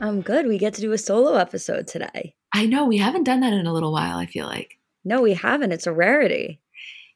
I'm 0.00 0.20
good. 0.20 0.46
We 0.46 0.58
get 0.58 0.74
to 0.74 0.80
do 0.80 0.92
a 0.92 0.98
solo 0.98 1.36
episode 1.36 1.86
today. 1.86 2.34
I 2.52 2.66
know. 2.66 2.84
We 2.84 2.98
haven't 2.98 3.24
done 3.24 3.40
that 3.40 3.54
in 3.54 3.66
a 3.66 3.72
little 3.72 3.92
while, 3.92 4.18
I 4.18 4.26
feel 4.26 4.46
like. 4.46 4.78
No, 5.04 5.22
we 5.22 5.34
haven't. 5.34 5.72
It's 5.72 5.86
a 5.86 5.92
rarity. 5.92 6.60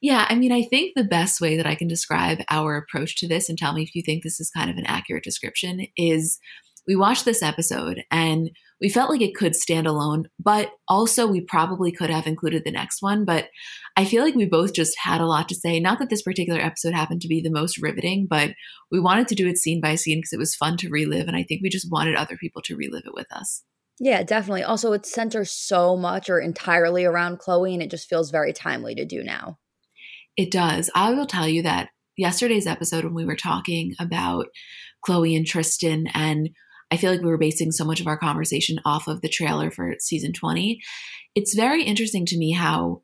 Yeah, 0.01 0.25
I 0.27 0.35
mean, 0.35 0.51
I 0.51 0.63
think 0.63 0.93
the 0.95 1.03
best 1.03 1.39
way 1.39 1.57
that 1.57 1.67
I 1.67 1.75
can 1.75 1.87
describe 1.87 2.39
our 2.49 2.75
approach 2.75 3.17
to 3.17 3.27
this, 3.27 3.49
and 3.49 3.57
tell 3.57 3.73
me 3.73 3.83
if 3.83 3.93
you 3.93 4.01
think 4.01 4.23
this 4.23 4.39
is 4.39 4.49
kind 4.49 4.69
of 4.69 4.77
an 4.77 4.87
accurate 4.87 5.23
description, 5.23 5.85
is 5.95 6.39
we 6.87 6.95
watched 6.95 7.25
this 7.25 7.43
episode 7.43 8.03
and 8.09 8.49
we 8.81 8.89
felt 8.89 9.11
like 9.11 9.21
it 9.21 9.35
could 9.35 9.55
stand 9.55 9.85
alone, 9.85 10.25
but 10.39 10.71
also 10.87 11.27
we 11.27 11.41
probably 11.41 11.91
could 11.91 12.09
have 12.09 12.25
included 12.25 12.63
the 12.65 12.71
next 12.71 13.01
one. 13.01 13.25
But 13.25 13.49
I 13.95 14.05
feel 14.05 14.23
like 14.23 14.33
we 14.33 14.45
both 14.45 14.73
just 14.73 14.97
had 15.03 15.21
a 15.21 15.27
lot 15.27 15.47
to 15.49 15.55
say. 15.55 15.79
Not 15.79 15.99
that 15.99 16.09
this 16.09 16.23
particular 16.23 16.59
episode 16.59 16.93
happened 16.93 17.21
to 17.21 17.27
be 17.27 17.41
the 17.41 17.51
most 17.51 17.77
riveting, 17.79 18.25
but 18.27 18.51
we 18.91 18.99
wanted 18.99 19.27
to 19.27 19.35
do 19.35 19.47
it 19.47 19.57
scene 19.57 19.81
by 19.81 19.95
scene 19.95 20.17
because 20.17 20.33
it 20.33 20.39
was 20.39 20.55
fun 20.55 20.77
to 20.77 20.89
relive. 20.89 21.27
And 21.27 21.37
I 21.37 21.43
think 21.43 21.61
we 21.61 21.69
just 21.69 21.91
wanted 21.91 22.15
other 22.15 22.37
people 22.37 22.63
to 22.63 22.75
relive 22.75 23.03
it 23.05 23.13
with 23.13 23.31
us. 23.31 23.63
Yeah, 23.99 24.23
definitely. 24.23 24.63
Also, 24.63 24.93
it 24.93 25.05
centers 25.05 25.51
so 25.51 25.95
much 25.95 26.27
or 26.27 26.39
entirely 26.39 27.05
around 27.05 27.37
Khloé, 27.39 27.73
and 27.73 27.83
it 27.83 27.91
just 27.91 28.09
feels 28.09 28.31
very 28.31 28.51
timely 28.51 28.95
to 28.95 29.05
do 29.05 29.21
now. 29.21 29.59
It 30.35 30.49
does. 30.49 30.89
I 30.95 31.13
will 31.13 31.27
tell 31.27 31.47
you 31.47 31.61
that 31.61 31.89
yesterday's 32.17 32.65
episode, 32.65 33.03
when 33.03 33.13
we 33.13 33.25
were 33.25 33.35
talking 33.35 33.93
about 33.99 34.47
Khloé 35.07 35.37
and 35.37 35.45
Tristan, 35.45 36.07
and 36.15 36.49
I 36.91 36.97
feel 36.97 37.11
like 37.11 37.21
we 37.21 37.29
were 37.29 37.37
basing 37.37 37.71
so 37.71 37.85
much 37.85 38.01
of 38.01 38.07
our 38.07 38.17
conversation 38.17 38.79
off 38.85 39.07
of 39.07 39.21
the 39.21 39.29
trailer 39.29 39.71
for 39.71 39.95
season 39.99 40.33
20, 40.33 40.81
it's 41.35 41.55
very 41.55 41.83
interesting 41.83 42.25
to 42.27 42.37
me 42.37 42.51
how 42.51 43.01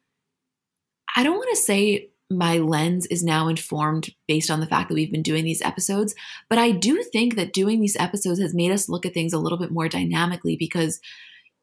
I 1.15 1.23
don't 1.23 1.37
want 1.37 1.49
to 1.51 1.61
say 1.61 2.09
my 2.29 2.57
lens 2.57 3.05
is 3.05 3.23
now 3.23 3.47
informed 3.47 4.09
based 4.27 4.51
on 4.51 4.59
the 4.59 4.67
fact 4.67 4.89
that 4.89 4.95
we've 4.95 5.11
been 5.11 5.23
doing 5.23 5.45
these 5.45 5.61
episodes, 5.61 6.13
but 6.49 6.59
I 6.59 6.71
do 6.71 7.01
think 7.01 7.35
that 7.35 7.53
doing 7.53 7.79
these 7.79 7.95
episodes 7.97 8.41
has 8.41 8.53
made 8.53 8.71
us 8.71 8.89
look 8.89 9.05
at 9.05 9.13
things 9.13 9.31
a 9.31 9.39
little 9.39 9.57
bit 9.57 9.71
more 9.71 9.87
dynamically 9.87 10.57
because 10.57 10.99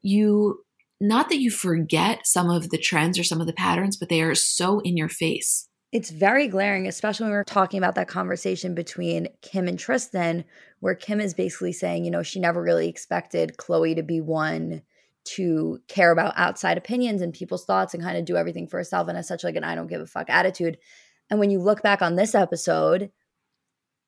you 0.00 0.64
not 1.00 1.28
that 1.28 1.41
you 1.41 1.50
forget 1.50 2.26
some 2.26 2.48
of 2.48 2.70
the 2.70 2.78
trends 2.78 3.18
or 3.18 3.24
some 3.24 3.41
of 3.41 3.46
the 3.46 3.52
patterns, 3.52 3.96
but 3.96 4.08
they 4.08 4.22
are 4.22 4.34
so 4.34 4.80
in 4.80 4.96
your 4.96 5.08
face. 5.08 5.68
It's 5.92 6.10
very 6.10 6.48
glaring, 6.48 6.88
especially 6.88 7.24
when 7.24 7.32
we 7.32 7.36
are 7.36 7.44
talking 7.44 7.78
about 7.78 7.94
that 7.96 8.08
conversation 8.08 8.74
between 8.74 9.28
Kim 9.42 9.68
and 9.68 9.78
Tristan, 9.78 10.44
where 10.84 10.95
Kim 10.95 11.19
is 11.19 11.33
basically 11.33 11.72
saying, 11.72 12.05
you 12.05 12.11
know, 12.11 12.22
she 12.22 12.39
never 12.39 12.61
really 12.61 12.91
expected 12.91 13.56
Khloé 13.56 13.97
to 13.97 14.03
be 14.03 14.21
one 14.21 14.83
to 15.25 15.78
care 15.89 16.12
about 16.12 16.34
outside 16.37 16.77
opinions 16.77 17.22
and 17.22 17.33
people's 17.33 17.65
thoughts 17.65 17.95
and 17.95 18.03
kind 18.03 18.19
of 18.19 18.27
do 18.27 18.37
everything 18.37 18.69
for 18.69 18.77
herself 18.77 19.09
and 19.09 19.17
has 19.17 19.27
such 19.27 19.45
like 19.45 19.56
an 19.56 19.65
I 19.65 19.77
don't 19.77 19.87
give 19.87 20.03
a 20.03 20.06
fuck 20.06 20.28
attitude. 20.28 20.77
And 21.31 21.41
when 21.41 21.49
you 21.49 21.59
look 21.59 21.81
back 21.81 22.03
on 22.03 22.17
this 22.17 22.34
episode, 22.34 23.11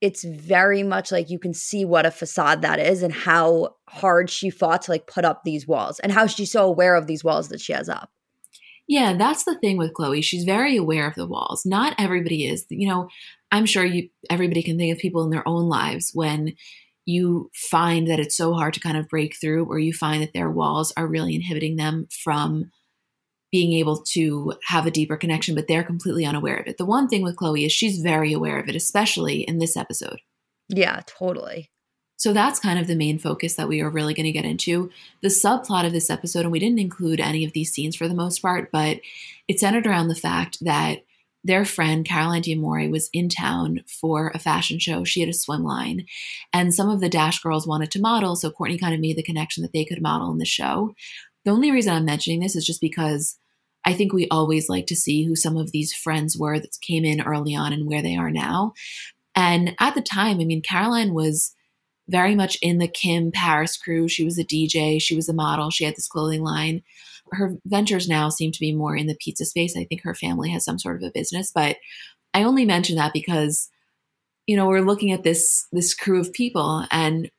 it's 0.02 0.22
very 0.22 0.82
much 0.82 1.10
like 1.10 1.30
you 1.30 1.38
can 1.38 1.54
see 1.54 1.86
what 1.86 2.04
a 2.04 2.10
facade 2.10 2.60
that 2.60 2.78
is 2.78 3.02
and 3.02 3.14
how 3.14 3.76
hard 3.88 4.28
she 4.28 4.50
fought 4.50 4.82
to 4.82 4.90
like 4.90 5.06
put 5.06 5.24
up 5.24 5.44
these 5.44 5.66
walls 5.66 5.98
and 6.00 6.12
how 6.12 6.26
she's 6.26 6.52
so 6.52 6.66
aware 6.66 6.94
of 6.94 7.06
these 7.06 7.24
walls 7.24 7.48
that 7.48 7.62
she 7.62 7.72
has 7.72 7.88
up. 7.88 8.10
Yeah, 8.88 9.14
that's 9.14 9.44
the 9.44 9.58
thing 9.58 9.78
with 9.78 9.94
Khloé. 9.94 10.22
She's 10.22 10.44
very 10.44 10.76
aware 10.76 11.08
of 11.08 11.14
the 11.14 11.26
walls. 11.26 11.64
Not 11.64 11.96
everybody 11.98 12.46
is. 12.46 12.66
You 12.68 12.88
know, 12.88 13.08
I'm 13.56 13.66
sure 13.66 13.84
you 13.84 14.10
everybody 14.30 14.62
can 14.62 14.76
think 14.76 14.92
of 14.92 14.98
people 14.98 15.24
in 15.24 15.30
their 15.30 15.46
own 15.48 15.68
lives 15.68 16.10
when 16.12 16.54
you 17.06 17.50
find 17.54 18.08
that 18.08 18.20
it's 18.20 18.36
so 18.36 18.52
hard 18.52 18.74
to 18.74 18.80
kind 18.80 18.96
of 18.96 19.08
break 19.08 19.36
through 19.40 19.64
or 19.64 19.78
you 19.78 19.92
find 19.92 20.22
that 20.22 20.32
their 20.34 20.50
walls 20.50 20.92
are 20.96 21.06
really 21.06 21.34
inhibiting 21.34 21.76
them 21.76 22.08
from 22.10 22.70
being 23.52 23.72
able 23.74 24.02
to 24.02 24.52
have 24.66 24.86
a 24.86 24.90
deeper 24.90 25.16
connection, 25.16 25.54
but 25.54 25.68
they're 25.68 25.84
completely 25.84 26.26
unaware 26.26 26.56
of 26.56 26.66
it. 26.66 26.78
The 26.78 26.84
one 26.84 27.08
thing 27.08 27.22
with 27.22 27.36
Khloé 27.36 27.64
is 27.64 27.72
she's 27.72 28.00
very 28.00 28.32
aware 28.32 28.58
of 28.58 28.68
it, 28.68 28.74
especially 28.74 29.42
in 29.42 29.58
this 29.58 29.76
episode. 29.76 30.18
Yeah, 30.68 31.00
totally. 31.06 31.70
So 32.18 32.32
that's 32.32 32.58
kind 32.58 32.78
of 32.78 32.88
the 32.88 32.96
main 32.96 33.18
focus 33.18 33.54
that 33.54 33.68
we 33.68 33.80
are 33.80 33.90
really 33.90 34.14
going 34.14 34.26
to 34.26 34.32
get 34.32 34.44
into. 34.44 34.90
The 35.22 35.28
subplot 35.28 35.86
of 35.86 35.92
this 35.92 36.10
episode, 36.10 36.40
and 36.40 36.50
we 36.50 36.58
didn't 36.58 36.80
include 36.80 37.20
any 37.20 37.44
of 37.44 37.52
these 37.52 37.72
scenes 37.72 37.94
for 37.94 38.08
the 38.08 38.14
most 38.14 38.42
part, 38.42 38.70
but 38.72 39.00
it 39.48 39.60
centered 39.60 39.86
around 39.86 40.08
the 40.08 40.14
fact 40.14 40.58
that 40.62 41.02
their 41.46 41.64
friend 41.64 42.04
Caroline 42.04 42.42
D'Amore 42.42 42.88
was 42.90 43.08
in 43.12 43.28
town 43.28 43.82
for 43.86 44.32
a 44.34 44.38
fashion 44.38 44.78
show. 44.78 45.04
She 45.04 45.20
had 45.20 45.28
a 45.28 45.32
swim 45.32 45.62
line, 45.62 46.06
and 46.52 46.74
some 46.74 46.88
of 46.88 47.00
the 47.00 47.08
Dash 47.08 47.40
girls 47.40 47.66
wanted 47.66 47.90
to 47.92 48.00
model. 48.00 48.34
So 48.36 48.50
Kourtney 48.50 48.80
kind 48.80 48.94
of 48.94 49.00
made 49.00 49.16
the 49.16 49.22
connection 49.22 49.62
that 49.62 49.72
they 49.72 49.84
could 49.84 50.02
model 50.02 50.30
in 50.32 50.38
the 50.38 50.44
show. 50.44 50.94
The 51.44 51.52
only 51.52 51.70
reason 51.70 51.94
I'm 51.94 52.04
mentioning 52.04 52.40
this 52.40 52.56
is 52.56 52.66
just 52.66 52.80
because 52.80 53.38
I 53.84 53.92
think 53.92 54.12
we 54.12 54.26
always 54.28 54.68
like 54.68 54.86
to 54.86 54.96
see 54.96 55.24
who 55.24 55.36
some 55.36 55.56
of 55.56 55.70
these 55.70 55.94
friends 55.94 56.36
were 56.36 56.58
that 56.58 56.76
came 56.80 57.04
in 57.04 57.20
early 57.20 57.54
on 57.54 57.72
and 57.72 57.86
where 57.86 58.02
they 58.02 58.16
are 58.16 58.32
now. 58.32 58.72
And 59.36 59.76
at 59.78 59.94
the 59.94 60.02
time, 60.02 60.40
I 60.40 60.44
mean, 60.44 60.62
Caroline 60.62 61.14
was 61.14 61.54
very 62.08 62.34
much 62.34 62.58
in 62.62 62.78
the 62.78 62.88
Kim 62.88 63.30
Paris 63.30 63.76
crew. 63.76 64.08
She 64.08 64.24
was 64.24 64.38
a 64.38 64.44
DJ, 64.44 65.00
she 65.00 65.14
was 65.14 65.28
a 65.28 65.34
model, 65.34 65.70
she 65.70 65.84
had 65.84 65.94
this 65.94 66.08
clothing 66.08 66.42
line. 66.42 66.82
Her 67.32 67.56
ventures 67.66 68.08
now 68.08 68.28
seem 68.28 68.52
to 68.52 68.60
be 68.60 68.74
more 68.74 68.96
in 68.96 69.06
the 69.06 69.16
pizza 69.20 69.44
space. 69.44 69.76
I 69.76 69.84
think 69.84 70.02
her 70.02 70.14
family 70.14 70.50
has 70.50 70.64
some 70.64 70.78
sort 70.78 70.96
of 70.96 71.08
a 71.08 71.12
business, 71.12 71.50
but 71.54 71.76
I 72.34 72.42
only 72.42 72.64
mention 72.64 72.96
that 72.96 73.12
because 73.12 73.68
you 74.46 74.56
know, 74.56 74.66
we're 74.66 74.80
looking 74.80 75.12
at 75.12 75.24
this 75.24 75.66
this 75.72 75.94
crew 75.94 76.20
of 76.20 76.32
people 76.32 76.86
and 76.90 77.30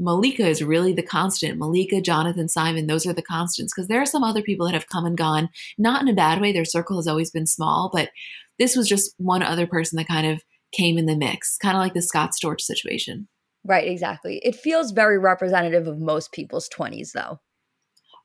Malika 0.00 0.46
is 0.46 0.62
really 0.62 0.92
the 0.92 1.02
constant. 1.02 1.58
Malika, 1.58 2.00
Jonathan, 2.00 2.48
Simon, 2.48 2.86
those 2.86 3.06
are 3.06 3.12
the 3.12 3.22
constants 3.22 3.72
because 3.72 3.86
there 3.86 4.02
are 4.02 4.06
some 4.06 4.24
other 4.24 4.42
people 4.42 4.66
that 4.66 4.74
have 4.74 4.88
come 4.88 5.04
and 5.04 5.16
gone, 5.16 5.48
not 5.78 6.02
in 6.02 6.08
a 6.08 6.14
bad 6.14 6.40
way. 6.40 6.52
Their 6.52 6.64
circle 6.64 6.96
has 6.96 7.06
always 7.06 7.30
been 7.30 7.46
small, 7.46 7.90
but 7.92 8.10
this 8.58 8.74
was 8.74 8.88
just 8.88 9.14
one 9.18 9.42
other 9.42 9.66
person 9.66 9.96
that 9.98 10.08
kind 10.08 10.26
of 10.26 10.42
came 10.72 10.98
in 10.98 11.06
the 11.06 11.16
mix, 11.16 11.56
kind 11.58 11.76
of 11.76 11.80
like 11.80 11.94
the 11.94 12.02
Scott 12.02 12.30
Storch 12.32 12.60
situation. 12.60 13.28
Right, 13.64 13.86
exactly. 13.86 14.40
It 14.42 14.56
feels 14.56 14.90
very 14.90 15.18
representative 15.18 15.86
of 15.86 16.00
most 16.00 16.32
people's 16.32 16.68
20s 16.68 17.12
though. 17.12 17.38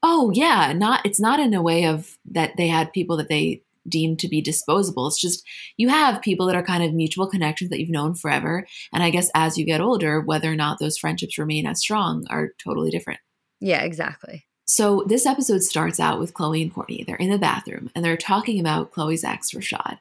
Oh, 0.02 0.32
yeah, 0.34 0.74
not 0.74 1.06
it's 1.06 1.20
not 1.20 1.40
in 1.40 1.54
a 1.54 1.62
way 1.62 1.86
of 1.86 2.18
that 2.32 2.56
they 2.58 2.68
had 2.68 2.94
people 2.94 3.18
that 3.18 3.30
they 3.30 3.64
deemed 3.88 4.20
to 4.20 4.28
be 4.28 4.42
disposable. 4.42 5.08
It's 5.08 5.20
just 5.20 5.44
you 5.78 5.90
have 5.90 6.22
people 6.22 6.46
that 6.48 6.56
are 6.56 6.64
kind 6.64 6.84
of 6.84 6.94
mutual 6.94 7.28
connections 7.28 7.70
that 7.70 7.80
you've 7.80 7.90
known 7.90 8.16
forever. 8.16 8.66
And 8.94 9.04
I 9.04 9.10
guess 9.10 9.30
as 9.34 9.58
you 9.58 9.66
get 9.66 9.82
older, 9.82 10.22
whether 10.22 10.52
or 10.52 10.56
not 10.56 10.80
those 10.80 10.98
friendships 10.98 11.38
remain 11.38 11.66
as 11.66 11.80
strong 11.80 12.26
are 12.30 12.54
totally 12.64 12.92
different. 12.92 13.20
Yeah, 13.60 13.82
exactly. 13.82 14.46
So 14.68 15.04
this 15.08 15.26
episode 15.26 15.64
starts 15.64 16.00
out 16.00 16.20
with 16.20 16.34
Khloé 16.34 16.62
and 16.62 16.74
Kourtney. 16.74 17.06
They're 17.06 17.16
in 17.16 17.32
the 17.32 17.40
bathroom 17.40 17.90
and 17.96 18.06
they're 18.06 18.16
talking 18.16 18.60
about 18.60 18.92
Khloé's 18.92 19.24
ex, 19.24 19.52
Rashad. 19.52 19.98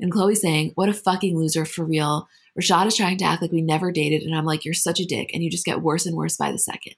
And 0.00 0.12
Khloé 0.12 0.36
saying, 0.36 0.72
What 0.74 0.88
a 0.88 0.94
fucking 0.94 1.38
loser 1.38 1.64
for 1.64 1.84
real. 1.84 2.28
Rashad 2.58 2.86
is 2.86 2.96
trying 2.96 3.18
to 3.18 3.24
act 3.24 3.40
like 3.40 3.52
we 3.52 3.62
never 3.62 3.92
dated. 3.92 4.22
And 4.22 4.34
I'm 4.34 4.44
like, 4.44 4.64
You're 4.64 4.74
such 4.74 4.98
a 4.98 5.06
dick. 5.06 5.30
And 5.32 5.42
you 5.42 5.50
just 5.50 5.64
get 5.64 5.82
worse 5.82 6.06
and 6.06 6.16
worse 6.16 6.36
by 6.36 6.50
the 6.50 6.58
second. 6.58 6.94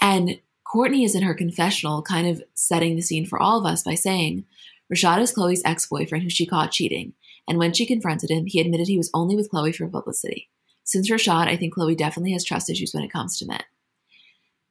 And 0.00 0.40
Kourtney 0.72 1.04
is 1.04 1.14
in 1.14 1.22
her 1.22 1.34
confessional, 1.34 2.02
kind 2.02 2.26
of 2.26 2.42
setting 2.54 2.96
the 2.96 3.02
scene 3.02 3.26
for 3.26 3.40
all 3.40 3.58
of 3.58 3.70
us 3.70 3.82
by 3.82 3.94
saying, 3.94 4.44
Rashad 4.92 5.20
is 5.20 5.32
Khloé's 5.32 5.62
ex 5.64 5.86
boyfriend 5.86 6.24
who 6.24 6.30
she 6.30 6.46
caught 6.46 6.72
cheating. 6.72 7.12
And 7.48 7.58
when 7.58 7.72
she 7.72 7.86
confronted 7.86 8.30
him, 8.30 8.46
he 8.46 8.60
admitted 8.60 8.88
he 8.88 8.96
was 8.96 9.10
only 9.12 9.36
with 9.36 9.50
Khloé 9.50 9.74
for 9.74 9.86
publicity. 9.88 10.48
Since 10.84 11.10
Rashad, 11.10 11.46
I 11.46 11.56
think 11.56 11.74
Khloé 11.74 11.96
definitely 11.96 12.32
has 12.32 12.44
trust 12.44 12.70
issues 12.70 12.92
when 12.94 13.02
it 13.02 13.12
comes 13.12 13.38
to 13.38 13.46
men. 13.46 13.62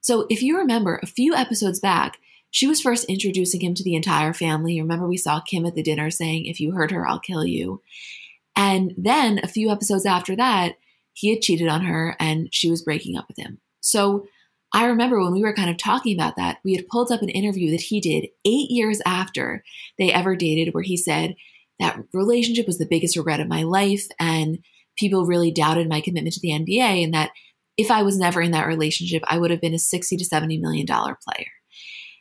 So 0.02 0.26
if 0.30 0.42
you 0.42 0.58
remember 0.58 1.00
a 1.02 1.08
few 1.08 1.36
episodes 1.36 1.80
back, 1.80 2.18
she 2.50 2.68
was 2.68 2.82
first 2.82 3.06
introducing 3.06 3.62
him 3.62 3.74
to 3.76 3.84
the 3.84 3.96
entire 3.96 4.34
family. 4.34 4.82
Remember, 4.82 5.08
we 5.08 5.18
saw 5.18 5.40
Kim 5.40 5.66
at 5.66 5.76
the 5.76 5.84
dinner 5.84 6.10
saying, 6.10 6.46
If 6.46 6.60
you 6.60 6.72
hurt 6.72 6.92
her, 6.92 7.08
I'll 7.08 7.20
kill 7.20 7.46
you. 7.46 7.82
And 8.56 8.94
then 8.98 9.40
a 9.44 9.48
few 9.48 9.70
episodes 9.70 10.06
after 10.06 10.36
that, 10.36 10.78
he 11.14 11.30
had 11.30 11.42
cheated 11.42 11.68
on 11.68 11.84
her 11.86 12.16
and 12.20 12.50
she 12.54 12.70
was 12.70 12.82
breaking 12.82 13.18
up 13.18 13.28
with 13.28 13.38
him. 13.38 13.60
So 13.80 14.28
I 14.74 14.86
remember 14.86 15.20
when 15.22 15.34
we 15.34 15.42
were 15.42 15.54
kind 15.54 15.70
of 15.70 15.78
talking 15.78 16.18
about 16.18 16.38
that, 16.38 16.60
we 16.64 16.76
had 16.76 16.88
pulled 16.88 17.12
up 17.12 17.22
an 17.22 17.30
interview 17.30 17.72
that 17.72 17.82
he 17.82 18.00
did 18.00 18.30
eight 18.46 18.72
years 18.72 19.02
after 19.06 19.64
they 19.98 20.14
ever 20.14 20.36
dated, 20.36 20.74
where 20.74 20.84
he 20.84 20.98
said, 20.98 21.36
That 21.80 22.00
relationship 22.14 22.68
was 22.68 22.78
the 22.78 22.88
biggest 22.90 23.18
regret 23.18 23.40
of 23.40 23.48
my 23.48 23.64
life. 23.64 24.08
And 24.20 24.60
people 24.98 25.26
really 25.26 25.52
doubted 25.52 25.90
my 25.90 26.02
commitment 26.02 26.34
to 26.36 26.40
the 26.42 26.52
NBA, 26.52 27.04
and 27.04 27.14
that 27.14 27.32
if 27.78 27.90
I 27.90 28.04
was 28.04 28.18
never 28.18 28.42
in 28.42 28.52
that 28.52 28.68
relationship, 28.68 29.24
I 29.28 29.38
would 29.38 29.52
have 29.52 29.62
been 29.62 29.74
a 29.74 29.80
60 29.80 30.18
to 30.18 30.26
70 30.26 30.58
million 30.60 30.86
dollar 30.86 31.18
player. 31.28 31.48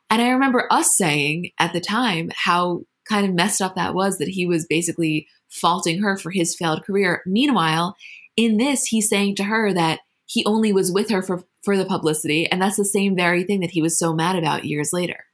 And 0.08 0.20
I 0.20 0.30
remember 0.30 0.66
us 0.72 0.96
saying 0.96 1.50
at 1.58 1.72
the 1.72 1.80
time 1.80 2.30
how 2.34 2.82
kind 3.08 3.26
of 3.26 3.34
messed 3.34 3.60
up 3.60 3.74
that 3.74 3.94
was 3.94 4.18
that 4.18 4.28
he 4.28 4.46
was 4.46 4.66
basically 4.66 5.26
faulting 5.48 6.00
her 6.00 6.16
for 6.16 6.30
his 6.30 6.56
failed 6.56 6.84
career. 6.84 7.22
Meanwhile, 7.26 7.96
in 8.36 8.56
this, 8.56 8.86
he's 8.86 9.08
saying 9.08 9.36
to 9.36 9.44
her 9.44 9.72
that 9.72 10.00
he 10.26 10.44
only 10.46 10.72
was 10.72 10.92
with 10.92 11.10
her 11.10 11.22
for, 11.22 11.44
for 11.62 11.76
the 11.76 11.84
publicity. 11.84 12.50
And 12.50 12.60
that's 12.60 12.76
the 12.76 12.84
same 12.84 13.16
very 13.16 13.44
thing 13.44 13.60
that 13.60 13.70
he 13.70 13.82
was 13.82 13.98
so 13.98 14.12
mad 14.14 14.36
about 14.36 14.64
years 14.64 14.90
later. 14.92 15.24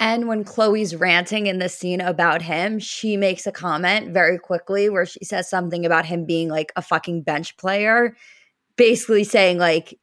And 0.00 0.26
when 0.26 0.44
Khloé's 0.44 0.96
ranting 0.96 1.46
in 1.46 1.60
the 1.60 1.68
scene 1.68 2.00
about 2.00 2.42
him, 2.42 2.80
she 2.80 3.16
makes 3.16 3.46
a 3.46 3.52
comment 3.52 4.12
very 4.12 4.36
quickly 4.36 4.90
where 4.90 5.06
she 5.06 5.24
says 5.24 5.48
something 5.48 5.86
about 5.86 6.06
him 6.06 6.26
being 6.26 6.48
like 6.48 6.72
a 6.74 6.82
fucking 6.82 7.22
bench 7.22 7.56
player, 7.56 8.16
basically 8.76 9.22
saying, 9.22 9.58
like, 9.58 9.96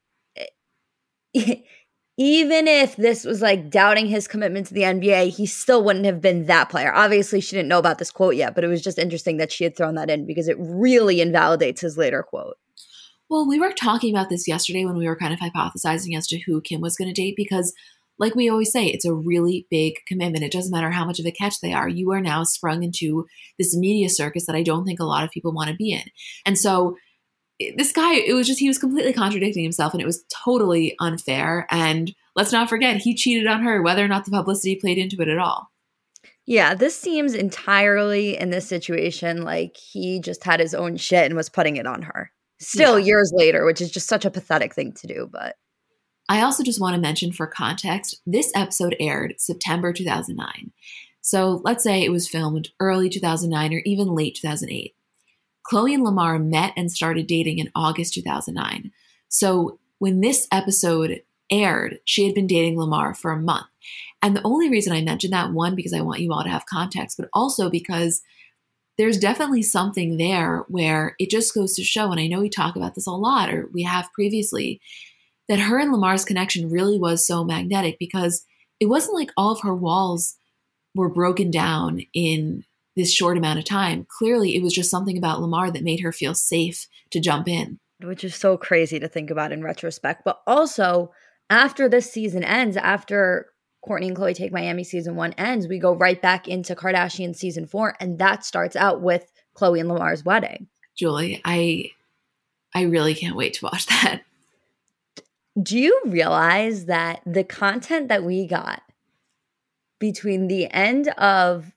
even 2.18 2.68
if 2.68 2.96
this 2.96 3.26
was 3.26 3.42
like 3.42 3.70
doubting 3.70 4.08
his 4.08 4.28
commitment 4.28 4.68
to 4.68 4.74
the 4.74 4.84
NBA, 4.84 5.36
he 5.36 5.46
still 5.46 5.84
wouldn't 5.84 6.06
have 6.06 6.22
been 6.22 6.46
that 6.46 6.70
player. 6.70 6.94
Obviously, 6.94 7.42
she 7.42 7.56
didn't 7.56 7.70
know 7.70 7.80
about 7.80 7.98
this 7.98 8.12
quote 8.12 8.36
yet, 8.36 8.56
but 8.56 8.64
it 8.64 8.68
was 8.68 8.82
just 8.82 9.00
interesting 9.00 9.38
that 9.38 9.52
she 9.52 9.66
had 9.66 9.76
thrown 9.76 9.96
that 9.96 10.10
in 10.10 10.26
because 10.26 10.48
it 10.48 10.58
really 10.60 11.20
invalidates 11.20 11.82
his 11.82 11.98
later 11.98 12.24
quote. 12.24 12.58
Well, 13.30 13.48
we 13.48 13.60
were 13.60 13.72
talking 13.72 14.14
about 14.14 14.30
this 14.30 14.48
yesterday 14.48 14.86
when 14.86 14.98
we 14.98 15.08
were 15.08 15.16
kind 15.16 15.34
of 15.34 15.40
hypothesizing 15.40 16.18
as 16.18 16.26
to 16.28 16.40
who 16.40 16.62
Kim 16.62 16.82
was 16.82 16.96
going 16.96 17.14
to 17.14 17.22
date 17.22 17.36
because, 17.38 17.74
like 18.18 18.34
we 18.34 18.50
always 18.50 18.72
say, 18.72 18.88
it's 18.88 19.06
a 19.06 19.14
really 19.14 19.68
big 19.70 19.98
commitment. 20.08 20.44
It 20.44 20.52
doesn't 20.52 20.72
matter 20.72 20.90
how 20.90 21.06
much 21.06 21.20
of 21.20 21.28
a 21.28 21.32
catch 21.32 21.62
they 21.62 21.72
are. 21.72 21.88
You 21.88 22.12
are 22.12 22.22
now 22.22 22.44
sprung 22.44 22.82
into 22.82 23.28
this 23.60 23.78
media 23.78 24.10
circus 24.10 24.48
that 24.48 24.56
I 24.56 24.64
don't 24.64 24.84
think 24.84 25.00
a 25.00 25.06
lot 25.06 25.24
of 25.24 25.30
people 25.30 25.54
want 25.54 25.70
to 25.70 25.76
be 25.76 25.92
in. 25.92 26.02
And 26.44 26.58
so 26.58 26.98
eh, 27.62 27.72
this 27.78 27.92
guy, 27.92 28.16
it 28.16 28.34
was 28.34 28.48
just, 28.48 28.60
he 28.60 28.68
was 28.68 28.80
completely 28.80 29.14
contradicting 29.14 29.62
himself 29.62 29.94
and 29.94 30.02
it 30.02 30.08
was 30.08 30.24
totally 30.34 30.96
unfair. 31.00 31.68
And 31.70 32.12
let's 32.36 32.52
not 32.52 32.68
forget, 32.68 32.98
he 32.98 33.14
cheated 33.14 33.46
on 33.46 33.62
her, 33.62 33.84
whether 33.84 34.04
or 34.04 34.08
not 34.08 34.26
the 34.26 34.32
publicity 34.32 34.76
played 34.76 34.98
into 34.98 35.22
it 35.22 35.28
at 35.28 35.38
all. 35.38 35.70
Yeah, 36.48 36.74
this 36.74 37.00
seems 37.00 37.36
entirely 37.36 38.36
in 38.36 38.50
this 38.50 38.68
situation 38.68 39.44
like 39.44 39.78
he 39.78 40.20
just 40.20 40.44
had 40.44 40.60
his 40.60 40.74
own 40.74 40.98
shit 40.98 41.26
and 41.26 41.36
was 41.36 41.48
putting 41.48 41.78
it 41.78 41.86
on 41.86 42.02
her. 42.02 42.32
Still 42.60 43.00
yeah. 43.00 43.06
years 43.06 43.32
later, 43.34 43.66
which 43.66 43.82
is 43.82 43.92
just 43.92 44.08
such 44.08 44.26
a 44.26 44.32
pathetic 44.32 44.74
thing 44.74 44.94
to 44.94 45.08
do. 45.08 45.30
But 45.32 45.56
I 46.28 46.42
also 46.42 46.64
just 46.64 46.80
want 46.80 46.96
to 46.96 47.02
mention 47.02 47.32
for 47.32 47.48
context 47.48 48.22
this 48.26 48.52
episode 48.56 48.96
aired 49.00 49.36
September 49.38 49.94
2009. 49.94 50.72
So 51.22 51.62
let's 51.64 51.84
say 51.84 52.04
it 52.04 52.12
was 52.12 52.28
filmed 52.28 52.70
early 52.80 53.10
2009 53.10 53.74
or 53.74 53.82
even 53.86 54.16
late 54.16 54.36
2008. 54.36 54.96
Khloé 55.70 55.94
and 55.94 56.04
Lamar 56.04 56.40
met 56.40 56.74
and 56.76 56.92
started 56.92 57.28
dating 57.28 57.60
in 57.60 57.72
August 57.76 58.14
2009. 58.14 58.92
So 59.28 59.80
when 60.00 60.22
this 60.22 60.48
episode 60.52 61.22
aired, 61.52 62.00
she 62.06 62.26
had 62.26 62.34
been 62.34 62.48
dating 62.48 62.80
Lamar 62.80 63.14
for 63.14 63.32
a 63.32 63.42
month. 63.42 63.68
And 64.22 64.36
the 64.36 64.44
only 64.44 64.70
reason 64.70 64.94
I 64.94 65.02
mention 65.02 65.32
that, 65.32 65.52
one, 65.52 65.76
because 65.76 65.94
I 65.94 66.02
want 66.02 66.20
you 66.20 66.34
all 66.34 66.44
to 66.44 66.50
have 66.50 66.66
context, 66.66 67.18
but 67.18 67.30
also 67.34 67.70
because 67.70 68.22
there's 69.00 69.18
definitely 69.18 69.64
something 69.64 70.18
there 70.18 70.66
where 70.68 71.16
it 71.20 71.30
just 71.30 71.56
goes 71.56 71.74
to 71.76 71.84
show, 71.86 72.12
and 72.12 72.20
I 72.20 72.28
know 72.28 72.42
we 72.42 72.50
talk 72.50 72.76
about 72.76 72.96
this 72.96 73.08
a 73.08 73.12
lot, 73.12 73.50
or 73.50 73.70
we 73.74 73.84
have 73.84 74.12
previously, 74.14 74.82
that 75.48 75.58
her 75.58 75.80
and 75.80 75.94
Lamar's 75.94 76.26
connection 76.26 76.70
really 76.70 77.00
was 77.00 77.26
so 77.26 77.46
magnetic 77.46 77.96
because 77.98 78.44
it 78.82 78.88
wasn't 78.88 79.16
like 79.16 79.32
all 79.38 79.54
of 79.54 79.62
her 79.62 79.74
walls 79.74 80.36
were 80.94 81.08
broken 81.08 81.50
down 81.50 82.02
in 82.14 82.66
this 82.98 83.14
short 83.14 83.38
amount 83.38 83.58
of 83.58 83.64
time. 83.64 84.06
Clearly, 84.18 84.58
it 84.58 84.62
was 84.62 84.74
just 84.74 84.92
something 84.92 85.18
about 85.18 85.40
Lamar 85.40 85.72
that 85.72 85.84
made 85.84 86.02
her 86.02 86.12
feel 86.12 86.36
safe 86.36 86.86
to 87.12 87.22
jump 87.22 87.48
in. 87.48 87.80
Which 88.04 88.26
is 88.26 88.36
so 88.36 88.58
crazy 88.58 89.00
to 89.00 89.08
think 89.08 89.32
about 89.32 89.54
in 89.54 89.64
retrospect. 89.64 90.24
But 90.26 90.42
also, 90.46 91.14
after 91.50 91.88
this 91.88 92.12
season 92.12 92.44
ends, 92.44 92.76
after 92.76 93.46
Kourtney 93.88 94.08
and 94.08 94.18
Khloé 94.18 94.36
Take 94.36 94.52
Miami 94.52 94.84
season 94.84 95.16
one 95.16 95.34
ends, 95.34 95.68
we 95.68 95.80
go 95.80 95.94
right 95.94 96.22
back 96.22 96.48
into 96.48 96.76
Kardashian 96.76 97.36
season 97.36 97.66
four, 97.66 97.96
and 98.00 98.20
that 98.20 98.44
starts 98.44 98.76
out 98.76 99.02
with 99.02 99.32
Khloé 99.56 99.80
and 99.80 99.90
Lamar's 99.90 100.24
wedding. 100.24 100.68
Julie, 100.98 101.42
I 101.46 101.92
I 102.74 102.84
really 102.84 103.16
can't 103.16 103.36
wait 103.36 103.54
to 103.56 103.66
watch 103.66 103.86
that. 103.88 104.22
Do 105.62 105.78
you 105.78 106.02
realize 106.06 106.86
that 106.86 107.22
the 107.26 107.44
content 107.44 108.08
that 108.10 108.24
we 108.24 108.46
got 108.46 108.82
between 110.00 110.48
the 110.48 110.72
end 110.72 111.10
of 111.18 111.74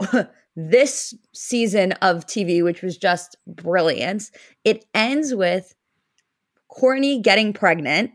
this 0.56 1.14
season 1.32 1.92
of 1.92 2.26
TV, 2.26 2.64
which 2.64 2.82
was 2.82 2.96
just 2.96 3.36
brilliant. 3.46 4.30
It 4.64 4.86
ends 4.94 5.34
with 5.34 5.74
Kourtney 6.70 7.22
getting 7.22 7.52
pregnant, 7.52 8.12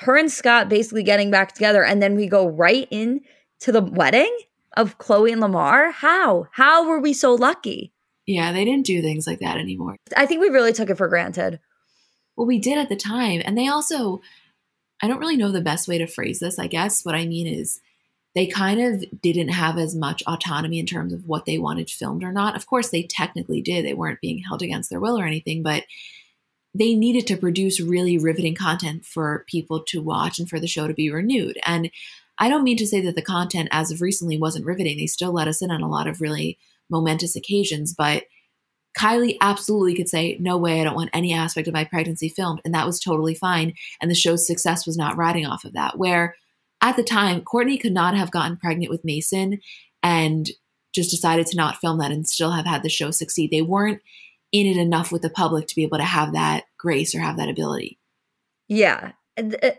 her 0.00 0.16
and 0.16 0.30
Scott 0.30 0.68
basically 0.68 1.02
getting 1.02 1.30
back 1.30 1.52
together, 1.52 1.84
and 1.84 2.02
then 2.02 2.16
we 2.16 2.26
go 2.26 2.48
right 2.48 2.88
in 2.90 3.20
to 3.60 3.72
the 3.72 3.82
wedding 3.82 4.36
of 4.76 4.98
Khloé 4.98 5.32
and 5.32 5.40
Lamar. 5.40 5.90
How? 5.92 6.48
How 6.52 6.88
were 6.88 6.98
we 6.98 7.12
so 7.12 7.34
lucky? 7.34 7.92
Yeah, 8.26 8.52
they 8.52 8.64
didn't 8.64 8.86
do 8.86 9.02
things 9.02 9.26
like 9.26 9.40
that 9.40 9.58
anymore. 9.58 9.96
I 10.16 10.26
think 10.26 10.40
we 10.40 10.48
really 10.48 10.72
took 10.72 10.90
it 10.90 10.98
for 10.98 11.08
granted. 11.08 11.60
Well, 12.36 12.46
we 12.46 12.58
did 12.58 12.78
at 12.78 12.88
the 12.88 12.96
time. 12.96 13.42
And 13.44 13.56
they 13.56 13.68
also, 13.68 14.20
I 15.02 15.06
don't 15.06 15.20
really 15.20 15.36
know 15.36 15.52
the 15.52 15.60
best 15.60 15.86
way 15.86 15.98
to 15.98 16.06
phrase 16.06 16.40
this, 16.40 16.58
I 16.58 16.66
guess. 16.66 17.04
What 17.04 17.14
I 17.14 17.26
mean 17.26 17.46
is, 17.46 17.80
they 18.34 18.48
kind 18.48 18.80
of 18.80 19.04
didn't 19.22 19.50
have 19.50 19.78
as 19.78 19.94
much 19.94 20.20
autonomy 20.26 20.80
in 20.80 20.86
terms 20.86 21.12
of 21.12 21.26
what 21.26 21.44
they 21.44 21.56
wanted 21.56 21.88
filmed 21.88 22.24
or 22.24 22.32
not. 22.32 22.56
Of 22.56 22.66
course, 22.66 22.90
they 22.90 23.04
technically 23.04 23.62
did. 23.62 23.84
They 23.84 23.94
weren't 23.94 24.20
being 24.20 24.42
held 24.42 24.60
against 24.60 24.90
their 24.90 24.98
will 24.98 25.16
or 25.16 25.24
anything, 25.24 25.62
but 25.62 25.84
they 26.74 26.94
needed 26.94 27.26
to 27.28 27.36
produce 27.36 27.80
really 27.80 28.18
riveting 28.18 28.54
content 28.54 29.04
for 29.04 29.44
people 29.48 29.82
to 29.84 30.02
watch 30.02 30.38
and 30.38 30.48
for 30.48 30.58
the 30.58 30.66
show 30.66 30.88
to 30.88 30.94
be 30.94 31.10
renewed. 31.10 31.58
And 31.64 31.90
I 32.38 32.48
don't 32.48 32.64
mean 32.64 32.76
to 32.78 32.86
say 32.86 33.00
that 33.02 33.14
the 33.14 33.22
content 33.22 33.68
as 33.70 33.92
of 33.92 34.00
recently 34.00 34.36
wasn't 34.36 34.66
riveting. 34.66 34.98
They 34.98 35.06
still 35.06 35.32
let 35.32 35.46
us 35.46 35.62
in 35.62 35.70
on 35.70 35.82
a 35.82 35.88
lot 35.88 36.08
of 36.08 36.20
really 36.20 36.58
momentous 36.90 37.36
occasions, 37.36 37.94
but 37.96 38.24
Kylie 38.98 39.36
absolutely 39.40 39.94
could 39.94 40.08
say, 40.08 40.36
No 40.40 40.56
way, 40.56 40.80
I 40.80 40.84
don't 40.84 40.94
want 40.94 41.10
any 41.12 41.32
aspect 41.32 41.68
of 41.68 41.74
my 41.74 41.84
pregnancy 41.84 42.28
filmed. 42.28 42.60
And 42.64 42.74
that 42.74 42.86
was 42.86 43.00
totally 43.00 43.34
fine. 43.34 43.74
And 44.00 44.10
the 44.10 44.14
show's 44.14 44.46
success 44.46 44.86
was 44.86 44.96
not 44.96 45.16
riding 45.16 45.46
off 45.46 45.64
of 45.64 45.72
that. 45.72 45.98
Where 45.98 46.36
at 46.80 46.96
the 46.96 47.02
time, 47.02 47.40
Kourtney 47.40 47.80
could 47.80 47.92
not 47.92 48.16
have 48.16 48.30
gotten 48.30 48.56
pregnant 48.56 48.90
with 48.90 49.04
Mason 49.04 49.60
and 50.02 50.50
just 50.94 51.10
decided 51.10 51.46
to 51.46 51.56
not 51.56 51.78
film 51.78 51.98
that 51.98 52.12
and 52.12 52.28
still 52.28 52.52
have 52.52 52.66
had 52.66 52.82
the 52.82 52.88
show 52.88 53.10
succeed. 53.10 53.50
They 53.50 53.62
weren't 53.62 54.00
in 54.54 54.66
it 54.68 54.76
enough 54.76 55.10
with 55.10 55.22
the 55.22 55.30
public 55.30 55.66
to 55.66 55.74
be 55.74 55.82
able 55.82 55.98
to 55.98 56.04
have 56.04 56.32
that 56.32 56.62
grace 56.78 57.12
or 57.12 57.18
have 57.18 57.36
that 57.38 57.48
ability. 57.48 57.98
Yeah. 58.68 59.10
Uh, 59.36 59.70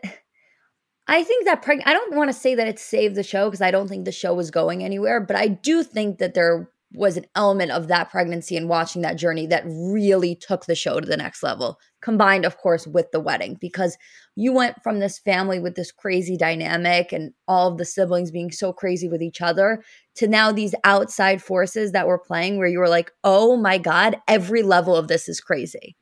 I 1.08 1.24
think 1.24 1.46
that 1.46 1.64
preg- 1.64 1.84
I 1.86 1.94
don't 1.94 2.14
want 2.14 2.28
to 2.30 2.34
say 2.34 2.56
that 2.56 2.68
it 2.68 2.78
saved 2.78 3.16
the 3.16 3.24
show 3.24 3.46
because 3.46 3.62
I 3.62 3.72
don't 3.72 3.88
think 3.88 4.04
the 4.04 4.12
show 4.12 4.34
was 4.34 4.52
going 4.52 4.84
anywhere, 4.84 5.22
but 5.22 5.38
I 5.38 5.48
do 5.48 5.82
think 5.82 6.18
that 6.18 6.34
there 6.34 6.70
was 6.92 7.16
an 7.16 7.26
element 7.36 7.72
of 7.72 7.88
that 7.88 8.12
pregnancy 8.12 8.58
and 8.58 8.68
watching 8.68 9.02
that 9.02 9.16
journey 9.16 9.48
that 9.48 9.64
really 9.66 10.36
took 10.36 10.66
the 10.66 10.76
show 10.76 11.00
to 11.00 11.08
the 11.08 11.18
next 11.18 11.42
level, 11.42 11.80
combined, 12.02 12.44
of 12.44 12.58
course, 12.58 12.86
with 12.86 13.10
the 13.12 13.20
wedding, 13.20 13.58
because 13.62 13.98
you 14.36 14.52
went 14.52 14.84
from 14.84 15.00
this 15.00 15.20
family 15.20 15.60
with 15.60 15.76
this 15.76 15.92
crazy 15.92 16.36
dynamic 16.36 17.14
and 17.14 17.34
all 17.48 17.72
of 17.72 17.78
the 17.78 17.86
siblings 17.86 18.30
being 18.30 18.52
so 18.52 18.74
crazy 18.74 19.08
with 19.08 19.22
each 19.22 19.42
other 19.42 19.82
to 20.16 20.28
now 20.28 20.52
these 20.52 20.76
outside 20.84 21.42
forces 21.42 21.92
that 21.92 22.08
were 22.08 22.18
playing 22.18 22.58
where 22.58 22.68
you 22.68 22.80
were 22.80 22.90
like, 22.90 23.12
oh 23.24 23.58
my 23.58 23.78
God, 23.78 24.18
every 24.28 24.64
level 24.64 24.96
of 24.96 25.08
this 25.08 25.28
is 25.28 25.42
crazy. 25.42 25.96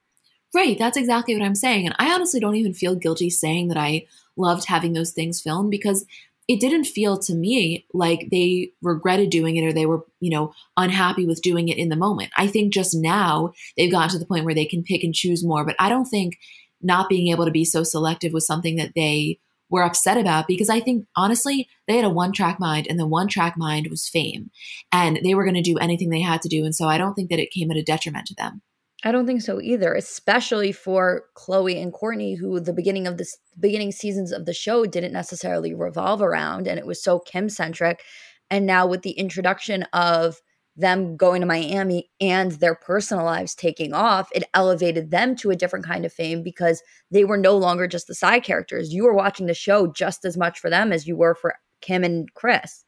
Right. 0.53 0.77
That's 0.77 0.97
exactly 0.97 1.35
what 1.35 1.43
I'm 1.43 1.55
saying. 1.55 1.87
And 1.87 1.95
I 1.97 2.13
honestly 2.13 2.39
don't 2.39 2.55
even 2.55 2.73
feel 2.73 2.95
guilty 2.95 3.29
saying 3.29 3.69
that 3.69 3.77
I 3.77 4.05
loved 4.37 4.65
having 4.67 4.93
those 4.93 5.11
things 5.11 5.41
filmed 5.41 5.71
because 5.71 6.05
it 6.47 6.59
didn't 6.59 6.83
feel 6.83 7.17
to 7.17 7.33
me 7.33 7.87
like 7.93 8.27
they 8.29 8.71
regretted 8.81 9.29
doing 9.29 9.55
it 9.55 9.63
or 9.63 9.73
they 9.73 9.85
were, 9.85 10.03
you 10.19 10.29
know, 10.29 10.53
unhappy 10.77 11.25
with 11.25 11.41
doing 11.41 11.69
it 11.69 11.77
in 11.77 11.89
the 11.89 11.95
moment. 11.95 12.31
I 12.37 12.47
think 12.47 12.73
just 12.73 12.93
now 12.93 13.53
they've 13.77 13.91
gotten 13.91 14.09
to 14.09 14.19
the 14.19 14.25
point 14.25 14.45
where 14.45 14.53
they 14.53 14.65
can 14.65 14.83
pick 14.83 15.03
and 15.03 15.13
choose 15.13 15.43
more, 15.43 15.65
but 15.65 15.75
I 15.79 15.89
don't 15.89 16.05
think 16.05 16.37
not 16.81 17.09
being 17.09 17.29
able 17.29 17.45
to 17.45 17.51
be 17.51 17.63
so 17.63 17.83
selective 17.83 18.33
was 18.33 18.45
something 18.45 18.75
that 18.75 18.91
they 18.93 19.39
were 19.73 19.81
upset 19.81 20.19
about 20.19 20.45
because 20.47 20.69
I 20.69 20.79
think 20.79 21.07
honestly, 21.17 21.67
they 21.87 21.95
had 21.95 22.05
a 22.05 22.09
one 22.09 22.31
track 22.31 22.59
mind 22.59 22.85
and 22.87 22.99
the 22.99 23.07
one 23.07 23.27
track 23.27 23.55
mind 23.57 23.87
was 23.89 24.07
fame 24.07 24.51
and 24.91 25.19
they 25.23 25.33
were 25.33 25.43
going 25.43 25.55
to 25.55 25.63
do 25.63 25.79
anything 25.79 26.09
they 26.09 26.21
had 26.21 26.43
to 26.43 26.47
do. 26.47 26.63
And 26.63 26.75
so 26.75 26.87
I 26.87 26.99
don't 26.99 27.15
think 27.15 27.31
that 27.31 27.39
it 27.39 27.49
came 27.49 27.71
at 27.71 27.77
a 27.77 27.81
detriment 27.81 28.27
to 28.27 28.35
them. 28.35 28.61
I 29.03 29.11
don't 29.11 29.25
think 29.25 29.41
so 29.41 29.59
either, 29.59 29.95
especially 29.95 30.73
for 30.73 31.23
Khloé 31.35 31.81
and 31.81 31.91
Kourtney, 31.91 32.37
who 32.37 32.59
the 32.59 32.71
beginning 32.71 33.07
of 33.07 33.17
this 33.17 33.35
beginning 33.59 33.91
seasons 33.91 34.31
of 34.31 34.45
the 34.45 34.53
show 34.53 34.85
didn't 34.85 35.11
necessarily 35.11 35.73
revolve 35.73 36.21
around, 36.21 36.67
and 36.67 36.77
it 36.77 36.85
was 36.85 37.03
so 37.03 37.17
Kim 37.17 37.49
centric. 37.49 38.03
And 38.51 38.67
now 38.67 38.85
with 38.85 39.01
the 39.01 39.11
introduction 39.11 39.83
of 39.91 40.39
them 40.75 41.15
going 41.15 41.41
to 41.41 41.47
Miami 41.47 42.09
and 42.19 42.53
their 42.53 42.75
personal 42.75 43.25
lives 43.25 43.53
taking 43.53 43.93
off, 43.93 44.29
it 44.33 44.43
elevated 44.53 45.11
them 45.11 45.35
to 45.37 45.51
a 45.51 45.55
different 45.55 45.85
kind 45.85 46.05
of 46.05 46.13
fame 46.13 46.41
because 46.41 46.81
they 47.11 47.23
were 47.23 47.37
no 47.37 47.55
longer 47.55 47.87
just 47.87 48.07
the 48.07 48.15
side 48.15 48.43
characters. 48.43 48.93
You 48.93 49.03
were 49.03 49.13
watching 49.13 49.45
the 49.45 49.53
show 49.53 49.87
just 49.87 50.25
as 50.25 50.35
much 50.35 50.59
for 50.59 50.69
them 50.69 50.91
as 50.91 51.07
you 51.07 51.15
were 51.15 51.35
for 51.35 51.55
Kim 51.81 52.03
and 52.03 52.33
Kris. 52.33 52.85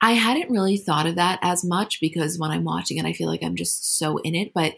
I 0.00 0.12
hadn't 0.12 0.50
really 0.50 0.76
thought 0.76 1.06
of 1.06 1.16
that 1.16 1.38
as 1.42 1.64
much 1.64 2.00
because 2.00 2.38
when 2.38 2.50
I'm 2.50 2.64
watching 2.64 2.98
it, 2.98 3.06
I 3.06 3.12
feel 3.12 3.28
like 3.28 3.42
I'm 3.42 3.56
just 3.56 3.98
so 3.98 4.18
in 4.18 4.34
it. 4.34 4.52
But 4.54 4.74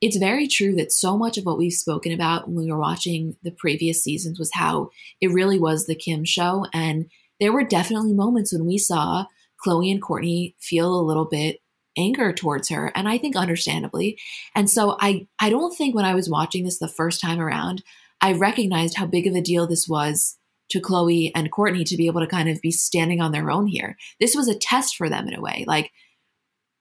it's 0.00 0.16
very 0.16 0.46
true 0.46 0.74
that 0.76 0.92
so 0.92 1.16
much 1.18 1.38
of 1.38 1.44
what 1.44 1.58
we've 1.58 1.72
spoken 1.72 2.12
about 2.12 2.46
when 2.46 2.64
we 2.64 2.70
were 2.70 2.78
watching 2.78 3.36
the 3.42 3.50
previous 3.50 4.02
seasons 4.02 4.38
was 4.38 4.50
how 4.54 4.90
it 5.20 5.32
really 5.32 5.58
was 5.58 5.86
the 5.86 5.96
Kim 5.96 6.24
show. 6.24 6.66
And 6.72 7.10
there 7.40 7.52
were 7.52 7.64
definitely 7.64 8.12
moments 8.12 8.52
when 8.52 8.66
we 8.66 8.78
saw 8.78 9.26
Khloé 9.64 9.90
and 9.90 10.02
Kourtney 10.02 10.54
feel 10.58 10.94
a 10.94 11.02
little 11.02 11.24
bit 11.24 11.60
anger 11.96 12.32
towards 12.32 12.68
her 12.68 12.92
and 12.94 13.08
i 13.08 13.18
think 13.18 13.34
understandably. 13.34 14.18
And 14.54 14.70
so 14.70 14.96
i 15.00 15.26
i 15.40 15.50
don't 15.50 15.74
think 15.76 15.94
when 15.94 16.04
i 16.04 16.14
was 16.14 16.30
watching 16.30 16.64
this 16.64 16.78
the 16.78 16.88
first 16.88 17.20
time 17.20 17.40
around 17.40 17.82
i 18.20 18.32
recognized 18.32 18.96
how 18.96 19.06
big 19.06 19.26
of 19.26 19.34
a 19.34 19.40
deal 19.40 19.66
this 19.66 19.88
was 19.88 20.36
to 20.70 20.80
Khloé 20.80 21.32
and 21.34 21.50
Kourtney 21.50 21.84
to 21.86 21.96
be 21.96 22.06
able 22.06 22.20
to 22.20 22.26
kind 22.26 22.48
of 22.48 22.60
be 22.60 22.70
standing 22.70 23.22
on 23.22 23.32
their 23.32 23.50
own 23.50 23.66
here. 23.66 23.96
This 24.20 24.36
was 24.36 24.48
a 24.48 24.58
test 24.58 24.96
for 24.96 25.08
them 25.08 25.26
in 25.26 25.34
a 25.34 25.40
way. 25.40 25.64
Like 25.66 25.90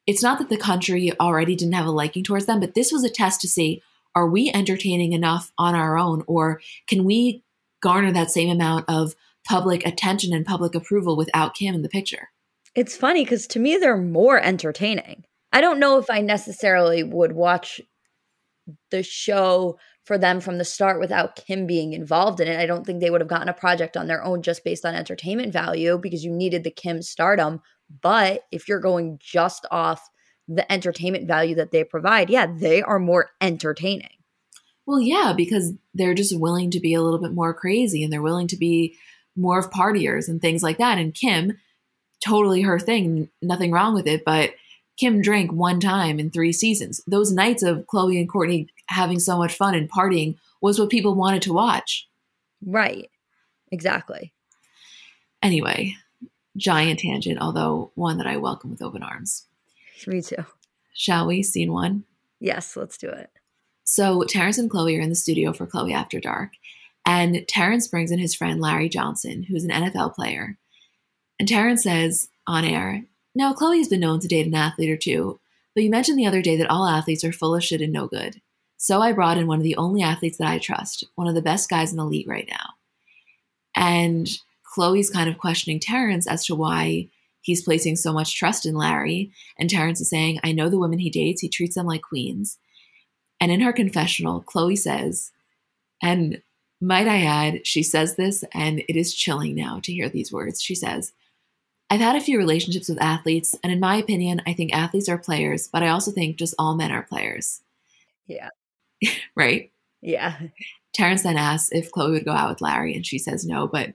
it's 0.06 0.24
not 0.24 0.40
that 0.40 0.50
the 0.50 0.58
country 0.58 1.12
already 1.20 1.56
didn't 1.56 1.74
have 1.74 1.86
a 1.86 1.92
liking 1.92 2.24
towards 2.24 2.46
them, 2.46 2.60
but 2.60 2.74
this 2.74 2.92
was 2.92 3.04
a 3.04 3.10
test 3.10 3.42
to 3.42 3.48
see 3.48 3.82
are 4.16 4.28
we 4.28 4.50
entertaining 4.52 5.14
enough 5.14 5.52
on 5.60 5.76
our 5.76 5.96
own, 5.96 6.24
or 6.26 6.60
can 6.88 7.04
we 7.04 7.44
garner 7.84 8.12
that 8.12 8.32
same 8.32 8.50
amount 8.50 8.86
of 8.88 9.14
public 9.48 9.86
attention 9.86 10.34
and 10.34 10.44
public 10.44 10.74
approval 10.74 11.16
without 11.16 11.54
Kim 11.54 11.76
in 11.76 11.84
the 11.84 11.90
picture? 11.90 12.30
It's 12.78 12.96
funny 12.96 13.24
because 13.24 13.48
to 13.48 13.60
me, 13.60 13.76
they're 13.78 13.98
more 13.98 14.40
entertaining. 14.40 15.26
I 15.52 15.62
don't 15.62 15.80
know 15.80 15.98
if 15.98 16.12
I 16.12 16.22
necessarily 16.22 17.02
would 17.02 17.32
watch 17.32 17.82
the 18.92 19.02
show 19.02 19.80
for 20.06 20.20
them 20.20 20.40
from 20.40 20.60
the 20.60 20.64
start 20.64 21.00
without 21.00 21.36
Kim 21.36 21.66
being 21.66 21.94
involved 21.94 22.40
in 22.40 22.48
it. 22.48 22.60
I 22.60 22.68
don't 22.68 22.86
think 22.86 23.02
they 23.02 23.10
would 23.10 23.20
have 23.20 23.28
gotten 23.28 23.50
a 23.50 23.54
project 23.54 23.98
on 23.98 24.06
their 24.06 24.24
own 24.24 24.44
just 24.44 24.64
based 24.64 24.86
on 24.86 24.94
entertainment 24.94 25.52
value 25.52 25.98
because 25.98 26.24
you 26.24 26.32
needed 26.32 26.64
the 26.64 26.70
Kim 26.70 27.02
stardom. 27.02 27.62
But 28.04 28.44
if 28.52 28.68
you're 28.68 28.80
going 28.80 29.18
just 29.20 29.66
off 29.72 30.08
the 30.48 30.72
entertainment 30.72 31.28
value 31.28 31.56
that 31.56 31.72
they 31.72 31.84
provide, 31.84 32.30
yeah, 32.30 32.46
they 32.46 32.84
are 32.84 33.00
more 33.00 33.32
entertaining. 33.42 34.18
Well, 34.86 35.02
yeah, 35.02 35.34
because 35.36 35.74
they're 35.96 36.14
just 36.14 36.40
willing 36.40 36.70
to 36.70 36.80
be 36.80 36.94
a 36.94 37.02
little 37.02 37.20
bit 37.20 37.34
more 37.34 37.56
crazy 37.56 38.04
and 38.04 38.14
they're 38.14 38.22
willing 38.22 38.48
to 38.50 38.58
be 38.58 38.96
more 39.36 39.58
of 39.58 39.72
partiers 39.72 40.28
and 40.28 40.40
things 40.40 40.62
like 40.62 40.78
that. 40.78 41.00
And 41.00 41.16
Kim, 41.16 41.58
totally 42.24 42.62
her 42.62 42.80
thing, 42.80 43.30
nothing 43.42 43.72
wrong 43.72 43.94
with 43.94 44.08
it, 44.08 44.24
but 44.26 44.52
Kim 44.98 45.22
drank 45.22 45.52
one 45.52 45.80
time 45.80 46.20
in 46.20 46.30
three 46.30 46.52
seasons. 46.52 47.02
Those 47.08 47.32
nights 47.32 47.64
of 47.64 47.86
Khloé 47.86 48.20
and 48.20 48.30
Kourtney 48.30 48.68
having 48.88 49.20
so 49.20 49.38
much 49.38 49.54
fun 49.54 49.76
and 49.76 49.90
partying 49.90 50.38
was 50.62 50.80
what 50.80 50.90
people 50.90 51.14
wanted 51.14 51.44
to 51.44 51.54
watch. 51.54 52.08
Right. 52.66 53.10
Exactly. 53.72 54.34
Anyway, 55.44 55.96
giant 56.56 57.00
tangent, 57.00 57.40
although 57.40 57.92
one 57.96 58.18
that 58.18 58.28
I 58.28 58.38
welcome 58.38 58.72
with 58.72 58.82
open 58.82 59.04
arms. 59.04 59.46
Me 60.08 60.22
too. 60.22 60.46
Shall 60.94 61.28
we? 61.28 61.44
Scene 61.44 61.72
one? 61.72 62.06
Yes, 62.40 62.76
let's 62.76 62.98
do 62.98 63.10
it. 63.10 63.30
So 63.84 64.24
Terrence 64.24 64.58
and 64.58 64.70
Khloé 64.70 64.98
are 64.98 65.02
in 65.02 65.10
the 65.10 65.16
studio 65.16 65.54
for 65.54 65.68
Khloé 65.68 65.94
After 65.94 66.20
Dark, 66.20 66.54
and 67.06 67.48
Terrence 67.48 67.88
brings 67.88 68.12
in 68.12 68.20
his 68.20 68.36
friend 68.36 68.60
Larry 68.60 68.90
Johnson, 68.90 69.44
who's 69.44 69.64
an 69.64 69.70
NFL 69.70 70.16
player. 70.16 70.58
And 71.39 71.48
Terrence 71.48 71.84
says 71.84 72.29
on 72.48 72.65
air, 72.65 73.03
Now, 73.36 73.53
Khloé 73.53 73.77
has 73.77 73.88
been 73.88 74.00
known 74.00 74.20
to 74.20 74.27
date 74.27 74.48
an 74.48 74.56
athlete 74.56 74.89
or 74.89 74.98
two, 74.98 75.39
but 75.75 75.84
you 75.84 75.89
mentioned 75.89 76.17
the 76.17 76.25
other 76.25 76.41
day 76.41 76.58
that 76.58 76.70
all 76.70 76.88
athletes 76.88 77.24
are 77.24 77.32
full 77.32 77.56
of 77.56 77.63
shit 77.63 77.82
and 77.82 77.94
no 77.94 78.08
good. 78.08 78.41
So 78.77 79.01
I 79.01 79.12
brought 79.12 79.38
in 79.38 79.48
one 79.48 79.58
of 79.58 79.63
the 79.63 79.75
only 79.75 80.01
athletes 80.01 80.38
that 80.38 80.48
I 80.48 80.60
trust, 80.60 81.03
one 81.15 81.27
of 81.27 81.36
the 81.36 81.41
best 81.41 81.70
guys 81.70 81.91
in 81.91 81.98
the 81.98 82.06
league 82.06 82.27
right 82.27 82.48
now. 82.50 82.74
And 83.75 84.27
Khloé's 84.75 85.10
kind 85.10 85.29
of 85.29 85.38
questioning 85.38 85.79
Terrence 85.79 86.27
as 86.27 86.46
to 86.46 86.56
why 86.56 87.10
he's 87.41 87.63
placing 87.63 87.96
so 87.96 88.13
much 88.13 88.36
trust 88.36 88.65
in 88.65 88.75
Larry. 88.75 89.32
And 89.58 89.70
Terrence 89.70 90.01
is 90.01 90.10
saying, 90.10 90.39
I 90.44 90.51
know 90.51 90.70
the 90.70 90.79
women 90.79 91.00
he 91.00 91.10
dates, 91.10 91.41
he 91.41 91.50
treats 91.50 91.75
them 91.75 91.86
like 91.86 92.01
queens. 92.01 92.58
And 93.39 93.51
in 93.51 93.62
her 93.62 93.74
confessional, 93.74 94.41
Khloé 94.41 94.77
says, 94.77 95.32
and 96.01 96.41
might 96.79 97.08
I 97.08 97.24
add, 97.24 97.65
she 97.65 97.82
says 97.82 98.15
this, 98.15 98.44
and 98.53 98.79
it 98.88 98.96
is 98.96 99.13
chilling 99.13 99.56
now 99.56 99.79
to 99.84 99.94
hear 99.94 100.10
these 100.10 100.32
words. 100.32 100.62
She 100.62 100.75
says, 100.75 101.13
I've 101.89 102.01
had 102.01 102.15
a 102.15 102.22
few 102.22 102.38
relationships 102.38 102.89
with 102.89 103.01
athletes, 103.01 103.56
and 103.63 103.72
in 103.72 103.79
my 103.79 103.96
opinion, 103.96 104.41
I 104.46 104.53
think 104.53 104.74
athletes 104.74 105.08
are 105.08 105.17
players, 105.17 105.70
but 105.72 105.84
I 105.84 105.88
also 105.88 106.12
think 106.12 106.38
just 106.38 106.56
all 106.60 106.75
men 106.75 106.91
are 106.91 107.03
players. 107.03 107.62
Yeah. 108.27 108.50
right? 109.36 109.72
Yeah. 110.01 110.38
Terrence 110.94 111.24
then 111.24 111.38
asks 111.38 111.70
if 111.72 111.91
Khloé 111.91 112.12
would 112.12 112.25
go 112.25 112.32
out 112.32 112.50
with 112.50 112.62
Larry, 112.62 112.94
and 112.94 113.06
she 113.06 113.17
says 113.17 113.46
no, 113.46 113.67
but 113.67 113.94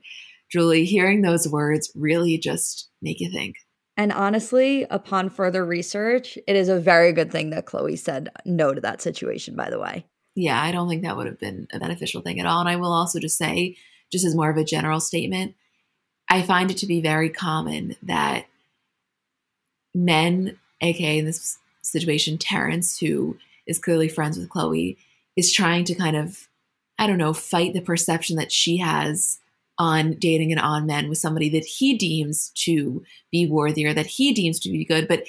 Julie, 0.51 0.85
hearing 0.85 1.21
those 1.21 1.47
words 1.47 1.91
really 1.95 2.37
just 2.37 2.89
make 3.01 3.19
you 3.19 3.31
think. 3.31 3.57
And 3.95 4.11
honestly, 4.11 4.85
upon 4.89 5.29
further 5.29 5.63
research, 5.63 6.37
it 6.47 6.55
is 6.55 6.69
a 6.69 6.79
very 6.79 7.11
good 7.11 7.31
thing 7.31 7.51
that 7.51 7.65
Khloé 7.65 7.97
said 7.97 8.29
no 8.43 8.73
to 8.73 8.81
that 8.81 9.01
situation, 9.01 9.55
by 9.55 9.69
the 9.69 9.79
way. 9.79 10.05
Yeah, 10.35 10.59
I 10.59 10.71
don't 10.71 10.89
think 10.89 11.03
that 11.03 11.15
would 11.15 11.27
have 11.27 11.39
been 11.39 11.67
a 11.71 11.79
beneficial 11.79 12.21
thing 12.21 12.39
at 12.39 12.47
all. 12.47 12.59
And 12.59 12.69
I 12.69 12.75
will 12.75 12.91
also 12.91 13.19
just 13.19 13.37
say, 13.37 13.77
just 14.11 14.25
as 14.25 14.35
more 14.35 14.49
of 14.49 14.57
a 14.57 14.63
general 14.63 14.99
statement, 14.99 15.53
I 16.33 16.41
find 16.41 16.71
it 16.71 16.77
to 16.77 16.87
be 16.87 16.99
very 16.99 17.29
common 17.29 17.95
that 18.01 18.47
men, 19.93 20.57
aka 20.81 21.19
in 21.19 21.25
this 21.25 21.59
situation, 21.83 22.39
Terrence, 22.39 22.97
who 22.97 23.37
is 23.67 23.77
clearly 23.77 24.09
friends 24.09 24.39
with 24.39 24.49
Khloé, 24.49 24.97
is 25.35 25.53
trying 25.53 25.83
to 25.85 25.93
kind 25.93 26.15
of, 26.15 26.47
I 26.97 27.05
don't 27.05 27.19
know, 27.19 27.33
fight 27.33 27.73
the 27.73 27.81
perception 27.81 28.35
that 28.37 28.51
she 28.51 28.77
has 28.77 29.37
on 29.77 30.13
dating 30.13 30.51
and 30.51 30.59
on 30.59 30.87
men 30.87 31.07
with 31.07 31.19
somebody 31.19 31.49
that 31.49 31.65
he 31.65 31.95
deems 31.95 32.49
to 32.55 33.05
be 33.31 33.45
worthy 33.45 33.85
or 33.85 33.93
that 33.93 34.07
he 34.07 34.33
deems 34.33 34.59
to 34.61 34.71
be 34.71 34.83
good. 34.83 35.07
But 35.07 35.25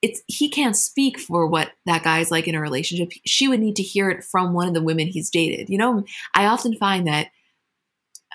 it's 0.00 0.22
he 0.28 0.48
can't 0.48 0.76
speak 0.76 1.18
for 1.18 1.44
what 1.44 1.72
that 1.86 2.04
guy's 2.04 2.30
like 2.30 2.46
in 2.46 2.54
a 2.54 2.60
relationship. 2.60 3.10
She 3.26 3.48
would 3.48 3.58
need 3.58 3.74
to 3.74 3.82
hear 3.82 4.08
it 4.10 4.22
from 4.22 4.52
one 4.52 4.68
of 4.68 4.74
the 4.74 4.82
women 4.82 5.08
he's 5.08 5.28
dated. 5.28 5.68
You 5.68 5.78
know 5.78 6.04
i 6.34 6.46
often 6.46 6.76
find 6.76 7.08
that 7.08 7.30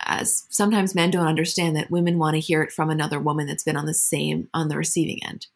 as 0.05 0.45
sometimes 0.49 0.95
men 0.95 1.11
don't 1.11 1.27
understand 1.27 1.75
that 1.75 1.91
women 1.91 2.17
want 2.17 2.33
to 2.35 2.39
hear 2.39 2.61
it 2.61 2.71
from 2.71 2.89
another 2.89 3.19
woman 3.19 3.47
that's 3.47 3.63
been 3.63 3.77
on 3.77 3.85
the 3.85 3.93
same 3.93 4.47
on 4.53 4.67
the 4.67 4.77
receiving 4.77 5.19
end 5.27 5.47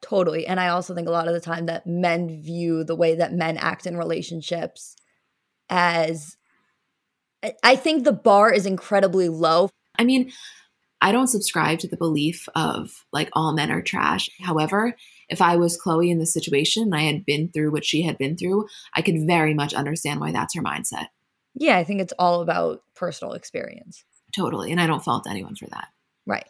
totally 0.00 0.46
and 0.46 0.60
i 0.60 0.68
also 0.68 0.94
think 0.94 1.08
a 1.08 1.12
lot 1.12 1.28
of 1.28 1.34
the 1.34 1.40
time 1.40 1.66
that 1.66 1.86
men 1.86 2.42
view 2.42 2.84
the 2.84 2.96
way 2.96 3.14
that 3.14 3.32
men 3.32 3.56
act 3.56 3.86
in 3.86 3.96
relationships 3.96 4.96
as 5.70 6.36
I 7.62 7.76
think 7.76 8.04
the 8.04 8.12
bar 8.12 8.52
is 8.52 8.66
incredibly 8.66 9.28
low. 9.28 9.70
I 9.98 10.04
mean, 10.04 10.32
I 11.00 11.12
don't 11.12 11.28
subscribe 11.28 11.78
to 11.80 11.88
the 11.88 11.96
belief 11.96 12.48
of 12.54 13.04
like 13.12 13.28
all 13.34 13.52
men 13.52 13.70
are 13.70 13.82
trash. 13.82 14.30
However, 14.40 14.96
if 15.28 15.42
I 15.42 15.56
was 15.56 15.80
Khloé 15.80 16.10
in 16.10 16.18
this 16.18 16.32
situation 16.32 16.84
and 16.84 16.94
I 16.94 17.02
had 17.02 17.26
been 17.26 17.50
through 17.50 17.72
what 17.72 17.84
she 17.84 18.02
had 18.02 18.16
been 18.16 18.36
through, 18.36 18.66
I 18.94 19.02
could 19.02 19.26
very 19.26 19.54
much 19.54 19.74
understand 19.74 20.20
why 20.20 20.32
that's 20.32 20.54
her 20.54 20.62
mindset. 20.62 21.08
Yeah, 21.54 21.78
I 21.78 21.84
think 21.84 22.00
it's 22.00 22.12
all 22.18 22.40
about 22.40 22.82
personal 22.94 23.34
experience. 23.34 24.04
Totally. 24.34 24.72
And 24.72 24.80
I 24.80 24.86
don't 24.86 25.04
fault 25.04 25.26
anyone 25.28 25.54
for 25.54 25.66
that. 25.66 25.88
Right. 26.26 26.46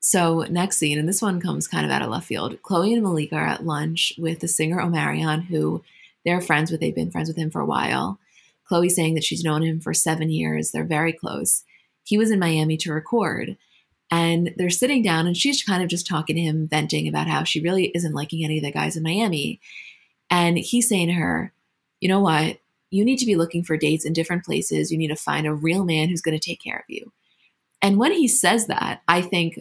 So, 0.00 0.42
next 0.42 0.78
scene, 0.78 0.98
and 0.98 1.08
this 1.08 1.20
one 1.20 1.40
comes 1.40 1.66
kind 1.66 1.84
of 1.84 1.90
out 1.90 2.02
of 2.02 2.08
left 2.08 2.26
field. 2.26 2.56
Khloé 2.62 2.94
and 2.94 3.02
Malika 3.02 3.34
are 3.34 3.46
at 3.46 3.66
lunch 3.66 4.12
with 4.18 4.40
the 4.40 4.48
singer 4.48 4.78
Omarion, 4.78 5.46
who 5.46 5.82
they're 6.24 6.40
friends 6.40 6.70
with. 6.70 6.80
They've 6.80 6.94
been 6.94 7.10
friends 7.10 7.28
with 7.28 7.36
him 7.36 7.50
for 7.50 7.60
a 7.60 7.66
while. 7.66 8.20
Khloé 8.70 8.90
saying 8.90 9.14
that 9.14 9.24
she's 9.24 9.44
known 9.44 9.62
him 9.62 9.80
for 9.80 9.92
seven 9.92 10.30
years. 10.30 10.70
They're 10.70 10.84
very 10.84 11.12
close. 11.12 11.64
He 12.04 12.16
was 12.16 12.30
in 12.30 12.38
Miami 12.38 12.76
to 12.78 12.92
record. 12.92 13.56
And 14.08 14.54
they're 14.56 14.70
sitting 14.70 15.02
down, 15.02 15.26
and 15.26 15.36
she's 15.36 15.64
kind 15.64 15.82
of 15.82 15.88
just 15.88 16.06
talking 16.06 16.36
to 16.36 16.42
him, 16.42 16.68
venting 16.68 17.08
about 17.08 17.26
how 17.26 17.42
she 17.42 17.60
really 17.60 17.86
isn't 17.86 18.14
liking 18.14 18.44
any 18.44 18.58
of 18.58 18.64
the 18.64 18.70
guys 18.70 18.96
in 18.96 19.02
Miami. 19.02 19.60
And 20.30 20.56
he's 20.56 20.88
saying 20.88 21.08
to 21.08 21.14
her, 21.14 21.52
You 22.00 22.08
know 22.08 22.20
what? 22.20 22.58
You 22.96 23.04
need 23.04 23.18
to 23.18 23.26
be 23.26 23.36
looking 23.36 23.62
for 23.62 23.76
dates 23.76 24.04
in 24.04 24.12
different 24.12 24.44
places. 24.44 24.90
You 24.90 24.98
need 24.98 25.08
to 25.08 25.16
find 25.16 25.46
a 25.46 25.54
real 25.54 25.84
man 25.84 26.08
who's 26.08 26.22
going 26.22 26.38
to 26.38 26.44
take 26.44 26.62
care 26.62 26.76
of 26.76 26.84
you. 26.88 27.12
And 27.82 27.98
when 27.98 28.12
he 28.12 28.26
says 28.26 28.66
that, 28.66 29.02
I 29.06 29.20
think, 29.20 29.60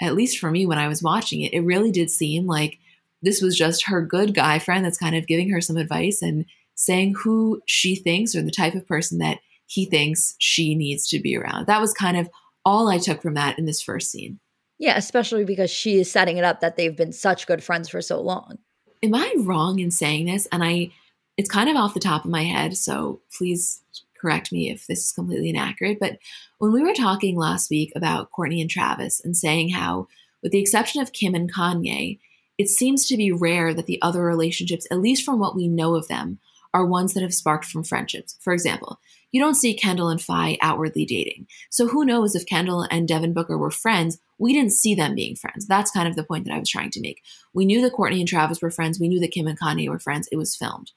at 0.00 0.14
least 0.14 0.38
for 0.38 0.50
me 0.50 0.66
when 0.66 0.78
I 0.78 0.88
was 0.88 1.02
watching 1.02 1.40
it, 1.40 1.52
it 1.52 1.60
really 1.60 1.90
did 1.90 2.10
seem 2.10 2.46
like 2.46 2.78
this 3.22 3.40
was 3.40 3.56
just 3.56 3.86
her 3.86 4.02
good 4.02 4.34
guy 4.34 4.58
friend 4.58 4.84
that's 4.84 4.98
kind 4.98 5.16
of 5.16 5.26
giving 5.26 5.50
her 5.50 5.60
some 5.60 5.76
advice 5.76 6.20
and 6.20 6.44
saying 6.74 7.14
who 7.22 7.62
she 7.66 7.96
thinks 7.96 8.34
or 8.34 8.42
the 8.42 8.50
type 8.50 8.74
of 8.74 8.86
person 8.86 9.18
that 9.18 9.38
he 9.66 9.86
thinks 9.86 10.34
she 10.38 10.74
needs 10.74 11.08
to 11.08 11.18
be 11.20 11.36
around. 11.36 11.66
That 11.66 11.80
was 11.80 11.92
kind 11.92 12.16
of 12.16 12.28
all 12.64 12.88
I 12.88 12.98
took 12.98 13.22
from 13.22 13.34
that 13.34 13.58
in 13.58 13.64
this 13.64 13.82
first 13.82 14.10
scene. 14.10 14.40
Yeah, 14.78 14.96
especially 14.96 15.44
because 15.44 15.70
she 15.70 15.98
is 16.00 16.10
setting 16.10 16.36
it 16.36 16.44
up 16.44 16.60
that 16.60 16.76
they've 16.76 16.96
been 16.96 17.12
such 17.12 17.46
good 17.46 17.62
friends 17.62 17.88
for 17.88 18.02
so 18.02 18.20
long. 18.20 18.58
Am 19.02 19.14
I 19.14 19.34
wrong 19.38 19.78
in 19.78 19.90
saying 19.90 20.26
this? 20.26 20.46
And 20.50 20.64
I 20.64 20.90
it's 21.36 21.50
kind 21.50 21.68
of 21.68 21.76
off 21.76 21.94
the 21.94 22.00
top 22.00 22.24
of 22.24 22.30
my 22.30 22.44
head, 22.44 22.76
so 22.76 23.20
please 23.36 23.82
correct 24.20 24.52
me 24.52 24.70
if 24.70 24.86
this 24.86 25.04
is 25.04 25.12
completely 25.12 25.50
inaccurate. 25.50 25.98
But 26.00 26.18
when 26.58 26.72
we 26.72 26.82
were 26.82 26.94
talking 26.94 27.36
last 27.36 27.70
week 27.70 27.92
about 27.94 28.30
Kourtney 28.32 28.60
and 28.60 28.70
Travis 28.70 29.20
and 29.24 29.36
saying 29.36 29.70
how, 29.70 30.08
with 30.42 30.52
the 30.52 30.60
exception 30.60 31.02
of 31.02 31.12
Kim 31.12 31.34
and 31.34 31.52
Kanye, 31.52 32.18
it 32.56 32.68
seems 32.68 33.06
to 33.08 33.16
be 33.16 33.32
rare 33.32 33.74
that 33.74 33.86
the 33.86 34.00
other 34.00 34.22
relationships, 34.22 34.86
at 34.90 35.00
least 35.00 35.24
from 35.24 35.38
what 35.38 35.56
we 35.56 35.66
know 35.66 35.94
of 35.94 36.08
them, 36.08 36.38
are 36.72 36.84
ones 36.84 37.14
that 37.14 37.22
have 37.22 37.34
sparked 37.34 37.64
from 37.64 37.84
friendships. 37.84 38.36
For 38.40 38.52
example, 38.52 38.98
you 39.30 39.40
don't 39.40 39.54
see 39.54 39.74
Kendall 39.74 40.08
and 40.08 40.22
Fai 40.22 40.56
outwardly 40.60 41.04
dating. 41.04 41.46
So 41.70 41.88
who 41.88 42.04
knows 42.04 42.34
if 42.34 42.46
Kendall 42.46 42.86
and 42.90 43.06
Devin 43.08 43.32
Booker 43.32 43.58
were 43.58 43.70
friends? 43.70 44.18
We 44.38 44.52
didn't 44.52 44.72
see 44.72 44.94
them 44.94 45.14
being 45.14 45.36
friends. 45.36 45.66
That's 45.66 45.90
kind 45.90 46.08
of 46.08 46.16
the 46.16 46.24
point 46.24 46.44
that 46.44 46.54
I 46.54 46.58
was 46.58 46.68
trying 46.68 46.90
to 46.90 47.00
make. 47.00 47.22
We 47.52 47.64
knew 47.64 47.80
that 47.82 47.92
Kourtney 47.92 48.20
and 48.20 48.28
Travis 48.28 48.62
were 48.62 48.70
friends. 48.70 48.98
We 49.00 49.08
knew 49.08 49.20
that 49.20 49.32
Kim 49.32 49.46
and 49.46 49.58
Kanye 49.58 49.88
were 49.88 49.98
friends. 49.98 50.28
It 50.30 50.36
was 50.36 50.56
filmed. 50.56 50.92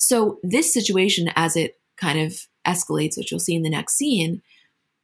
So 0.00 0.40
this 0.42 0.72
situation, 0.72 1.30
as 1.36 1.56
it 1.56 1.78
kind 1.96 2.18
of 2.18 2.48
escalates, 2.66 3.16
which 3.16 3.30
you'll 3.30 3.38
see 3.38 3.54
in 3.54 3.62
the 3.62 3.70
next 3.70 3.94
scene, 3.94 4.42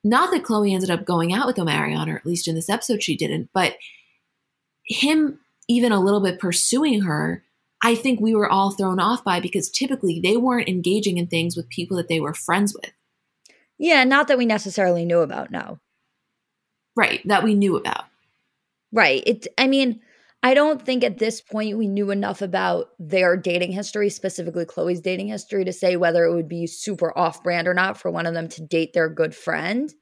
not 0.02 0.30
that 0.30 0.42
Khloé 0.42 0.72
ended 0.72 0.90
up 0.90 1.04
going 1.04 1.32
out 1.32 1.46
with 1.46 1.56
Omarion, 1.56 2.08
or 2.08 2.16
at 2.16 2.26
least 2.26 2.48
in 2.48 2.54
this 2.54 2.70
episode 2.70 3.02
she 3.02 3.16
didn't, 3.16 3.50
but 3.52 3.74
him 4.86 5.38
even 5.68 5.92
a 5.92 6.00
little 6.00 6.20
bit 6.20 6.40
pursuing 6.40 7.02
her, 7.02 7.44
I 7.82 7.94
think 7.94 8.20
we 8.20 8.34
were 8.34 8.48
all 8.48 8.70
thrown 8.70 8.98
off 8.98 9.22
by 9.22 9.38
because 9.38 9.68
typically 9.68 10.18
they 10.20 10.36
weren't 10.36 10.68
engaging 10.68 11.18
in 11.18 11.26
things 11.26 11.56
with 11.56 11.68
people 11.68 11.96
that 11.98 12.08
they 12.08 12.20
were 12.20 12.34
friends 12.34 12.74
with. 12.74 12.92
Yeah, 13.78 14.04
not 14.04 14.28
that 14.28 14.38
we 14.38 14.46
necessarily 14.46 15.04
knew 15.04 15.20
about, 15.20 15.50
no. 15.50 15.78
Right, 16.96 17.20
that 17.26 17.44
we 17.44 17.54
knew 17.54 17.76
about. 17.76 18.04
Right. 18.92 19.22
It 19.26 19.46
I 19.58 19.66
mean, 19.66 20.00
I 20.42 20.54
don't 20.54 20.80
think 20.80 21.02
at 21.02 21.18
this 21.18 21.40
point 21.40 21.76
we 21.76 21.88
knew 21.88 22.10
enough 22.10 22.40
about 22.40 22.90
their 22.98 23.36
dating 23.36 23.72
history, 23.72 24.10
specifically 24.10 24.64
Khloé's 24.64 25.00
dating 25.00 25.28
history, 25.28 25.64
to 25.64 25.72
say 25.72 25.96
whether 25.96 26.24
it 26.24 26.34
would 26.34 26.48
be 26.48 26.66
super 26.66 27.16
off 27.18 27.42
brand 27.42 27.66
or 27.66 27.74
not 27.74 27.98
for 27.98 28.10
one 28.10 28.26
of 28.26 28.34
them 28.34 28.48
to 28.50 28.62
date 28.62 28.92
their 28.92 29.08
good 29.08 29.34
friend. 29.34 29.92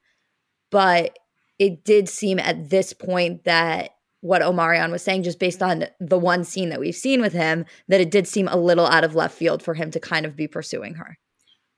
But 0.69 1.17
it 1.57 1.83
did 1.83 2.09
seem 2.09 2.37
at 2.37 2.69
this 2.69 2.93
point 2.93 3.45
that 3.45 3.91
what 4.21 4.41
Omarion 4.41 4.91
was 4.91 5.03
saying, 5.03 5.23
just 5.23 5.39
based 5.39 5.61
on 5.61 5.85
the 5.99 6.17
one 6.17 6.43
scene 6.43 6.69
that 6.69 6.79
we've 6.79 6.95
seen 6.95 7.21
with 7.21 7.33
him, 7.33 7.65
that 7.87 8.01
it 8.01 8.11
did 8.11 8.27
seem 8.27 8.47
a 8.47 8.57
little 8.57 8.87
out 8.87 9.03
of 9.03 9.15
left 9.15 9.37
field 9.37 9.61
for 9.61 9.75
him 9.75 9.91
to 9.91 9.99
kind 9.99 10.25
of 10.25 10.35
be 10.35 10.47
pursuing 10.47 10.95
her. 10.95 11.17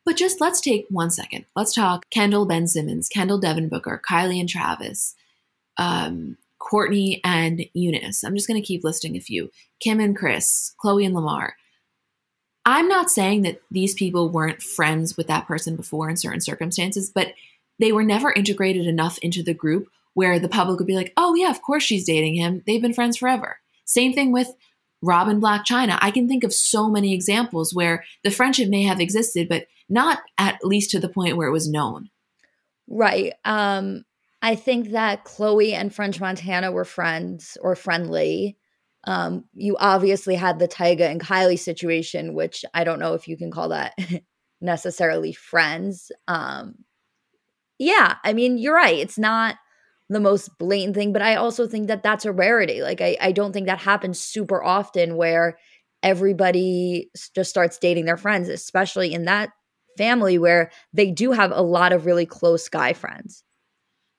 But 0.05 0.15
just 0.15 0.39
let's 0.39 0.61
take 0.61 0.85
one 0.89 1.09
second. 1.09 1.45
Let's 1.55 1.73
talk 1.73 2.09
Kendall 2.09 2.45
Ben 2.45 2.65
Simmons, 2.67 3.09
Kendall 3.09 3.39
Devin 3.39 3.67
Booker, 3.67 4.01
Kylie 4.09 4.39
and 4.39 4.47
Travis, 4.47 5.13
um, 5.77 6.37
Kourtney 6.59 7.19
and 7.23 7.65
Younes. 7.75 8.23
I'm 8.23 8.35
just 8.35 8.47
going 8.47 8.61
to 8.61 8.65
keep 8.65 8.83
listing 8.83 9.15
a 9.15 9.21
few. 9.21 9.51
Kim 9.79 9.99
and 9.99 10.15
Kris, 10.15 10.73
Khloé 10.83 11.05
and 11.05 11.15
Lamar. 11.15 11.55
I'm 12.65 12.87
not 12.87 13.09
saying 13.09 13.43
that 13.43 13.61
these 13.71 13.93
people 13.93 14.29
weren't 14.29 14.61
friends 14.61 15.15
with 15.15 15.27
that 15.27 15.47
person 15.47 15.75
before 15.75 16.09
in 16.09 16.17
certain 16.17 16.41
circumstances, 16.41 17.09
but 17.13 17.33
they 17.79 17.91
were 17.91 18.03
never 18.03 18.33
integrated 18.33 18.87
enough 18.87 19.17
into 19.19 19.41
the 19.41 19.53
group 19.53 19.87
where 20.15 20.39
the 20.39 20.49
public 20.49 20.79
would 20.79 20.87
be 20.87 20.95
like, 20.95 21.13
oh, 21.15 21.35
yeah, 21.35 21.49
of 21.49 21.61
course 21.61 21.83
she's 21.83 22.05
dating 22.05 22.35
him. 22.35 22.63
They've 22.65 22.81
been 22.81 22.93
friends 22.93 23.17
forever. 23.17 23.59
Same 23.85 24.13
thing 24.13 24.31
with 24.31 24.49
Rob 25.01 25.27
and 25.27 25.41
Blac 25.41 25.63
Chyna. 25.65 25.97
I 26.01 26.11
can 26.11 26.27
think 26.27 26.43
of 26.43 26.53
so 26.53 26.89
many 26.89 27.13
examples 27.13 27.73
where 27.73 28.03
the 28.23 28.31
friendship 28.31 28.67
may 28.67 28.83
have 28.83 28.99
existed, 28.99 29.47
but 29.47 29.67
not 29.87 30.19
at 30.37 30.59
least 30.63 30.91
to 30.91 30.99
the 30.99 31.07
point 31.07 31.37
where 31.37 31.47
it 31.47 31.53
was 31.53 31.69
known. 31.69 32.09
Right. 32.89 33.33
Um, 33.45 34.05
I 34.41 34.55
think 34.55 34.89
that 34.91 35.25
Khloé 35.25 35.73
and 35.73 35.93
French 35.93 36.19
Montana 36.19 36.71
were 36.71 36.85
friends 36.85 37.57
or 37.61 37.75
friendly. 37.75 38.57
Um, 39.05 39.45
you 39.53 39.77
obviously 39.79 40.35
had 40.35 40.59
the 40.59 40.67
Tyga 40.67 41.09
and 41.09 41.21
Kylie 41.21 41.59
situation, 41.59 42.33
which 42.33 42.63
I 42.73 42.83
don't 42.83 42.99
know 42.99 43.13
if 43.13 43.27
you 43.27 43.37
can 43.37 43.51
call 43.51 43.69
that 43.69 43.97
necessarily 44.61 45.33
friends. 45.33 46.11
Um, 46.27 46.75
yeah, 47.79 48.15
I 48.23 48.33
mean, 48.33 48.57
you're 48.57 48.75
right. 48.75 48.97
It's 48.97 49.17
not 49.17 49.55
the 50.09 50.19
most 50.19 50.57
blatant 50.57 50.95
thing 50.95 51.11
but 51.11 51.21
i 51.21 51.35
also 51.35 51.67
think 51.67 51.87
that 51.87 52.03
that's 52.03 52.25
a 52.25 52.31
rarity 52.31 52.81
like 52.81 53.01
i, 53.01 53.17
I 53.19 53.31
don't 53.31 53.51
think 53.51 53.67
that 53.67 53.79
happens 53.79 54.19
super 54.19 54.63
often 54.63 55.17
where 55.17 55.57
everybody 56.03 57.09
just 57.35 57.49
starts 57.49 57.77
dating 57.77 58.05
their 58.05 58.17
friends 58.17 58.49
especially 58.49 59.13
in 59.13 59.25
that 59.25 59.49
family 59.97 60.37
where 60.37 60.71
they 60.93 61.11
do 61.11 61.31
have 61.31 61.51
a 61.51 61.61
lot 61.61 61.91
of 61.91 62.05
really 62.05 62.25
close 62.25 62.69
guy 62.69 62.93
friends 62.93 63.43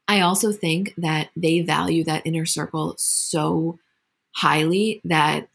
i 0.08 0.20
also 0.20 0.52
think 0.52 0.94
that 0.96 1.30
they 1.36 1.60
value 1.60 2.02
that 2.04 2.26
inner 2.26 2.46
circle 2.46 2.94
so 2.98 3.78
highly 4.34 5.00
that 5.04 5.48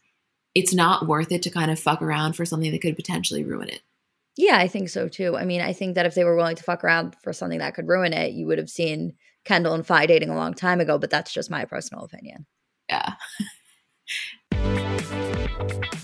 it's 0.54 0.72
not 0.72 1.06
worth 1.06 1.32
it 1.32 1.42
to 1.42 1.50
kind 1.50 1.70
of 1.70 1.78
fuck 1.78 2.00
around 2.00 2.34
for 2.34 2.44
something 2.44 2.72
that 2.72 2.80
could 2.80 2.96
potentially 2.96 3.44
ruin 3.44 3.68
it 3.68 3.82
yeah 4.36 4.56
i 4.56 4.66
think 4.66 4.88
so 4.88 5.08
too 5.08 5.36
i 5.36 5.44
mean 5.44 5.60
i 5.60 5.72
think 5.72 5.94
that 5.94 6.06
if 6.06 6.14
they 6.14 6.24
were 6.24 6.36
willing 6.36 6.56
to 6.56 6.62
fuck 6.62 6.82
around 6.82 7.14
for 7.22 7.32
something 7.32 7.58
that 7.58 7.74
could 7.74 7.88
ruin 7.88 8.12
it 8.12 8.32
you 8.32 8.46
would 8.46 8.58
have 8.58 8.70
seen 8.70 9.14
Kendall 9.44 9.74
and 9.74 9.86
Fai 9.86 10.06
dating 10.06 10.30
a 10.30 10.34
long 10.34 10.54
time 10.54 10.80
ago, 10.80 10.98
but 10.98 11.10
that's 11.10 11.32
just 11.32 11.50
my 11.50 11.64
personal 11.64 12.04
opinion. 12.04 12.46
Yeah. 12.88 13.14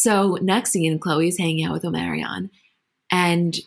So 0.00 0.38
next 0.40 0.70
scene, 0.70 0.98
Khloé's 0.98 1.36
hanging 1.36 1.62
out 1.62 1.74
with 1.74 1.82
Omarion. 1.82 2.48
And 3.12 3.60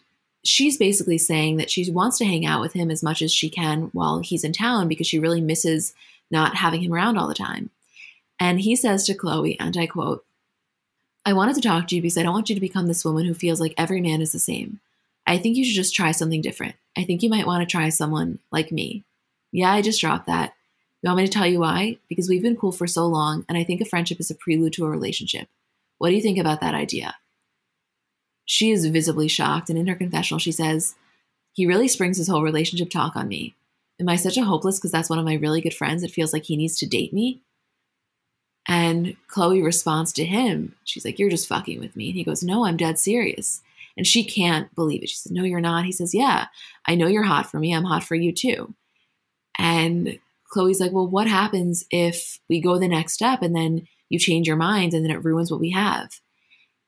she's 0.44 0.80
basically 0.80 1.20
saying 1.20 1.58
that 1.58 1.70
she 1.70 1.92
wants 1.92 2.18
to 2.18 2.26
hang 2.26 2.44
out 2.44 2.60
with 2.60 2.74
him 2.74 2.90
as 2.90 3.04
much 3.04 3.22
as 3.22 3.32
she 3.32 3.52
can 3.52 3.92
while 3.94 4.18
he's 4.18 4.44
in 4.44 4.52
town 4.52 4.88
because 4.88 5.06
she 5.06 5.20
really 5.20 5.42
misses 5.42 5.94
not 6.32 6.56
having 6.56 6.82
him 6.82 6.92
around 6.92 7.20
all 7.20 7.28
the 7.28 7.36
time. 7.36 7.70
And 8.40 8.62
he 8.62 8.76
says 8.76 9.06
to 9.06 9.14
Khloé, 9.14 9.58
and 9.60 9.78
I 9.78 9.86
quote, 9.86 10.26
I 11.24 11.34
wanted 11.34 11.54
to 11.54 11.62
talk 11.62 11.88
to 11.90 11.96
you 11.96 12.02
because 12.02 12.18
I 12.18 12.24
don't 12.24 12.34
want 12.34 12.50
you 12.50 12.56
to 12.56 12.60
become 12.62 12.88
this 12.88 13.06
woman 13.06 13.26
who 13.26 13.36
feels 13.36 13.62
like 13.62 13.76
every 13.78 14.02
man 14.02 14.20
is 14.20 14.32
the 14.32 14.40
same. 14.40 14.80
I 15.28 15.38
think 15.38 15.56
you 15.56 15.64
should 15.64 15.76
just 15.76 15.94
try 15.94 16.10
something 16.14 16.42
different. 16.42 16.74
I 16.98 17.04
think 17.04 17.22
you 17.22 17.30
might 17.30 17.46
want 17.46 17.62
to 17.62 17.72
try 17.72 17.90
someone 17.90 18.40
like 18.52 18.72
me. 18.72 19.04
Yeah, 19.52 19.72
I 19.72 19.84
just 19.84 20.02
dropped 20.02 20.26
that. 20.26 20.56
You 21.04 21.10
want 21.10 21.18
me 21.18 21.28
to 21.28 21.32
tell 21.32 21.46
you 21.46 21.60
why? 21.60 21.98
Because 22.10 22.28
we've 22.28 22.42
been 22.42 22.58
cool 22.58 22.72
for 22.72 22.88
so 22.88 23.06
long, 23.06 23.46
and 23.48 23.56
I 23.56 23.64
think 23.64 23.82
a 23.82 23.86
friendship 23.86 24.20
is 24.20 24.32
a 24.32 24.36
prelude 24.36 24.74
to 24.74 24.86
a 24.86 24.90
relationship. 24.90 25.48
What 26.04 26.10
do 26.10 26.16
you 26.16 26.22
think 26.22 26.38
about 26.38 26.60
that 26.60 26.76
idea? 26.76 27.16
She 28.44 28.72
is 28.72 28.86
visibly 28.88 29.30
shocked, 29.30 29.70
and 29.70 29.80
in 29.80 29.88
her 29.88 29.96
confessional, 29.96 30.38
she 30.38 30.52
says, 30.52 30.96
He 31.54 31.66
really 31.66 31.88
springs 31.88 32.18
his 32.18 32.28
whole 32.28 32.44
relationship 32.44 32.90
talk 32.90 33.16
on 33.16 33.30
me. 33.30 33.56
Am 34.02 34.10
I 34.10 34.18
such 34.18 34.36
a 34.36 34.44
hopeless 34.44 34.78
because 34.78 34.92
that's 34.92 35.10
one 35.10 35.18
of 35.18 35.24
my 35.24 35.36
really 35.36 35.62
good 35.62 35.74
friends? 35.74 36.04
It 36.04 36.12
feels 36.12 36.34
like 36.34 36.44
he 36.44 36.58
needs 36.58 36.78
to 36.80 36.86
date 36.86 37.14
me. 37.14 37.42
And 38.68 39.16
Khloé 39.34 39.64
responds 39.64 40.12
to 40.14 40.26
him. 40.26 40.76
She's 40.84 41.06
like, 41.06 41.20
You're 41.20 41.30
just 41.30 41.48
fucking 41.48 41.80
with 41.80 41.96
me. 41.96 42.10
And 42.10 42.18
he 42.18 42.26
goes, 42.26 42.44
No, 42.44 42.66
I'm 42.66 42.76
dead 42.76 43.00
serious. 43.00 43.62
And 43.96 44.06
she 44.06 44.26
can't 44.26 44.76
believe 44.76 45.04
it. 45.04 45.10
She 45.10 45.16
says, 45.16 45.32
No, 45.32 45.46
you're 45.46 45.62
not. 45.62 45.86
He 45.86 45.94
says, 45.94 46.14
Yeah, 46.14 46.48
I 46.86 46.96
know 46.96 47.08
you're 47.08 47.24
hot 47.24 47.50
for 47.50 47.60
me. 47.60 47.74
I'm 47.74 47.86
hot 47.86 48.04
for 48.04 48.16
you 48.16 48.34
too. 48.34 48.76
And 49.58 50.20
Khloé's 50.54 50.82
like, 50.82 50.92
Well, 50.92 51.08
what 51.08 51.28
happens 51.28 51.86
if 51.92 52.42
we 52.50 52.60
go 52.60 52.78
the 52.78 52.90
next 52.90 53.14
step 53.14 53.42
and 53.42 53.56
then 53.56 53.88
you 54.10 54.20
change 54.20 54.48
your 54.48 54.58
mind 54.58 54.94
and 54.94 55.04
then 55.04 55.12
it 55.12 55.24
ruins 55.24 55.52
what 55.52 55.60
we 55.60 55.72
have? 55.72 56.20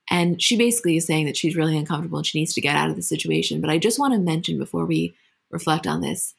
And 0.08 0.40
she 0.40 0.56
basically 0.56 0.96
is 0.96 1.06
saying 1.06 1.26
that 1.26 1.36
she's 1.36 1.56
really 1.56 1.76
uncomfortable 1.76 2.18
and 2.18 2.26
she 2.26 2.38
needs 2.38 2.54
to 2.54 2.60
get 2.60 2.76
out 2.76 2.90
of 2.90 2.96
the 2.96 3.02
situation. 3.02 3.60
But 3.60 3.70
I 3.70 3.78
just 3.78 3.98
want 3.98 4.14
to 4.14 4.20
mention 4.20 4.58
before 4.58 4.86
we 4.86 5.16
reflect 5.50 5.86
on 5.86 6.00
this 6.00 6.34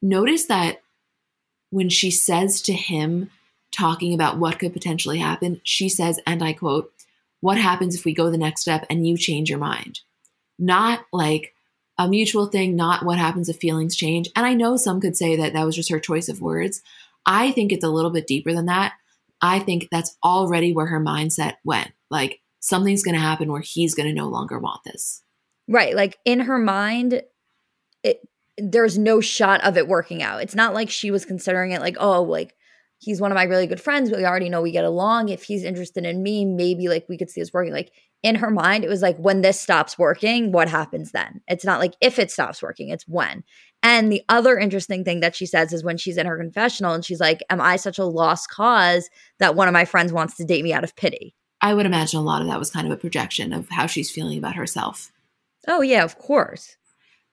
notice 0.00 0.46
that 0.46 0.82
when 1.70 1.88
she 1.88 2.10
says 2.10 2.62
to 2.62 2.72
him, 2.72 3.30
talking 3.72 4.12
about 4.14 4.38
what 4.38 4.58
could 4.58 4.72
potentially 4.72 5.18
happen, 5.18 5.60
she 5.64 5.88
says, 5.88 6.20
and 6.26 6.42
I 6.42 6.52
quote, 6.52 6.92
What 7.40 7.58
happens 7.58 7.94
if 7.94 8.04
we 8.04 8.14
go 8.14 8.30
the 8.30 8.38
next 8.38 8.60
step 8.60 8.86
and 8.88 9.06
you 9.06 9.16
change 9.16 9.50
your 9.50 9.58
mind? 9.58 10.00
Not 10.58 11.00
like 11.12 11.54
a 11.98 12.08
mutual 12.08 12.46
thing, 12.46 12.76
not 12.76 13.04
what 13.04 13.18
happens 13.18 13.48
if 13.48 13.56
feelings 13.56 13.96
change. 13.96 14.28
And 14.36 14.46
I 14.46 14.54
know 14.54 14.76
some 14.76 15.00
could 15.00 15.16
say 15.16 15.36
that 15.36 15.54
that 15.54 15.64
was 15.64 15.74
just 15.74 15.90
her 15.90 16.00
choice 16.00 16.28
of 16.28 16.40
words. 16.40 16.82
I 17.26 17.50
think 17.52 17.72
it's 17.72 17.84
a 17.84 17.90
little 17.90 18.10
bit 18.10 18.26
deeper 18.26 18.52
than 18.52 18.66
that. 18.66 18.92
I 19.42 19.58
think 19.58 19.88
that's 19.90 20.16
already 20.24 20.72
where 20.72 20.86
her 20.86 21.00
mindset 21.00 21.54
went. 21.64 21.90
Like 22.10 22.40
something's 22.60 23.02
going 23.02 23.16
to 23.16 23.20
happen 23.20 23.50
where 23.50 23.60
he's 23.60 23.94
going 23.94 24.08
to 24.08 24.14
no 24.14 24.28
longer 24.28 24.58
want 24.58 24.80
this. 24.84 25.22
Right. 25.68 25.94
Like 25.96 26.16
in 26.24 26.40
her 26.40 26.58
mind, 26.58 27.22
it, 28.02 28.20
there's 28.56 28.96
no 28.96 29.20
shot 29.20 29.62
of 29.64 29.76
it 29.76 29.88
working 29.88 30.22
out. 30.22 30.42
It's 30.42 30.54
not 30.54 30.74
like 30.74 30.90
she 30.90 31.10
was 31.10 31.24
considering 31.24 31.72
it 31.72 31.80
like, 31.80 31.96
oh, 31.98 32.22
like 32.22 32.54
he's 32.98 33.20
one 33.20 33.32
of 33.32 33.36
my 33.36 33.44
really 33.44 33.66
good 33.66 33.80
friends. 33.80 34.10
We 34.10 34.24
already 34.24 34.48
know 34.48 34.62
we 34.62 34.70
get 34.70 34.84
along. 34.84 35.28
If 35.28 35.42
he's 35.42 35.64
interested 35.64 36.04
in 36.04 36.22
me, 36.22 36.44
maybe 36.44 36.88
like 36.88 37.06
we 37.08 37.18
could 37.18 37.30
see 37.30 37.40
this 37.40 37.52
working. 37.52 37.72
Like 37.72 37.90
in 38.22 38.36
her 38.36 38.50
mind, 38.50 38.84
it 38.84 38.88
was 38.88 39.02
like, 39.02 39.16
when 39.16 39.40
this 39.40 39.60
stops 39.60 39.98
working, 39.98 40.52
what 40.52 40.68
happens 40.68 41.10
then? 41.10 41.40
It's 41.48 41.64
not 41.64 41.80
like 41.80 41.94
if 42.00 42.20
it 42.20 42.30
stops 42.30 42.62
working, 42.62 42.90
it's 42.90 43.08
when. 43.08 43.42
And 43.82 44.12
the 44.12 44.22
other 44.28 44.58
interesting 44.58 45.04
thing 45.04 45.20
that 45.20 45.34
she 45.34 45.46
says 45.46 45.72
is 45.72 45.82
when 45.82 45.96
she's 45.96 46.16
in 46.16 46.26
her 46.26 46.38
confessional 46.38 46.94
and 46.94 47.04
she's 47.04 47.20
like, 47.20 47.42
Am 47.50 47.60
I 47.60 47.76
such 47.76 47.98
a 47.98 48.04
lost 48.04 48.48
cause 48.48 49.10
that 49.38 49.56
one 49.56 49.68
of 49.68 49.72
my 49.72 49.84
friends 49.84 50.12
wants 50.12 50.36
to 50.36 50.44
date 50.44 50.62
me 50.62 50.72
out 50.72 50.84
of 50.84 50.94
pity? 50.96 51.34
I 51.60 51.74
would 51.74 51.86
imagine 51.86 52.18
a 52.18 52.22
lot 52.22 52.42
of 52.42 52.48
that 52.48 52.58
was 52.58 52.70
kind 52.70 52.86
of 52.86 52.92
a 52.92 52.96
projection 52.96 53.52
of 53.52 53.68
how 53.70 53.86
she's 53.86 54.10
feeling 54.10 54.38
about 54.38 54.56
herself. 54.56 55.12
Oh, 55.68 55.80
yeah, 55.80 56.02
of 56.02 56.18
course. 56.18 56.76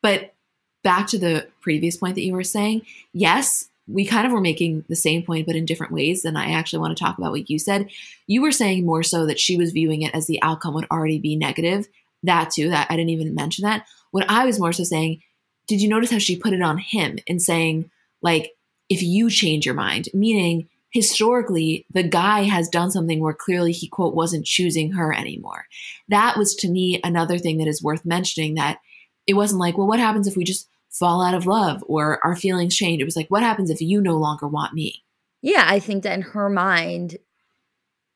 But 0.02 0.36
back 0.84 1.08
to 1.08 1.18
the 1.18 1.48
previous 1.62 1.98
point 1.98 2.16
that 2.16 2.24
you 2.24 2.34
were 2.34 2.44
saying, 2.44 2.84
yes, 3.12 3.70
we 3.88 4.06
kind 4.06 4.28
of 4.28 4.32
were 4.32 4.40
making 4.40 4.86
the 4.88 4.96
same 4.96 5.24
point, 5.24 5.48
but 5.48 5.56
in 5.56 5.66
different 5.66 5.92
ways. 5.92 6.24
And 6.24 6.38
I 6.38 6.52
actually 6.52 6.80
want 6.80 6.96
to 6.96 7.04
talk 7.04 7.18
about 7.18 7.32
what 7.32 7.50
you 7.50 7.58
said. 7.58 7.90
You 8.28 8.42
were 8.42 8.52
saying 8.52 8.86
more 8.86 9.02
so 9.02 9.26
that 9.26 9.40
she 9.40 9.58
was 9.58 9.72
viewing 9.72 10.04
it 10.04 10.14
as 10.14 10.28
the 10.28 10.42
outcome 10.44 10.76
would 10.76 10.88
already 10.92 11.18
be 11.18 11.36
negative. 11.36 11.88
That 12.22 12.52
too, 12.52 12.70
that 12.70 12.88
I 12.90 12.96
didn't 12.96 13.10
even 13.10 13.34
mention 13.34 13.64
that. 13.64 13.86
What 14.12 14.30
I 14.30 14.46
was 14.46 14.60
more 14.60 14.74
so 14.74 14.84
saying, 14.84 15.22
did 15.70 15.82
you 15.82 15.88
notice 15.88 16.12
how 16.12 16.18
she 16.18 16.36
put 16.36 16.54
it 16.54 16.62
on 16.62 16.80
him 16.80 17.20
in 17.28 17.40
saying, 17.40 17.90
like, 18.22 18.52
if 18.90 19.04
you 19.04 19.30
change 19.30 19.66
your 19.66 19.76
mind, 19.76 20.10
meaning 20.14 20.68
historically 20.92 21.86
the 21.94 22.02
guy 22.02 22.42
has 22.44 22.68
done 22.68 22.90
something 22.90 23.20
where 23.20 23.34
clearly 23.34 23.72
he 23.72 23.88
quote 23.88 24.16
wasn't 24.16 24.46
choosing 24.46 24.94
her 24.94 25.14
anymore. 25.14 25.66
That 26.08 26.36
was 26.36 26.56
to 26.56 26.68
me 26.68 27.00
another 27.04 27.38
thing 27.38 27.60
that 27.60 27.68
is 27.68 27.84
worth 27.84 28.04
mentioning 28.04 28.56
that 28.56 28.80
it 29.28 29.36
wasn't 29.36 29.60
like, 29.60 29.78
well, 29.78 29.86
what 29.88 30.00
happens 30.00 30.28
if 30.28 30.36
we 30.36 30.44
just 30.44 30.68
fall 30.90 31.22
out 31.22 31.36
of 31.36 31.46
love 31.46 31.84
or 31.88 32.20
our 32.26 32.36
feelings 32.36 32.76
change. 32.76 33.00
It 33.00 33.06
was 33.06 33.16
like, 33.16 33.30
what 33.30 33.44
happens 33.44 33.70
if 33.70 33.80
you 33.80 34.02
no 34.02 34.18
longer 34.18 34.48
want 34.48 34.74
me? 34.74 35.04
Yeah, 35.42 35.66
I 35.68 35.80
think 35.80 36.04
that 36.04 36.16
in 36.16 36.24
her 36.24 36.50
mind 36.50 37.18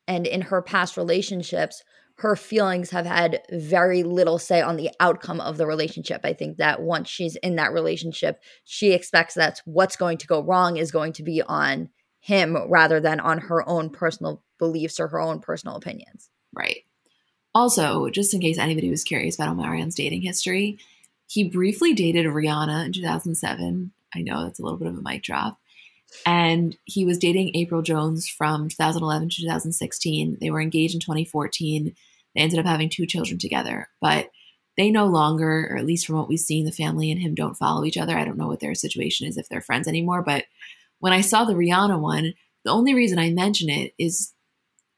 and 0.08 0.26
in 0.26 0.40
her 0.42 0.60
past 0.60 0.96
relationships, 0.96 1.84
her 2.16 2.36
feelings 2.36 2.90
have 2.90 3.06
had 3.06 3.42
very 3.50 4.02
little 4.02 4.38
say 4.38 4.60
on 4.60 4.76
the 4.76 4.90
outcome 5.00 5.40
of 5.40 5.56
the 5.56 5.66
relationship. 5.66 6.20
I 6.24 6.32
think 6.32 6.58
that 6.58 6.80
once 6.80 7.08
she's 7.08 7.36
in 7.36 7.56
that 7.56 7.72
relationship, 7.72 8.40
she 8.64 8.92
expects 8.92 9.34
that 9.34 9.60
what's 9.64 9.96
going 9.96 10.18
to 10.18 10.26
go 10.26 10.42
wrong 10.42 10.76
is 10.76 10.92
going 10.92 11.12
to 11.14 11.22
be 11.22 11.42
on 11.42 11.90
him 12.20 12.56
rather 12.70 13.00
than 13.00 13.20
on 13.20 13.38
her 13.38 13.68
own 13.68 13.90
personal 13.90 14.42
beliefs 14.58 15.00
or 15.00 15.08
her 15.08 15.20
own 15.20 15.40
personal 15.40 15.76
opinions. 15.76 16.30
Right. 16.52 16.84
Also, 17.54 18.08
just 18.10 18.32
in 18.32 18.40
case 18.40 18.58
anybody 18.58 18.90
was 18.90 19.04
curious 19.04 19.34
about 19.34 19.54
Omarion's 19.56 19.94
dating 19.94 20.22
history, 20.22 20.78
he 21.26 21.44
briefly 21.44 21.94
dated 21.94 22.26
Rihanna 22.26 22.86
in 22.86 22.92
2007. 22.92 23.92
I 24.14 24.22
know 24.22 24.44
that's 24.44 24.58
a 24.58 24.62
little 24.62 24.78
bit 24.78 24.88
of 24.88 24.96
a 24.96 25.02
mic 25.02 25.22
drop. 25.22 25.58
And 26.26 26.76
he 26.84 27.04
was 27.04 27.18
dating 27.18 27.54
April 27.54 27.82
Jones 27.82 28.28
from 28.28 28.68
2011 28.68 29.30
to 29.30 29.42
2016. 29.42 30.38
They 30.40 30.50
were 30.50 30.60
engaged 30.60 30.94
in 30.94 31.00
2014. 31.00 31.94
They 32.34 32.40
ended 32.40 32.58
up 32.58 32.66
having 32.66 32.88
two 32.88 33.06
children 33.06 33.38
together, 33.38 33.88
but 34.00 34.30
they 34.76 34.90
no 34.90 35.06
longer, 35.06 35.68
or 35.70 35.76
at 35.76 35.86
least 35.86 36.06
from 36.06 36.16
what 36.16 36.28
we've 36.28 36.38
seen, 36.40 36.64
the 36.64 36.72
family 36.72 37.10
and 37.10 37.20
him 37.20 37.34
don't 37.34 37.56
follow 37.56 37.84
each 37.84 37.96
other. 37.96 38.16
I 38.16 38.24
don't 38.24 38.38
know 38.38 38.48
what 38.48 38.60
their 38.60 38.74
situation 38.74 39.26
is 39.26 39.36
if 39.36 39.48
they're 39.48 39.60
friends 39.60 39.86
anymore. 39.86 40.22
But 40.22 40.46
when 40.98 41.12
I 41.12 41.20
saw 41.20 41.44
the 41.44 41.54
Rihanna 41.54 42.00
one, 42.00 42.34
the 42.64 42.70
only 42.70 42.94
reason 42.94 43.18
I 43.18 43.30
mention 43.30 43.68
it 43.68 43.94
is 43.98 44.32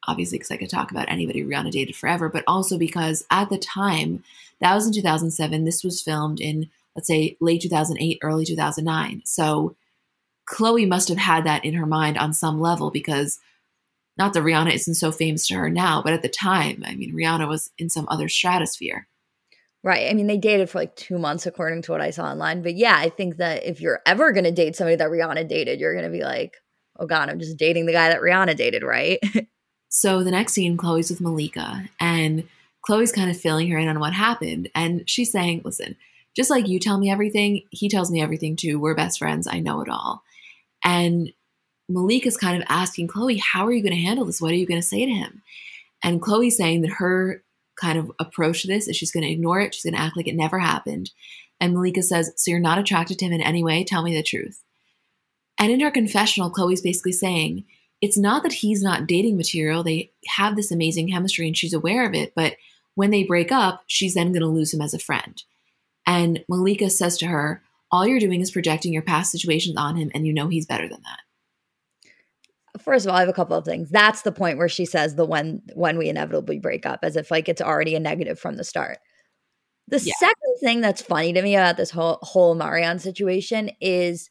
obviously 0.07 0.39
because 0.39 0.51
I 0.51 0.57
could 0.57 0.71
talk 0.71 0.91
about 0.91 1.11
anybody 1.11 1.45
Rihanna 1.45 1.73
dated 1.73 1.97
forever, 1.97 2.29
but 2.29 2.45
also 2.47 2.79
because 2.79 3.25
at 3.31 3.51
the 3.51 3.59
time, 3.59 4.23
that 4.61 4.75
was 4.75 4.87
in 4.87 4.93
2007. 4.93 5.65
This 5.65 5.85
was 5.85 6.01
filmed 6.01 6.41
in, 6.41 6.71
let's 6.95 7.09
say, 7.09 7.37
late 7.41 7.63
2008, 7.63 8.19
early 8.23 8.45
2009. 8.45 9.23
So 9.25 9.77
Khloé 10.49 10.89
must 10.89 11.09
have 11.09 11.19
had 11.19 11.45
that 11.45 11.65
in 11.65 11.75
her 11.75 11.87
mind 11.87 12.19
on 12.19 12.33
some 12.33 12.61
level 12.61 12.91
because 12.91 13.39
not 14.17 14.33
that 14.33 14.43
Rihanna 14.43 14.75
isn't 14.75 14.95
so 14.95 15.13
famous 15.13 15.47
to 15.49 15.55
her 15.57 15.69
now, 15.69 16.03
but 16.03 16.13
at 16.13 16.23
the 16.23 16.29
time, 16.29 16.83
I 16.87 16.95
mean, 16.95 17.15
Rihanna 17.15 17.49
was 17.49 17.71
in 17.79 17.91
some 17.91 18.07
other 18.09 18.29
stratosphere. 18.29 19.09
Right. 19.83 20.11
I 20.11 20.15
mean, 20.15 20.27
they 20.27 20.39
dated 20.39 20.71
for 20.71 20.79
like 20.79 20.97
two 20.97 21.19
months, 21.19 21.47
according 21.47 21.83
to 21.83 21.93
what 21.93 22.01
I 22.01 22.11
saw 22.11 22.25
online. 22.25 22.63
But 22.63 22.75
yeah, 22.75 22.97
I 22.99 23.09
think 23.09 23.37
that 23.37 23.65
if 23.65 23.81
you're 23.81 24.01
ever 24.07 24.33
going 24.33 24.45
to 24.45 24.51
date 24.51 24.75
somebody 24.75 24.97
that 24.97 25.11
Rihanna 25.11 25.49
dated, 25.49 25.79
you're 25.79 25.93
going 25.93 26.11
to 26.11 26.11
be 26.11 26.25
like, 26.25 26.57
oh 26.99 27.07
God, 27.07 27.29
I'm 27.29 27.39
just 27.39 27.57
dating 27.57 27.87
the 27.87 27.93
guy 27.93 28.09
that 28.09 28.21
Rihanna 28.21 28.57
dated, 28.57 28.83
right? 28.83 29.21
so 29.89 30.25
the 30.25 30.31
next 30.31 30.55
scene, 30.55 30.77
Khloé's 30.77 31.11
with 31.11 31.21
Malika, 31.21 31.89
and 32.01 32.49
Khloé's 32.89 33.13
kind 33.13 33.31
of 33.31 33.39
filling 33.39 33.69
her 33.71 33.79
in 33.79 33.89
on 33.89 34.01
what 34.01 34.13
happened. 34.13 34.71
And 34.75 35.09
she's 35.09 35.31
saying, 35.31 35.63
listen, 35.65 35.97
just 36.35 36.51
like 36.51 36.67
you 36.69 36.81
tell 36.81 36.99
me 36.99 37.11
everything, 37.11 37.63
he 37.71 37.89
tells 37.89 38.11
me 38.11 38.21
everything 38.21 38.57
too. 38.57 38.81
We're 38.81 38.95
best 38.95 39.19
friends. 39.19 39.47
I 39.47 39.61
know 39.61 39.83
it 39.83 39.89
all. 39.89 40.23
And 40.87 41.33
Malika 41.89 42.29
is 42.29 42.37
kind 42.37 42.57
of 42.57 42.67
asking 42.71 43.09
Khloé, 43.09 43.41
how 43.41 43.67
are 43.67 43.73
you 43.73 43.83
going 43.83 43.95
to 43.95 44.01
handle 44.01 44.25
this? 44.25 44.41
What 44.41 44.53
are 44.53 44.57
you 44.57 44.67
going 44.67 44.81
to 44.81 44.87
say 44.87 45.05
to 45.05 45.13
him? 45.13 45.43
And 46.03 46.23
Khloé's 46.23 46.57
saying 46.57 46.83
that 46.83 46.93
her 46.93 47.43
kind 47.79 47.99
of 47.99 48.13
approach 48.21 48.63
to 48.63 48.69
this 48.69 48.87
is 48.87 48.97
she's 48.97 49.11
going 49.11 49.25
to 49.25 49.31
ignore 49.31 49.61
it. 49.61 49.75
She's 49.75 49.83
going 49.83 49.95
to 49.95 50.01
act 50.01 50.17
like 50.17 50.29
it 50.29 50.37
never 50.37 50.61
happened. 50.61 51.11
And 51.61 51.75
Malika 51.75 52.03
says, 52.03 52.33
So 52.37 52.53
you're 52.53 52.61
not 52.61 52.79
attracted 52.79 53.19
to 53.19 53.25
him 53.25 53.33
in 53.33 53.41
any 53.41 53.65
way? 53.65 53.83
Tell 53.83 54.03
me 54.03 54.15
the 54.15 54.23
truth. 54.23 54.63
And 55.59 55.73
in 55.73 55.81
her 55.81 55.91
confessional, 55.91 56.53
Khloé's 56.53 56.83
basically 56.83 57.13
saying, 57.13 57.65
It's 58.01 58.17
not 58.17 58.45
that 58.45 58.53
he's 58.53 58.81
not 58.81 59.09
dating 59.09 59.37
material. 59.37 59.83
They 59.83 60.13
have 60.37 60.55
this 60.55 60.71
amazing 60.71 61.11
chemistry 61.11 61.49
and 61.49 61.57
she's 61.57 61.75
aware 61.75 62.07
of 62.07 62.15
it, 62.15 62.33
but 62.37 62.55
when 62.95 63.11
they 63.11 63.25
break 63.25 63.51
up, 63.51 63.83
she's 63.87 64.15
then 64.15 64.33
going 64.33 64.43
to 64.43 64.49
lose 64.49 64.73
him 64.73 64.81
as 64.81 64.95
a 64.95 64.99
friend. 64.99 65.43
And 66.07 66.45
Malika 66.49 66.89
says 66.91 67.19
to 67.19 67.27
her, 67.27 67.63
All 67.91 68.07
you're 68.07 68.21
doing 68.21 68.41
is 68.41 68.51
projecting 68.51 68.93
your 68.93 69.03
past 69.03 69.31
situations 69.31 69.77
on 69.77 69.97
him, 69.97 70.11
and 70.15 70.27
you 70.27 70.33
know 70.33 70.49
he's 70.49 70.67
better 70.67 70.89
than 70.89 71.01
that. 71.03 72.81
First 72.83 73.07
of 73.07 73.11
all, 73.11 73.17
I 73.17 73.21
have 73.21 73.29
a 73.29 73.35
couple 73.35 73.57
of 73.57 73.65
things. 73.65 73.91
That's 73.91 74.23
the 74.23 74.33
point 74.33 74.59
where 74.59 74.69
she 74.69 74.85
says 74.85 75.15
the 75.15 75.25
when 75.25 75.63
when 75.75 75.97
we 75.99 76.09
inevitably 76.09 76.59
break 76.59 76.85
up, 76.85 77.01
as 77.03 77.17
if 77.17 77.31
like 77.31 77.49
it's 77.49 77.63
already 77.63 77.95
a 77.95 78.01
negative 78.01 78.39
from 78.39 78.57
the 78.57 78.65
start. 78.65 78.99
The 79.89 80.01
yeah. 80.01 80.13
second 80.19 80.57
thing 80.61 80.81
that's 80.81 81.01
funny 81.01 81.33
to 81.33 81.43
me 81.43 81.55
about 81.55 81.77
this 81.77 81.91
whole 81.91 82.19
Omarion 82.23 83.01
situation 83.01 83.71
is 83.81 84.31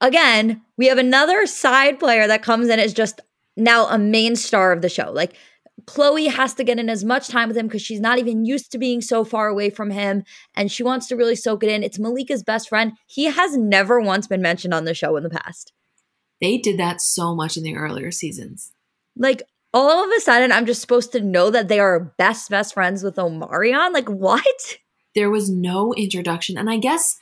again, 0.00 0.62
we 0.76 0.86
have 0.86 0.98
another 0.98 1.46
side 1.46 1.98
player 1.98 2.26
that 2.26 2.42
comes 2.42 2.68
in 2.68 2.78
as 2.78 2.92
just 2.92 3.20
now 3.56 3.86
a 3.86 3.98
main 3.98 4.36
star 4.36 4.72
of 4.72 4.82
the 4.82 4.88
show. 4.88 5.10
Like 5.10 5.34
Khloé 5.82 6.28
has 6.30 6.54
to 6.54 6.64
get 6.64 6.78
in 6.78 6.88
as 6.88 7.04
much 7.04 7.28
time 7.28 7.48
with 7.48 7.56
him 7.56 7.66
because 7.66 7.82
she's 7.82 8.00
not 8.00 8.18
even 8.18 8.44
used 8.44 8.70
to 8.72 8.78
being 8.78 9.00
so 9.00 9.24
far 9.24 9.48
away 9.48 9.70
from 9.70 9.90
him 9.90 10.24
and 10.54 10.70
she 10.70 10.82
wants 10.82 11.06
to 11.08 11.16
really 11.16 11.36
soak 11.36 11.62
it 11.62 11.68
in. 11.68 11.82
It's 11.82 11.98
Malika's 11.98 12.42
best 12.42 12.68
friend. 12.68 12.92
He 13.06 13.24
has 13.24 13.56
never 13.56 14.00
once 14.00 14.26
been 14.26 14.40
mentioned 14.40 14.72
on 14.72 14.84
the 14.84 14.94
show 14.94 15.16
in 15.16 15.24
the 15.24 15.30
past. 15.30 15.72
They 16.40 16.58
did 16.58 16.78
that 16.78 17.00
so 17.00 17.34
much 17.34 17.56
in 17.56 17.64
the 17.64 17.76
earlier 17.76 18.10
seasons. 18.10 18.72
Like 19.16 19.42
all 19.72 20.04
of 20.04 20.10
a 20.16 20.20
sudden, 20.20 20.52
I'm 20.52 20.66
just 20.66 20.80
supposed 20.80 21.12
to 21.12 21.20
know 21.20 21.50
that 21.50 21.68
they 21.68 21.80
are 21.80 22.14
best 22.18 22.48
best 22.50 22.74
friends 22.74 23.02
with 23.02 23.16
Omarion. 23.16 23.92
Like 23.92 24.08
what? 24.08 24.78
There 25.14 25.30
was 25.30 25.50
no 25.50 25.92
introduction, 25.94 26.56
and 26.58 26.68
I 26.68 26.76
guess 26.76 27.16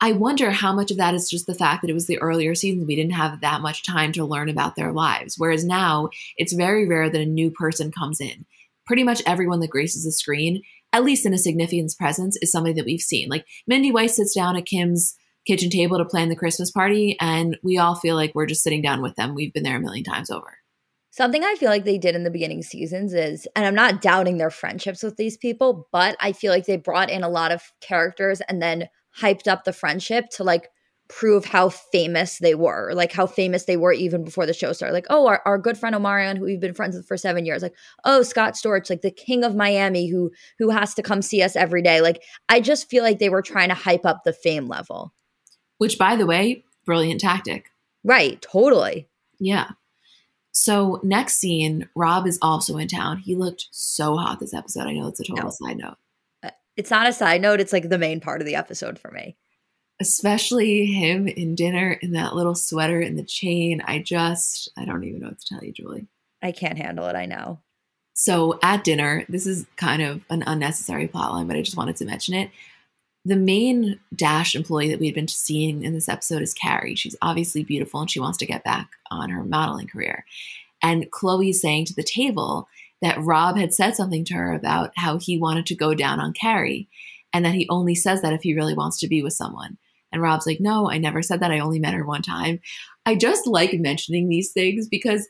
I 0.00 0.12
wonder 0.12 0.50
how 0.50 0.72
much 0.72 0.92
of 0.92 0.96
that 0.98 1.14
is 1.14 1.28
just 1.28 1.46
the 1.46 1.54
fact 1.54 1.82
that 1.82 1.90
it 1.90 1.94
was 1.94 2.06
the 2.06 2.20
earlier 2.20 2.54
seasons. 2.54 2.86
We 2.86 2.94
didn't 2.94 3.12
have 3.12 3.40
that 3.40 3.62
much 3.62 3.82
time 3.82 4.12
to 4.12 4.24
learn 4.24 4.48
about 4.48 4.76
their 4.76 4.92
lives. 4.92 5.34
Whereas 5.36 5.64
now, 5.64 6.10
it's 6.36 6.52
very 6.52 6.86
rare 6.86 7.10
that 7.10 7.20
a 7.20 7.26
new 7.26 7.50
person 7.50 7.90
comes 7.90 8.20
in. 8.20 8.46
Pretty 8.86 9.02
much 9.02 9.22
everyone 9.26 9.60
that 9.60 9.70
graces 9.70 10.04
the 10.04 10.12
screen, 10.12 10.62
at 10.92 11.04
least 11.04 11.26
in 11.26 11.34
a 11.34 11.38
significance 11.38 11.94
presence, 11.96 12.38
is 12.40 12.52
somebody 12.52 12.74
that 12.74 12.84
we've 12.84 13.00
seen. 13.00 13.28
Like 13.28 13.44
Mindy 13.66 13.90
Weiss 13.90 14.16
sits 14.16 14.34
down 14.34 14.56
at 14.56 14.66
Kim's 14.66 15.16
kitchen 15.46 15.68
table 15.68 15.98
to 15.98 16.04
plan 16.04 16.28
the 16.28 16.36
Christmas 16.36 16.70
party, 16.70 17.16
and 17.20 17.56
we 17.62 17.76
all 17.76 17.96
feel 17.96 18.14
like 18.14 18.34
we're 18.34 18.46
just 18.46 18.62
sitting 18.62 18.82
down 18.82 19.02
with 19.02 19.16
them. 19.16 19.34
We've 19.34 19.52
been 19.52 19.64
there 19.64 19.76
a 19.76 19.80
million 19.80 20.04
times 20.04 20.30
over. 20.30 20.58
Something 21.10 21.42
I 21.42 21.56
feel 21.56 21.70
like 21.70 21.84
they 21.84 21.98
did 21.98 22.14
in 22.14 22.22
the 22.22 22.30
beginning 22.30 22.62
seasons 22.62 23.12
is, 23.12 23.48
and 23.56 23.66
I'm 23.66 23.74
not 23.74 24.00
doubting 24.00 24.38
their 24.38 24.50
friendships 24.50 25.02
with 25.02 25.16
these 25.16 25.36
people, 25.36 25.88
but 25.90 26.16
I 26.20 26.32
feel 26.32 26.52
like 26.52 26.66
they 26.66 26.76
brought 26.76 27.10
in 27.10 27.24
a 27.24 27.28
lot 27.28 27.50
of 27.50 27.62
characters 27.80 28.40
and 28.42 28.62
then 28.62 28.88
hyped 29.20 29.48
up 29.48 29.64
the 29.64 29.72
friendship 29.72 30.28
to 30.30 30.44
like 30.44 30.68
prove 31.08 31.46
how 31.46 31.70
famous 31.70 32.38
they 32.38 32.54
were, 32.54 32.92
like 32.94 33.12
how 33.12 33.26
famous 33.26 33.64
they 33.64 33.76
were 33.76 33.92
even 33.92 34.24
before 34.24 34.46
the 34.46 34.52
show 34.52 34.72
started. 34.72 34.92
Like, 34.92 35.06
oh, 35.08 35.26
our, 35.26 35.42
our 35.46 35.58
good 35.58 35.78
friend 35.78 35.96
Omarion, 35.96 36.36
who 36.36 36.44
we've 36.44 36.60
been 36.60 36.74
friends 36.74 36.96
with 36.96 37.06
for 37.08 37.16
seven 37.16 37.46
years, 37.46 37.62
like, 37.62 37.74
oh, 38.04 38.22
Scott 38.22 38.54
Storch, 38.54 38.90
like 38.90 39.00
the 39.00 39.10
king 39.10 39.42
of 39.42 39.56
Miami, 39.56 40.08
who 40.08 40.30
who 40.58 40.70
has 40.70 40.94
to 40.94 41.02
come 41.02 41.22
see 41.22 41.42
us 41.42 41.56
every 41.56 41.82
day. 41.82 42.00
Like, 42.00 42.22
I 42.48 42.60
just 42.60 42.90
feel 42.90 43.02
like 43.02 43.18
they 43.18 43.30
were 43.30 43.42
trying 43.42 43.70
to 43.70 43.74
hype 43.74 44.04
up 44.04 44.22
the 44.24 44.32
fame 44.32 44.68
level. 44.68 45.14
Which, 45.78 45.98
by 45.98 46.16
the 46.16 46.26
way, 46.26 46.64
brilliant 46.84 47.20
tactic. 47.20 47.70
Right, 48.04 48.40
totally. 48.42 49.08
Yeah. 49.38 49.70
So 50.52 51.00
next 51.02 51.36
scene, 51.36 51.88
Rob 51.94 52.26
is 52.26 52.38
also 52.42 52.78
in 52.78 52.88
town. 52.88 53.18
He 53.18 53.34
looked 53.34 53.68
so 53.70 54.16
hot 54.16 54.40
this 54.40 54.54
episode. 54.54 54.86
I 54.86 54.92
know 54.92 55.06
it's 55.06 55.20
a 55.20 55.24
total 55.24 55.44
no. 55.44 55.50
side 55.50 55.78
note. 55.78 55.96
It's 56.78 56.90
not 56.90 57.08
a 57.08 57.12
side 57.12 57.42
note. 57.42 57.60
It's 57.60 57.72
like 57.72 57.90
the 57.90 57.98
main 57.98 58.20
part 58.20 58.40
of 58.40 58.46
the 58.46 58.54
episode 58.54 58.98
for 58.98 59.10
me. 59.10 59.36
Especially 60.00 60.86
him 60.86 61.26
in 61.26 61.54
dinner 61.54 61.92
in 62.00 62.12
that 62.12 62.34
little 62.34 62.54
sweater 62.54 63.00
and 63.00 63.18
the 63.18 63.24
chain. 63.24 63.82
I 63.84 63.98
just, 63.98 64.70
I 64.78 64.84
don't 64.86 65.04
even 65.04 65.20
know 65.20 65.28
what 65.28 65.40
to 65.40 65.46
tell 65.46 65.64
you, 65.64 65.72
Julie. 65.72 66.06
I 66.40 66.52
can't 66.52 66.78
handle 66.78 67.06
it. 67.06 67.16
I 67.16 67.26
know. 67.26 67.58
So 68.14 68.58
at 68.62 68.84
dinner, 68.84 69.24
this 69.28 69.46
is 69.46 69.66
kind 69.76 70.02
of 70.02 70.24
an 70.30 70.44
unnecessary 70.46 71.08
plotline, 71.08 71.48
but 71.48 71.56
I 71.56 71.62
just 71.62 71.76
wanted 71.76 71.96
to 71.96 72.04
mention 72.04 72.34
it 72.34 72.50
the 73.24 73.36
main 73.36 74.00
Dash 74.14 74.54
employee 74.54 74.88
that 74.88 75.00
we 75.00 75.06
had 75.06 75.14
been 75.14 75.28
seeing 75.28 75.82
in 75.82 75.92
this 75.92 76.08
episode 76.08 76.40
is 76.40 76.54
Carrie. 76.54 76.94
She's 76.94 77.16
obviously 77.20 77.62
beautiful 77.62 78.00
and 78.00 78.10
she 78.10 78.20
wants 78.20 78.38
to 78.38 78.46
get 78.46 78.64
back 78.64 78.88
on 79.10 79.28
her 79.28 79.44
modeling 79.44 79.86
career. 79.86 80.24
And 80.82 81.10
Khloé's 81.10 81.60
saying 81.60 81.86
to 81.86 81.94
the 81.94 82.02
table 82.02 82.68
that 83.02 83.22
Rob 83.22 83.56
had 83.56 83.72
said 83.72 83.94
something 83.94 84.24
to 84.26 84.34
her 84.34 84.52
about 84.52 84.92
how 84.96 85.18
he 85.18 85.38
wanted 85.38 85.66
to 85.66 85.76
go 85.76 85.94
down 85.94 86.20
on 86.20 86.32
Carrie 86.32 86.88
and 87.32 87.44
that 87.44 87.54
he 87.54 87.66
only 87.68 87.94
says 87.94 88.22
that 88.22 88.32
if 88.32 88.42
he 88.42 88.54
really 88.54 88.74
wants 88.74 88.98
to 89.00 89.08
be 89.08 89.22
with 89.22 89.32
someone. 89.32 89.78
And 90.10 90.22
Rob's 90.22 90.46
like, 90.46 90.60
No, 90.60 90.90
I 90.90 90.98
never 90.98 91.22
said 91.22 91.40
that. 91.40 91.50
I 91.50 91.58
only 91.58 91.78
met 91.78 91.94
her 91.94 92.04
one 92.04 92.22
time. 92.22 92.60
I 93.04 93.14
just 93.14 93.46
like 93.46 93.72
mentioning 93.74 94.28
these 94.28 94.52
things 94.52 94.88
because 94.88 95.28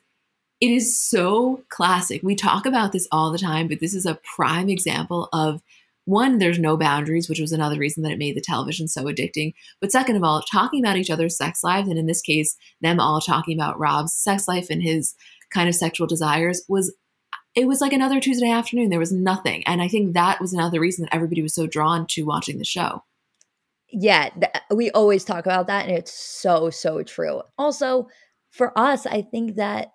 it 0.61 0.71
is 0.71 0.99
so 1.01 1.63
classic. 1.69 2.23
We 2.23 2.35
talk 2.35 2.67
about 2.67 2.93
this 2.93 3.07
all 3.13 3.31
the 3.31 3.39
time, 3.39 3.69
but 3.69 3.81
this 3.81 3.95
is 3.95 4.07
a 4.07 4.19
prime 4.37 4.69
example 4.69 5.29
of 5.33 5.63
one, 6.09 6.39
there's 6.39 6.59
no 6.59 6.79
boundaries, 6.79 7.29
which 7.29 7.39
was 7.39 7.53
another 7.53 7.79
reason 7.79 8.03
that 8.03 8.13
it 8.13 8.19
made 8.19 8.35
the 8.35 8.41
television 8.41 8.89
so 8.89 9.05
addicting. 9.05 9.53
But 9.79 9.93
second 9.93 10.17
of 10.17 10.25
all, 10.25 10.41
talking 10.41 10.83
about 10.83 10.97
each 10.97 11.11
other's 11.11 11.37
sex 11.37 11.63
lives, 11.63 11.87
and 11.87 11.99
in 11.99 12.07
this 12.07 12.23
case, 12.23 12.57
them 12.81 12.99
all 12.99 13.21
talking 13.21 13.55
about 13.55 13.79
Rob's 13.79 14.15
sex 14.15 14.49
life 14.49 14.69
and 14.71 14.83
his 14.83 15.15
kind 15.53 15.69
of 15.69 15.75
sexual 15.75 16.07
desires 16.07 16.63
was 16.67 16.95
it 17.59 17.67
was 17.67 17.81
like 17.81 17.93
another 17.93 18.21
Tuesday 18.21 18.51
afternoon. 18.51 18.89
There 18.89 19.01
was 19.01 19.11
nothing. 19.11 19.67
And 19.67 19.83
I 19.83 19.89
think 19.89 20.15
that 20.15 20.41
was 20.41 20.53
another 20.53 20.79
reason 20.79 21.05
that 21.05 21.15
everybody 21.15 21.43
was 21.43 21.57
so 21.57 21.67
drawn 21.67 22.07
to 22.11 22.23
watching 22.23 22.59
the 22.59 22.65
show. 22.65 23.03
Yeah, 23.91 24.29
th- 24.29 24.53
we 24.73 24.93
always 24.93 25.25
talk 25.25 25.45
about 25.45 25.67
that. 25.67 25.89
And 25.89 25.97
it's 25.97 26.13
so, 26.13 26.71
so 26.71 27.03
true. 27.03 27.43
Also, 27.59 28.07
for 28.51 28.79
us, 28.79 29.07
I 29.07 29.23
think 29.23 29.57
that 29.57 29.89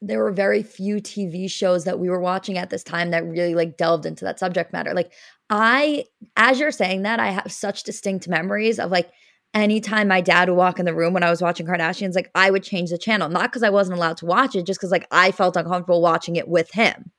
there 0.00 0.18
were 0.18 0.32
very 0.32 0.64
few 0.64 0.96
TV 0.96 1.48
shows 1.48 1.84
that 1.84 2.00
we 2.00 2.10
were 2.10 2.20
watching 2.20 2.58
at 2.58 2.70
this 2.70 2.82
time 2.82 3.12
that 3.12 3.24
really 3.24 3.54
like 3.54 3.76
delved 3.76 4.06
into 4.06 4.24
that 4.24 4.40
subject 4.40 4.72
matter. 4.72 4.92
Like 4.92 5.12
I, 5.48 6.06
as 6.36 6.58
you're 6.58 6.72
saying 6.72 7.02
that, 7.02 7.20
I 7.20 7.30
have 7.30 7.52
such 7.52 7.84
distinct 7.84 8.26
memories 8.26 8.80
of 8.80 8.90
like 8.90 9.10
anytime 9.54 10.08
my 10.08 10.20
dad 10.20 10.48
would 10.48 10.56
walk 10.56 10.78
in 10.78 10.84
the 10.84 10.94
room 10.94 11.14
when 11.14 11.22
I 11.22 11.30
was 11.30 11.40
watching 11.40 11.66
Kardashians, 11.66 12.14
like 12.14 12.30
I 12.34 12.50
would 12.50 12.62
change 12.62 12.90
the 12.90 12.98
channel, 12.98 13.28
not 13.28 13.50
because 13.50 13.62
I 13.62 13.70
wasn't 13.70 13.96
allowed 13.96 14.16
to 14.18 14.26
watch 14.26 14.54
it, 14.54 14.66
just 14.66 14.80
because 14.80 14.90
like 14.90 15.06
I 15.10 15.30
felt 15.30 15.56
uncomfortable 15.56 16.02
watching 16.02 16.36
it 16.36 16.48
with 16.48 16.72
him. 16.72 17.12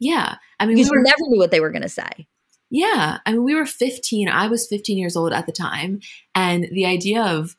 Yeah. 0.00 0.36
I 0.58 0.66
mean, 0.66 0.76
because 0.76 0.90
we 0.90 0.98
were, 0.98 1.02
never 1.02 1.16
knew 1.20 1.38
what 1.38 1.50
they 1.50 1.60
were 1.60 1.70
going 1.70 1.82
to 1.82 1.88
say. 1.88 2.26
Yeah. 2.70 3.18
I 3.24 3.32
mean, 3.32 3.44
we 3.44 3.54
were 3.54 3.66
15. 3.66 4.28
I 4.28 4.48
was 4.48 4.66
15 4.68 4.98
years 4.98 5.16
old 5.16 5.32
at 5.32 5.46
the 5.46 5.52
time. 5.52 6.00
And 6.34 6.68
the 6.72 6.86
idea 6.86 7.22
of 7.22 7.56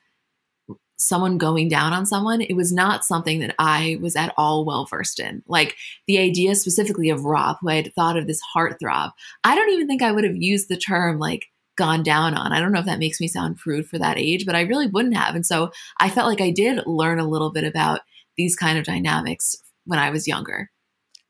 someone 0.98 1.38
going 1.38 1.70
down 1.70 1.94
on 1.94 2.06
someone, 2.06 2.42
it 2.42 2.56
was 2.56 2.72
not 2.72 3.06
something 3.06 3.40
that 3.40 3.56
I 3.58 3.98
was 4.02 4.16
at 4.16 4.34
all 4.38 4.66
well 4.66 4.86
versed 4.86 5.20
in. 5.20 5.42
Like 5.48 5.76
the 6.08 6.20
idea 6.20 6.56
specifically 6.56 7.10
of 7.10 7.26
Rob, 7.26 7.58
who 7.62 7.70
I 7.70 7.76
had 7.76 7.94
thought 7.94 8.18
of 8.18 8.28
this 8.28 8.42
heartthrob, 8.56 9.12
I 9.44 9.56
don't 9.56 9.72
even 9.72 9.88
think 9.88 10.02
I 10.02 10.12
would 10.12 10.26
have 10.26 10.36
used 10.36 10.70
the 10.70 10.78
term 10.78 11.18
like 11.18 11.48
gone 11.80 12.04
down 12.04 12.36
on. 12.36 12.54
I 12.54 12.60
don't 12.60 12.72
know 12.72 12.80
if 12.80 12.86
that 12.86 13.00
makes 13.00 13.20
me 13.20 13.28
sound 13.28 13.58
prude 13.58 13.88
for 13.88 13.98
that 13.98 14.20
age, 14.20 14.46
but 14.46 14.56
I 14.56 14.62
really 14.62 14.86
wouldn't 14.86 15.18
have. 15.18 15.34
And 15.34 15.46
so 15.46 15.72
I 16.00 16.10
felt 16.10 16.28
like 16.28 16.42
I 16.42 16.52
did 16.52 16.86
learn 16.86 17.20
a 17.20 17.28
little 17.28 17.52
bit 17.52 17.64
about 17.64 18.02
these 18.38 18.56
kind 18.56 18.78
of 18.78 18.86
dynamics 18.86 19.56
when 19.86 19.98
I 19.98 20.12
was 20.12 20.28
younger. 20.28 20.70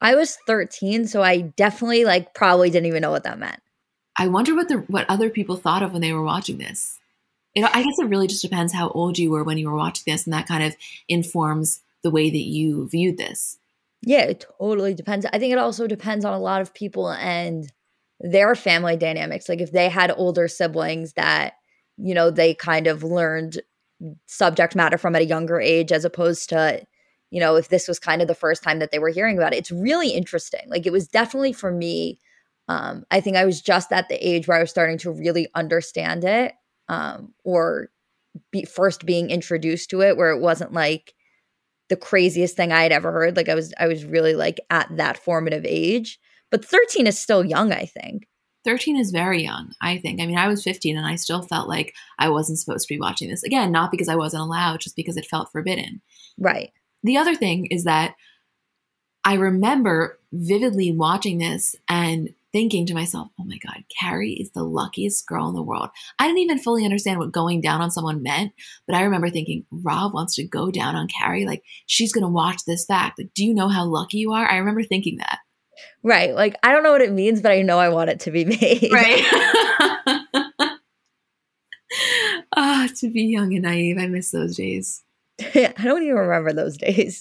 I 0.01 0.15
was 0.15 0.37
13, 0.47 1.07
so 1.07 1.23
I 1.23 1.41
definitely 1.41 2.03
like 2.03 2.33
probably 2.33 2.69
didn't 2.69 2.87
even 2.87 3.01
know 3.01 3.11
what 3.11 3.23
that 3.23 3.39
meant. 3.39 3.61
I 4.17 4.27
wonder 4.27 4.53
what 4.53 4.67
the 4.67 4.79
what 4.87 5.09
other 5.09 5.29
people 5.29 5.55
thought 5.55 5.83
of 5.83 5.93
when 5.93 6.01
they 6.01 6.11
were 6.11 6.23
watching 6.23 6.57
this 6.57 6.99
it, 7.55 7.63
I 7.63 7.81
guess 7.83 7.99
it 7.99 8.07
really 8.07 8.27
just 8.27 8.41
depends 8.41 8.73
how 8.73 8.89
old 8.89 9.17
you 9.17 9.31
were 9.31 9.43
when 9.43 9.57
you 9.57 9.69
were 9.69 9.77
watching 9.77 10.03
this, 10.05 10.25
and 10.25 10.33
that 10.33 10.47
kind 10.47 10.63
of 10.63 10.75
informs 11.07 11.81
the 12.03 12.11
way 12.11 12.29
that 12.29 12.37
you 12.37 12.87
viewed 12.89 13.17
this. 13.17 13.57
Yeah, 14.01 14.21
it 14.21 14.45
totally 14.59 14.93
depends. 14.93 15.25
I 15.25 15.39
think 15.39 15.51
it 15.51 15.59
also 15.59 15.87
depends 15.87 16.23
on 16.23 16.33
a 16.33 16.39
lot 16.39 16.61
of 16.61 16.73
people 16.73 17.09
and 17.11 17.69
their 18.19 18.55
family 18.55 18.97
dynamics. 18.97 19.47
Like 19.47 19.61
if 19.61 19.71
they 19.71 19.89
had 19.89 20.11
older 20.15 20.47
siblings 20.47 21.13
that, 21.13 21.53
you 21.97 22.13
know, 22.13 22.31
they 22.31 22.53
kind 22.53 22.87
of 22.87 23.03
learned 23.03 23.59
subject 24.27 24.75
matter 24.75 24.97
from 24.97 25.15
at 25.15 25.21
a 25.21 25.25
younger 25.25 25.59
age 25.59 25.91
as 25.91 26.05
opposed 26.05 26.49
to, 26.49 26.85
you 27.31 27.39
know, 27.39 27.55
if 27.55 27.69
this 27.69 27.87
was 27.87 27.99
kind 27.99 28.21
of 28.21 28.27
the 28.27 28.35
first 28.35 28.63
time 28.63 28.79
that 28.79 28.91
they 28.91 28.99
were 28.99 29.09
hearing 29.09 29.37
about 29.37 29.53
it. 29.53 29.57
It's 29.57 29.71
really 29.71 30.09
interesting. 30.09 30.61
Like 30.67 30.85
it 30.85 30.91
was 30.91 31.07
definitely 31.07 31.53
for 31.53 31.71
me. 31.71 32.19
Um, 32.67 33.03
I 33.09 33.19
think 33.19 33.35
I 33.35 33.45
was 33.45 33.61
just 33.61 33.91
at 33.91 34.09
the 34.09 34.15
age 34.15 34.47
where 34.47 34.57
I 34.57 34.61
was 34.61 34.69
starting 34.69 34.97
to 34.99 35.11
really 35.11 35.47
understand 35.55 36.23
it 36.23 36.53
um, 36.87 37.33
or 37.43 37.89
be 38.51 38.65
first 38.65 39.05
being 39.05 39.29
introduced 39.29 39.89
to 39.89 40.01
it 40.01 40.17
where 40.17 40.31
it 40.31 40.39
wasn't 40.39 40.73
like 40.73 41.13
the 41.89 41.95
craziest 41.95 42.55
thing 42.55 42.71
I 42.71 42.83
had 42.83 42.91
ever 42.91 43.11
heard. 43.11 43.35
Like 43.35 43.49
I 43.49 43.55
was 43.55 43.73
I 43.79 43.87
was 43.87 44.05
really 44.05 44.35
like 44.35 44.59
at 44.69 44.87
that 44.97 45.17
formative 45.17 45.65
age. 45.65 46.19
But 46.51 46.65
13 46.65 47.07
is 47.07 47.19
still 47.19 47.45
young, 47.45 47.71
I 47.71 47.85
think. 47.85 48.27
13 48.65 48.97
is 48.97 49.11
very 49.11 49.43
young, 49.43 49.73
I 49.81 49.97
think. 49.97 50.19
I 50.19 50.25
mean, 50.25 50.37
I 50.37 50.47
was 50.47 50.63
15 50.63 50.97
and 50.97 51.05
I 51.05 51.15
still 51.15 51.41
felt 51.41 51.69
like 51.69 51.93
I 52.17 52.29
wasn't 52.29 52.59
supposed 52.59 52.87
to 52.87 52.93
be 52.93 52.99
watching 52.99 53.29
this. 53.29 53.43
Again, 53.43 53.71
not 53.71 53.91
because 53.91 54.09
I 54.09 54.15
wasn't 54.15 54.43
allowed, 54.43 54.81
just 54.81 54.95
because 54.95 55.17
it 55.17 55.25
felt 55.25 55.51
forbidden. 55.51 56.01
Right. 56.37 56.71
The 57.03 57.17
other 57.17 57.35
thing 57.35 57.67
is 57.67 57.85
that 57.85 58.15
I 59.23 59.35
remember 59.35 60.19
vividly 60.33 60.91
watching 60.91 61.37
this 61.37 61.75
and 61.87 62.29
thinking 62.51 62.85
to 62.87 62.93
myself, 62.93 63.29
oh 63.39 63.43
my 63.43 63.57
God, 63.57 63.83
Carrie 63.99 64.33
is 64.33 64.51
the 64.51 64.63
luckiest 64.63 65.27
girl 65.27 65.47
in 65.47 65.55
the 65.55 65.61
world. 65.61 65.89
I 66.17 66.25
didn't 66.25 66.39
even 66.39 66.57
fully 66.57 66.83
understand 66.83 67.19
what 67.19 67.31
going 67.31 67.61
down 67.61 67.81
on 67.81 67.91
someone 67.91 68.23
meant, 68.23 68.53
but 68.87 68.95
I 68.95 69.03
remember 69.03 69.29
thinking, 69.29 69.65
Rob 69.71 70.13
wants 70.13 70.35
to 70.35 70.47
go 70.47 70.71
down 70.71 70.95
on 70.95 71.07
Carrie. 71.07 71.45
Like, 71.45 71.63
she's 71.85 72.11
going 72.11 72.23
to 72.23 72.29
watch 72.29 72.65
this 72.65 72.85
back. 72.85 73.15
Like, 73.17 73.33
do 73.35 73.45
you 73.45 73.53
know 73.53 73.67
how 73.67 73.85
lucky 73.85 74.17
you 74.17 74.33
are? 74.33 74.49
I 74.49 74.57
remember 74.57 74.83
thinking 74.83 75.17
that. 75.17 75.39
Right. 76.03 76.33
Like, 76.33 76.55
I 76.63 76.71
don't 76.71 76.83
know 76.83 76.91
what 76.91 77.01
it 77.01 77.11
means, 77.11 77.41
but 77.41 77.51
I 77.51 77.61
know 77.61 77.79
I 77.79 77.89
want 77.89 78.09
it 78.09 78.21
to 78.21 78.31
be 78.31 78.45
made. 78.61 78.89
Right. 78.91 79.23
Ah, 82.55 82.87
oh, 82.89 82.93
to 82.97 83.09
be 83.09 83.23
young 83.23 83.53
and 83.53 83.63
naive. 83.63 83.97
I 83.97 84.07
miss 84.07 84.31
those 84.31 84.57
days. 84.57 85.03
I 85.39 85.73
don't 85.81 86.03
even 86.03 86.15
remember 86.15 86.51
those 86.51 86.77
days. 86.77 87.19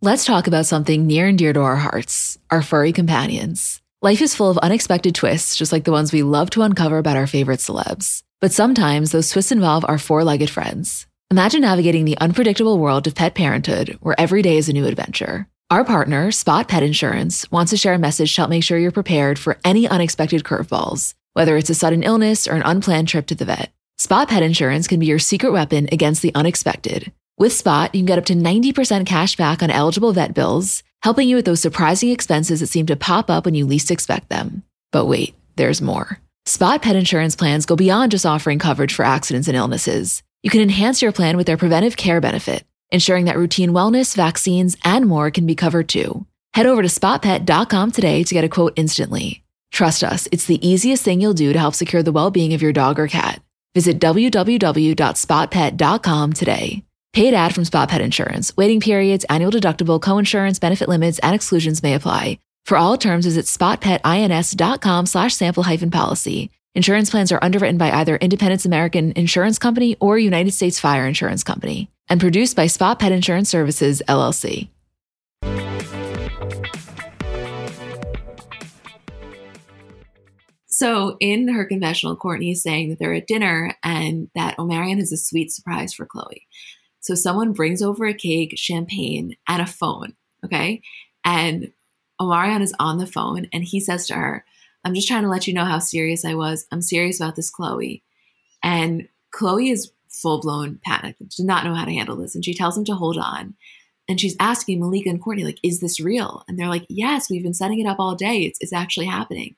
Let's 0.00 0.24
talk 0.24 0.46
about 0.46 0.66
something 0.66 1.06
near 1.06 1.26
and 1.26 1.36
dear 1.36 1.52
to 1.52 1.60
our 1.60 1.76
hearts 1.76 2.38
our 2.50 2.62
furry 2.62 2.92
companions. 2.92 3.80
Life 4.00 4.22
is 4.22 4.36
full 4.36 4.50
of 4.50 4.58
unexpected 4.58 5.16
twists, 5.16 5.56
just 5.56 5.72
like 5.72 5.82
the 5.82 5.90
ones 5.90 6.12
we 6.12 6.22
love 6.22 6.50
to 6.50 6.62
uncover 6.62 6.98
about 6.98 7.16
our 7.16 7.26
favorite 7.26 7.58
celebs. 7.58 8.22
But 8.40 8.52
sometimes 8.52 9.10
those 9.10 9.30
twists 9.30 9.50
involve 9.50 9.84
our 9.88 9.98
four 9.98 10.22
legged 10.22 10.50
friends. 10.50 11.07
Imagine 11.30 11.60
navigating 11.60 12.04
the 12.06 12.18
unpredictable 12.18 12.78
world 12.78 13.06
of 13.06 13.14
pet 13.14 13.34
parenthood, 13.34 13.98
where 14.00 14.18
every 14.18 14.40
day 14.40 14.56
is 14.56 14.68
a 14.68 14.72
new 14.72 14.86
adventure. 14.86 15.46
Our 15.70 15.84
partner, 15.84 16.30
Spot 16.32 16.66
Pet 16.66 16.82
Insurance, 16.82 17.50
wants 17.50 17.70
to 17.70 17.76
share 17.76 17.92
a 17.92 17.98
message 17.98 18.34
to 18.34 18.40
help 18.40 18.50
make 18.50 18.64
sure 18.64 18.78
you're 18.78 18.90
prepared 18.90 19.38
for 19.38 19.58
any 19.64 19.86
unexpected 19.86 20.42
curveballs 20.42 21.14
whether 21.38 21.56
it's 21.56 21.70
a 21.70 21.74
sudden 21.74 22.02
illness 22.02 22.48
or 22.48 22.54
an 22.54 22.62
unplanned 22.64 23.06
trip 23.06 23.24
to 23.24 23.34
the 23.36 23.44
vet. 23.44 23.70
Spot 23.96 24.28
Pet 24.28 24.42
Insurance 24.42 24.88
can 24.88 24.98
be 24.98 25.06
your 25.06 25.20
secret 25.20 25.52
weapon 25.52 25.88
against 25.92 26.20
the 26.20 26.34
unexpected. 26.34 27.12
With 27.38 27.52
Spot, 27.52 27.94
you 27.94 28.00
can 28.00 28.06
get 28.06 28.18
up 28.18 28.24
to 28.24 28.34
90% 28.34 29.06
cash 29.06 29.36
back 29.36 29.62
on 29.62 29.70
eligible 29.70 30.12
vet 30.12 30.34
bills, 30.34 30.82
helping 31.04 31.28
you 31.28 31.36
with 31.36 31.44
those 31.44 31.60
surprising 31.60 32.10
expenses 32.10 32.58
that 32.58 32.66
seem 32.66 32.86
to 32.86 32.96
pop 32.96 33.30
up 33.30 33.44
when 33.44 33.54
you 33.54 33.66
least 33.66 33.92
expect 33.92 34.30
them. 34.30 34.64
But 34.90 35.06
wait, 35.06 35.36
there's 35.54 35.80
more. 35.80 36.18
Spot 36.44 36.82
Pet 36.82 36.96
Insurance 36.96 37.36
plans 37.36 37.66
go 37.66 37.76
beyond 37.76 38.10
just 38.10 38.26
offering 38.26 38.58
coverage 38.58 38.92
for 38.92 39.04
accidents 39.04 39.46
and 39.46 39.56
illnesses. 39.56 40.24
You 40.42 40.50
can 40.50 40.60
enhance 40.60 41.02
your 41.02 41.12
plan 41.12 41.36
with 41.36 41.46
their 41.46 41.56
preventive 41.56 41.96
care 41.96 42.20
benefit, 42.20 42.64
ensuring 42.90 43.24
that 43.24 43.36
routine 43.36 43.70
wellness, 43.70 44.14
vaccines, 44.14 44.76
and 44.84 45.06
more 45.06 45.30
can 45.30 45.46
be 45.46 45.54
covered 45.54 45.88
too. 45.88 46.26
Head 46.54 46.66
over 46.66 46.82
to 46.82 46.88
spotpet.com 46.88 47.90
today 47.90 48.22
to 48.24 48.34
get 48.34 48.44
a 48.44 48.48
quote 48.48 48.72
instantly. 48.76 49.42
Trust 49.72 50.04
us, 50.04 50.28
it's 50.32 50.46
the 50.46 50.66
easiest 50.66 51.04
thing 51.04 51.20
you'll 51.20 51.34
do 51.34 51.52
to 51.52 51.58
help 51.58 51.74
secure 51.74 52.02
the 52.02 52.12
well 52.12 52.30
being 52.30 52.54
of 52.54 52.62
your 52.62 52.72
dog 52.72 52.98
or 52.98 53.08
cat. 53.08 53.42
Visit 53.74 53.98
www.spotpet.com 53.98 56.32
today. 56.32 56.82
Paid 57.12 57.34
ad 57.34 57.54
from 57.54 57.64
Spot 57.64 57.88
Pet 57.88 58.00
Insurance. 58.00 58.56
Waiting 58.56 58.80
periods, 58.80 59.24
annual 59.28 59.50
deductible, 59.50 60.00
co-insurance, 60.00 60.58
benefit 60.58 60.88
limits, 60.88 61.18
and 61.20 61.34
exclusions 61.34 61.82
may 61.82 61.94
apply. 61.94 62.38
For 62.64 62.76
all 62.76 62.96
terms, 62.96 63.24
visit 63.24 63.46
spotpetins.com 63.46 65.06
slash 65.06 65.34
sample 65.34 65.62
hyphen 65.62 65.90
policy. 65.90 66.50
Insurance 66.74 67.10
plans 67.10 67.32
are 67.32 67.38
underwritten 67.42 67.78
by 67.78 67.90
either 67.90 68.16
Independence 68.16 68.66
American 68.66 69.12
Insurance 69.12 69.58
Company 69.58 69.96
or 70.00 70.18
United 70.18 70.52
States 70.52 70.78
Fire 70.78 71.06
Insurance 71.06 71.42
Company 71.42 71.90
and 72.08 72.20
produced 72.20 72.56
by 72.56 72.66
Spot 72.66 72.98
Pet 72.98 73.10
Insurance 73.10 73.48
Services, 73.48 74.02
LLC. 74.06 74.68
So 80.66 81.16
in 81.18 81.48
her 81.48 81.64
confessional, 81.64 82.16
Kourtney 82.16 82.52
is 82.52 82.62
saying 82.62 82.90
that 82.90 82.98
they're 83.00 83.14
at 83.14 83.26
dinner 83.26 83.74
and 83.82 84.30
that 84.36 84.56
Omarion 84.58 84.98
has 84.98 85.10
a 85.10 85.16
sweet 85.16 85.50
surprise 85.50 85.92
for 85.92 86.06
Khloé. 86.06 86.42
So 87.00 87.14
someone 87.14 87.52
brings 87.52 87.82
over 87.82 88.06
a 88.06 88.14
cake, 88.14 88.52
champagne, 88.56 89.36
and 89.48 89.60
a 89.60 89.66
phone. 89.66 90.14
Okay. 90.44 90.82
And 91.24 91.72
Omarion 92.20 92.60
is 92.60 92.74
on 92.78 92.98
the 92.98 93.06
phone 93.06 93.48
and 93.52 93.64
he 93.64 93.80
says 93.80 94.06
to 94.06 94.14
her, 94.14 94.44
I'm 94.84 94.94
just 94.94 95.08
trying 95.08 95.22
to 95.22 95.28
let 95.28 95.46
you 95.46 95.54
know 95.54 95.64
how 95.64 95.78
serious 95.78 96.24
I 96.24 96.34
was. 96.34 96.66
I'm 96.72 96.82
serious 96.82 97.20
about 97.20 97.36
this, 97.36 97.50
Khloé. 97.50 98.02
And 98.62 99.08
Khloé 99.34 99.70
is 99.70 99.92
full 100.08 100.40
blown 100.40 100.80
panic, 100.84 101.16
does 101.18 101.40
not 101.40 101.64
know 101.64 101.74
how 101.74 101.84
to 101.84 101.92
handle 101.92 102.16
this. 102.16 102.34
And 102.34 102.44
she 102.44 102.54
tells 102.54 102.76
him 102.76 102.84
to 102.86 102.94
hold 102.94 103.18
on. 103.18 103.54
And 104.08 104.18
she's 104.18 104.36
asking 104.40 104.80
Malika 104.80 105.10
and 105.10 105.22
Kourtney, 105.22 105.44
like, 105.44 105.58
is 105.62 105.80
this 105.80 106.00
real? 106.00 106.42
And 106.48 106.58
they're 106.58 106.68
like, 106.68 106.86
yes, 106.88 107.28
we've 107.28 107.42
been 107.42 107.54
setting 107.54 107.78
it 107.78 107.86
up 107.86 107.98
all 107.98 108.14
day. 108.14 108.44
It's, 108.44 108.58
it's 108.60 108.72
actually 108.72 109.06
happening. 109.06 109.54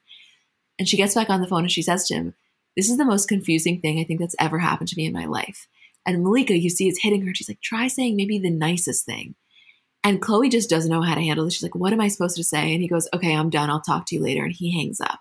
And 0.79 0.89
she 0.89 0.97
gets 0.97 1.15
back 1.15 1.31
on 1.31 1.41
the 1.41 1.47
phone 1.47 1.61
and 1.61 1.71
she 1.71 1.83
says 1.83 2.07
to 2.09 2.15
him, 2.15 2.35
This 2.75 2.89
is 2.89 2.97
the 2.97 3.05
most 3.05 3.29
confusing 3.29 3.81
thing 3.81 4.01
I 4.01 4.05
think 4.05 4.19
that's 4.19 4.35
ever 4.41 4.59
happened 4.59 4.89
to 4.89 4.97
me 4.97 5.05
in 5.05 5.13
my 5.13 5.27
life. 5.27 5.69
And 6.07 6.25
Malika, 6.25 6.57
you 6.57 6.71
see, 6.71 6.89
is 6.89 6.99
hitting 7.03 7.25
her. 7.27 7.35
She's 7.35 7.51
like, 7.51 7.61
Try 7.61 7.87
saying 7.87 8.17
maybe 8.17 8.39
the 8.39 8.51
nicest 8.51 9.05
thing. 9.05 9.35
And 10.03 10.23
Khloé 10.23 10.51
just 10.51 10.71
doesn't 10.71 10.91
know 10.91 11.03
how 11.03 11.15
to 11.15 11.21
handle 11.21 11.45
this. 11.45 11.55
She's 11.55 11.63
like, 11.63 11.75
What 11.75 11.93
am 11.93 12.01
I 12.01 12.09
supposed 12.09 12.37
to 12.37 12.45
say? 12.45 12.73
And 12.73 12.83
he 12.83 12.89
goes, 12.89 13.09
Okay, 13.15 13.35
I'm 13.35 13.51
done. 13.51 13.71
I'll 13.71 13.81
talk 13.81 14.07
to 14.07 14.15
you 14.15 14.23
later. 14.23 14.45
And 14.45 14.53
he 14.53 14.73
hangs 14.73 15.01
up. 15.01 15.21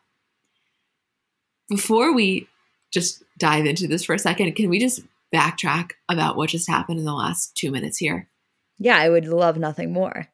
Before 1.70 2.14
we 2.14 2.48
just 2.92 3.24
dive 3.38 3.66
into 3.66 3.88
this 3.88 4.04
for 4.04 4.16
a 4.16 4.20
second, 4.20 4.54
can 4.56 4.70
we 4.70 4.80
just 4.80 5.02
backtrack 5.34 5.92
about 6.10 6.36
what 6.36 6.50
just 6.50 6.70
happened 6.70 7.00
in 7.00 7.06
the 7.06 7.14
last 7.14 7.56
two 7.56 7.72
minutes 7.72 7.98
here? 7.98 8.30
Yeah, 8.80 8.98
I 8.98 9.10
would 9.10 9.26
love 9.26 9.58
nothing 9.58 9.92
more. 9.92 10.28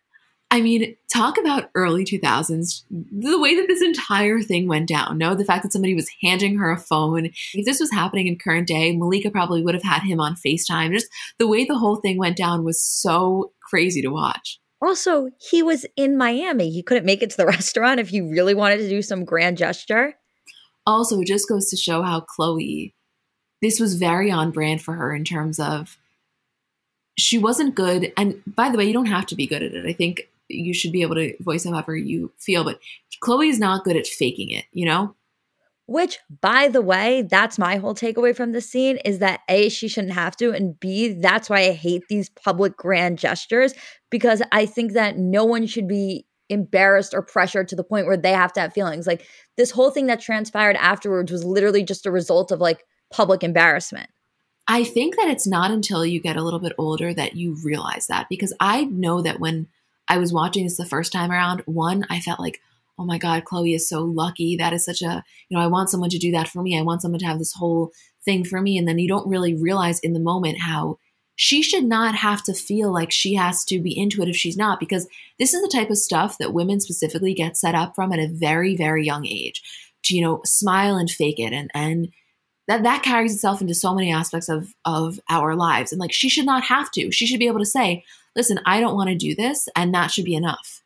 I 0.51 0.62
mean, 0.62 0.95
talk 1.12 1.38
about 1.38 1.69
early 1.75 2.05
2000s, 2.05 2.84
the 2.89 3.39
way 3.39 3.55
that 3.55 3.67
this 3.67 3.81
entire 3.81 4.41
thing 4.41 4.67
went 4.67 4.88
down. 4.88 5.17
No, 5.17 5.34
the 5.34 5.43
fact 5.43 5.63
that 5.63 5.73
somebody 5.73 5.95
was 5.95 6.10
handing 6.21 6.58
her 6.58 6.71
a 6.71 6.77
phone. 6.77 7.31
If 7.53 7.65
this 7.65 7.79
was 7.79 7.91
happening 7.91 8.27
in 8.27 8.38
current 8.38 8.67
day, 8.67 8.95
Malika 8.95 9.31
probably 9.31 9.63
would 9.63 9.73
have 9.73 9.84
had 9.84 10.03
him 10.03 10.19
on 10.19 10.36
FaceTime. 10.36 10.93
Just 10.93 11.08
the 11.39 11.47
way 11.47 11.65
the 11.65 11.77
whole 11.77 11.97
thing 11.97 12.17
went 12.17 12.38
down 12.38 12.63
was 12.63 12.81
so 12.81 13.51
crazy 13.69 14.01
to 14.01 14.10
watch. 14.10 14.60
Also, 14.81 15.29
he 15.39 15.63
was 15.63 15.86
in 15.97 16.17
Miami. 16.17 16.69
He 16.69 16.84
couldn't 16.84 17.05
make 17.05 17.23
it 17.23 17.31
to 17.31 17.38
the 17.38 17.45
restaurant 17.47 17.99
if 17.99 18.10
he 18.10 18.21
really 18.21 18.53
wanted 18.53 18.77
to 18.77 18.89
do 18.89 19.01
some 19.01 19.25
grand 19.25 19.58
gesture. 19.58 20.13
Also, 20.86 21.19
it 21.19 21.27
just 21.27 21.49
goes 21.49 21.69
to 21.69 21.75
show 21.75 22.03
how 22.03 22.21
Khloé, 22.21 22.93
this 23.62 23.79
was 23.79 23.95
very 23.95 24.29
on 24.29 24.51
brand 24.51 24.81
for 24.81 24.93
her 24.93 25.13
in 25.13 25.23
terms 25.23 25.60
of 25.60 25.97
she 27.17 27.38
wasn't 27.38 27.75
good. 27.75 28.13
And 28.15 28.41
by 28.45 28.69
the 28.69 28.77
way, 28.77 28.86
you 28.86 28.93
don't 28.93 29.05
have 29.05 29.25
to 29.27 29.36
be 29.36 29.47
good 29.47 29.63
at 29.63 29.73
it. 29.73 29.86
I 29.86 29.93
think 29.93 30.29
you 30.47 30.73
should 30.73 30.91
be 30.91 31.01
able 31.01 31.15
to 31.15 31.36
voice 31.41 31.65
however 31.65 31.95
you 31.95 32.31
feel. 32.38 32.63
But 32.63 32.79
Khloé 33.23 33.49
is 33.49 33.60
not 33.60 33.84
good 33.84 33.95
at 33.97 34.08
faking 34.08 34.49
it, 34.51 34.65
you 34.71 34.86
know? 34.86 35.15
Which, 35.88 36.17
by 36.41 36.67
the 36.67 36.81
way, 36.81 37.21
that's 37.29 37.60
my 37.60 37.77
whole 37.77 37.93
takeaway 37.93 38.36
from 38.36 38.53
the 38.53 38.62
scene 38.62 38.97
is 39.05 39.19
that 39.19 39.41
A, 39.47 39.69
she 39.69 39.88
shouldn't 39.88 40.13
have 40.15 40.36
to, 40.38 40.51
and 40.51 40.79
B, 40.79 41.10
that's 41.10 41.47
why 41.47 41.60
I 41.60 41.71
hate 41.73 42.03
these 42.10 42.29
public 42.29 42.75
grand 42.75 43.19
gestures 43.19 43.73
because 44.10 44.41
I 44.51 44.65
think 44.65 44.93
that 44.93 45.17
no 45.19 45.45
one 45.45 45.67
should 45.67 45.88
be 45.88 46.25
embarrassed 46.49 47.13
or 47.13 47.21
pressured 47.21 47.67
to 47.67 47.75
the 47.75 47.84
point 47.84 48.08
where 48.08 48.17
they 48.17 48.31
have 48.31 48.53
to 48.53 48.62
have 48.62 48.73
feelings. 48.73 49.05
Like 49.05 49.27
this 49.58 49.71
whole 49.71 49.91
thing 49.91 50.08
that 50.08 50.19
transpired 50.19 50.75
afterwards 50.77 51.31
was 51.31 51.43
literally 51.43 51.84
just 51.84 52.05
a 52.05 52.12
result 52.12 52.51
of 52.51 52.60
like 52.60 52.84
public 53.12 53.43
embarrassment. 53.43 54.10
I 54.67 54.84
think 54.84 55.15
that 55.15 55.27
it's 55.27 55.45
not 55.45 55.69
until 55.69 56.05
you 56.05 56.19
get 56.19 56.38
a 56.38 56.41
little 56.41 56.60
bit 56.60 56.73
older 56.77 57.13
that 57.13 57.36
you 57.36 57.58
realize 57.63 58.08
that 58.08 58.27
because 58.29 58.53
I 58.60 58.86
know 58.86 59.21
that 59.21 59.39
when 59.39 59.67
I 60.08 60.18
was 60.18 60.34
watching 60.34 60.63
this 60.63 60.78
the 60.78 60.86
first 60.86 61.12
time 61.12 61.32
around, 61.32 61.62
one, 61.65 62.06
I 62.10 62.20
felt 62.20 62.39
like, 62.39 62.62
oh 62.98 63.06
my 63.06 63.18
God, 63.18 63.44
Khloé 63.44 63.76
is 63.76 63.89
so 63.89 64.02
lucky. 64.02 64.56
That 64.56 64.74
is 64.74 64.86
such 64.86 65.02
a, 65.02 65.24
you 65.50 65.58
know, 65.58 65.63
I 65.63 65.68
want 65.68 65.89
someone 65.89 66.10
to 66.12 66.18
do 66.18 66.32
that 66.32 66.48
for 66.48 66.62
me. 66.62 66.78
I 66.78 66.84
want 66.84 67.02
someone 67.02 67.20
to 67.20 67.26
have 67.26 67.39
this 67.39 67.54
whole 67.54 67.91
thing 68.24 68.44
for 68.44 68.62
me. 68.62 68.78
And 68.78 68.88
then 68.88 69.00
you 69.00 69.08
don't 69.08 69.28
really 69.28 69.54
realize 69.54 70.00
in 70.00 70.13
the 70.13 70.20
moment 70.20 70.60
how 70.62 70.98
she 71.36 71.62
should 71.62 71.84
not 71.84 72.15
have 72.15 72.41
to 72.44 72.54
feel 72.54 72.94
like 72.94 73.12
she 73.12 73.36
has 73.36 73.65
to 73.65 73.80
be 73.80 73.98
into 73.98 74.22
it 74.22 74.30
if 74.30 74.36
she's 74.38 74.56
not, 74.56 74.80
because 74.80 75.08
this 75.38 75.54
is 75.54 75.62
the 75.62 75.68
type 75.68 75.89
of 75.89 75.98
stuff 75.98 76.38
that 76.38 76.54
women 76.54 76.80
specifically 76.80 77.34
get 77.34 77.58
set 77.58 77.76
up 77.76 77.94
from 77.94 78.13
at 78.13 78.20
a 78.20 78.32
very, 78.32 78.76
very 78.78 79.06
young 79.06 79.26
age 79.26 79.62
to, 80.04 80.15
you 80.15 80.22
know, 80.22 80.39
smile 80.46 80.96
and 80.96 81.10
fake 81.10 81.39
it. 81.39 81.52
And, 81.52 81.70
and, 81.74 82.10
that 82.67 82.84
that 82.84 83.04
carries 83.04 83.34
itself 83.34 83.62
into 83.62 83.73
so 83.73 83.93
many 83.93 84.12
aspects 84.12 84.49
of 84.49 84.73
of 84.86 85.19
our 85.30 85.56
lives 85.56 85.91
and 85.91 85.99
like 85.99 86.13
she 86.13 86.30
should 86.30 86.45
not 86.45 86.63
have 86.63 86.91
to 86.91 87.12
she 87.12 87.25
should 87.25 87.39
be 87.39 87.47
able 87.47 87.60
to 87.60 87.65
say 87.65 88.04
listen, 88.36 88.60
I 88.65 88.80
don't 88.80 88.95
want 88.95 89.10
to 89.10 89.15
do 89.15 89.34
this. 89.34 89.67
And 89.75 89.93
that 89.93 90.12
should 90.12 90.25
be 90.25 90.36
enough. 90.36 90.84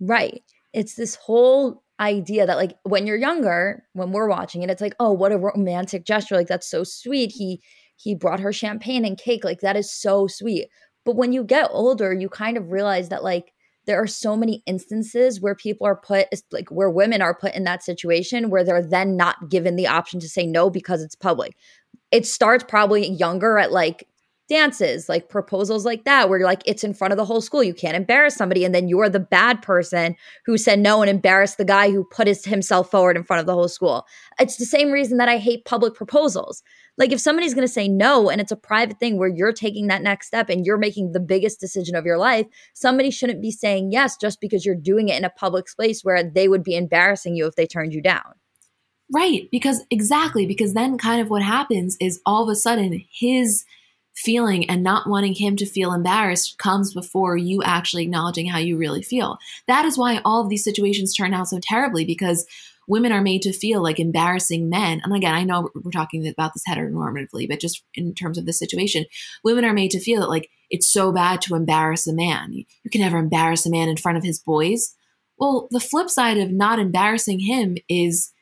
Right. 0.00 0.42
It's 0.72 0.94
this 0.94 1.14
whole 1.14 1.82
idea 2.00 2.46
that 2.46 2.56
like 2.56 2.76
when 2.82 3.06
you're 3.06 3.16
younger, 3.16 3.84
when 3.92 4.12
we're 4.12 4.28
watching 4.28 4.62
it, 4.62 4.70
it's 4.70 4.82
like, 4.82 4.94
oh, 5.00 5.12
what 5.12 5.32
a 5.32 5.38
romantic 5.38 6.04
gesture. 6.04 6.36
Like 6.36 6.48
that's 6.48 6.68
so 6.68 6.84
sweet. 6.84 7.32
He 7.32 7.62
he 7.96 8.14
brought 8.14 8.40
her 8.40 8.52
champagne 8.52 9.04
and 9.04 9.16
cake. 9.16 9.44
Like 9.44 9.60
that 9.60 9.76
is 9.76 9.90
so 9.90 10.26
sweet. 10.26 10.68
But 11.04 11.16
when 11.16 11.32
you 11.32 11.44
get 11.44 11.70
older, 11.70 12.12
you 12.12 12.28
kind 12.28 12.56
of 12.56 12.70
realize 12.70 13.08
that 13.10 13.22
like 13.22 13.52
there 13.86 14.00
are 14.00 14.06
so 14.06 14.36
many 14.36 14.62
instances 14.66 15.40
where 15.40 15.54
people 15.54 15.86
are 15.86 15.96
put 15.96 16.28
like 16.52 16.70
where 16.70 16.90
women 16.90 17.22
are 17.22 17.34
put 17.34 17.54
in 17.54 17.64
that 17.64 17.82
situation 17.82 18.50
where 18.50 18.64
they're 18.64 18.86
then 18.86 19.16
not 19.16 19.48
given 19.50 19.76
the 19.76 19.86
option 19.86 20.20
to 20.20 20.28
say 20.28 20.46
no 20.46 20.70
because 20.70 21.02
it's 21.02 21.14
public. 21.14 21.56
It 22.10 22.26
starts 22.26 22.64
probably 22.66 23.08
younger 23.08 23.58
at 23.58 23.72
like 23.72 24.06
dances, 24.48 25.08
like 25.08 25.28
proposals 25.28 25.84
like 25.84 26.04
that, 26.04 26.28
where 26.28 26.38
you're 26.38 26.48
like 26.48 26.62
it's 26.66 26.84
in 26.84 26.94
front 26.94 27.12
of 27.12 27.16
the 27.16 27.24
whole 27.24 27.40
school. 27.40 27.62
You 27.62 27.74
can't 27.74 27.96
embarrass 27.96 28.36
somebody. 28.36 28.64
And 28.64 28.74
then 28.74 28.88
you're 28.88 29.08
the 29.08 29.20
bad 29.20 29.62
person 29.62 30.16
who 30.44 30.58
said 30.58 30.78
no 30.78 31.02
and 31.02 31.10
embarrassed 31.10 31.58
the 31.58 31.64
guy 31.64 31.90
who 31.90 32.04
put 32.04 32.26
his, 32.26 32.44
himself 32.44 32.90
forward 32.90 33.16
in 33.16 33.24
front 33.24 33.40
of 33.40 33.46
the 33.46 33.54
whole 33.54 33.68
school. 33.68 34.06
It's 34.38 34.56
the 34.56 34.66
same 34.66 34.90
reason 34.90 35.18
that 35.18 35.28
I 35.28 35.38
hate 35.38 35.64
public 35.64 35.94
proposals. 35.94 36.62
Like 36.96 37.12
if 37.12 37.20
somebody's 37.20 37.54
going 37.54 37.66
to 37.66 37.72
say 37.72 37.88
no 37.88 38.30
and 38.30 38.40
it's 38.40 38.52
a 38.52 38.56
private 38.56 38.98
thing 38.98 39.18
where 39.18 39.28
you're 39.28 39.52
taking 39.52 39.88
that 39.88 40.02
next 40.02 40.28
step 40.28 40.48
and 40.48 40.64
you're 40.64 40.78
making 40.78 41.12
the 41.12 41.20
biggest 41.20 41.60
decision 41.60 41.96
of 41.96 42.04
your 42.04 42.18
life, 42.18 42.46
somebody 42.72 43.10
shouldn't 43.10 43.42
be 43.42 43.50
saying 43.50 43.90
yes 43.90 44.16
just 44.16 44.40
because 44.40 44.64
you're 44.64 44.74
doing 44.74 45.08
it 45.08 45.16
in 45.16 45.24
a 45.24 45.30
public 45.30 45.68
space 45.68 46.02
where 46.02 46.22
they 46.22 46.48
would 46.48 46.62
be 46.62 46.76
embarrassing 46.76 47.34
you 47.34 47.46
if 47.46 47.56
they 47.56 47.66
turned 47.66 47.92
you 47.92 48.00
down. 48.00 48.34
Right, 49.12 49.48
because 49.50 49.82
exactly, 49.90 50.46
because 50.46 50.72
then 50.72 50.96
kind 50.96 51.20
of 51.20 51.28
what 51.28 51.42
happens 51.42 51.96
is 52.00 52.20
all 52.24 52.44
of 52.44 52.48
a 52.48 52.54
sudden 52.54 53.04
his 53.12 53.64
feeling 54.14 54.68
and 54.70 54.82
not 54.82 55.08
wanting 55.08 55.34
him 55.34 55.56
to 55.56 55.66
feel 55.66 55.92
embarrassed 55.92 56.56
comes 56.58 56.94
before 56.94 57.36
you 57.36 57.62
actually 57.64 58.04
acknowledging 58.04 58.46
how 58.46 58.58
you 58.58 58.76
really 58.76 59.02
feel. 59.02 59.38
That 59.66 59.84
is 59.84 59.98
why 59.98 60.20
all 60.24 60.40
of 60.40 60.48
these 60.48 60.64
situations 60.64 61.12
turn 61.12 61.34
out 61.34 61.48
so 61.48 61.58
terribly 61.60 62.04
because 62.04 62.46
women 62.88 63.12
are 63.12 63.22
made 63.22 63.42
to 63.42 63.52
feel 63.52 63.82
like 63.82 63.98
embarrassing 63.98 64.68
men. 64.68 65.00
And 65.04 65.14
again, 65.14 65.34
I 65.34 65.44
know 65.44 65.70
we're 65.74 65.90
talking 65.90 66.26
about 66.26 66.52
this 66.54 66.64
heteronormatively, 66.68 67.48
but 67.48 67.60
just 67.60 67.84
in 67.94 68.14
terms 68.14 68.38
of 68.38 68.46
the 68.46 68.52
situation, 68.52 69.04
women 69.42 69.64
are 69.64 69.72
made 69.72 69.90
to 69.92 70.00
feel 70.00 70.20
that 70.20 70.28
like 70.28 70.50
it's 70.70 70.88
so 70.88 71.12
bad 71.12 71.40
to 71.42 71.54
embarrass 71.54 72.06
a 72.06 72.14
man. 72.14 72.52
You 72.52 72.90
can 72.90 73.00
never 73.00 73.18
embarrass 73.18 73.66
a 73.66 73.70
man 73.70 73.88
in 73.88 73.96
front 73.96 74.18
of 74.18 74.24
his 74.24 74.38
boys. 74.38 74.94
Well, 75.38 75.68
the 75.70 75.80
flip 75.80 76.10
side 76.10 76.38
of 76.38 76.50
not 76.50 76.78
embarrassing 76.78 77.40
him 77.40 77.76
is 77.88 78.32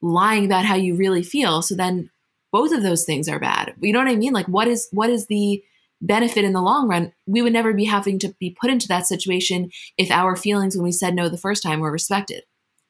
lying 0.00 0.44
about 0.44 0.64
how 0.64 0.76
you 0.76 0.94
really 0.94 1.22
feel. 1.22 1.62
So 1.62 1.74
then 1.74 2.10
both 2.52 2.72
of 2.72 2.82
those 2.82 3.04
things 3.04 3.28
are 3.28 3.38
bad. 3.38 3.74
You 3.80 3.92
know 3.92 3.98
what 3.98 4.08
I 4.08 4.16
mean? 4.16 4.32
Like 4.32 4.46
what 4.46 4.68
is 4.68 4.88
what 4.92 5.10
is 5.10 5.26
the 5.26 5.62
benefit 6.00 6.44
in 6.44 6.52
the 6.52 6.62
long 6.62 6.88
run? 6.88 7.12
We 7.26 7.42
would 7.42 7.52
never 7.52 7.72
be 7.72 7.84
having 7.84 8.18
to 8.20 8.34
be 8.38 8.56
put 8.58 8.70
into 8.70 8.88
that 8.88 9.06
situation 9.06 9.70
if 9.96 10.10
our 10.10 10.36
feelings 10.36 10.76
when 10.76 10.84
we 10.84 10.92
said 10.92 11.14
no 11.14 11.28
the 11.28 11.36
first 11.36 11.62
time 11.62 11.80
were 11.80 11.92
respected. 11.92 12.44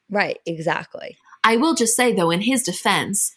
Right, 0.09 0.39
exactly. 0.45 1.17
I 1.43 1.57
will 1.57 1.75
just 1.75 1.95
say, 1.95 2.13
though, 2.13 2.31
in 2.31 2.41
his 2.41 2.63
defense, 2.63 3.33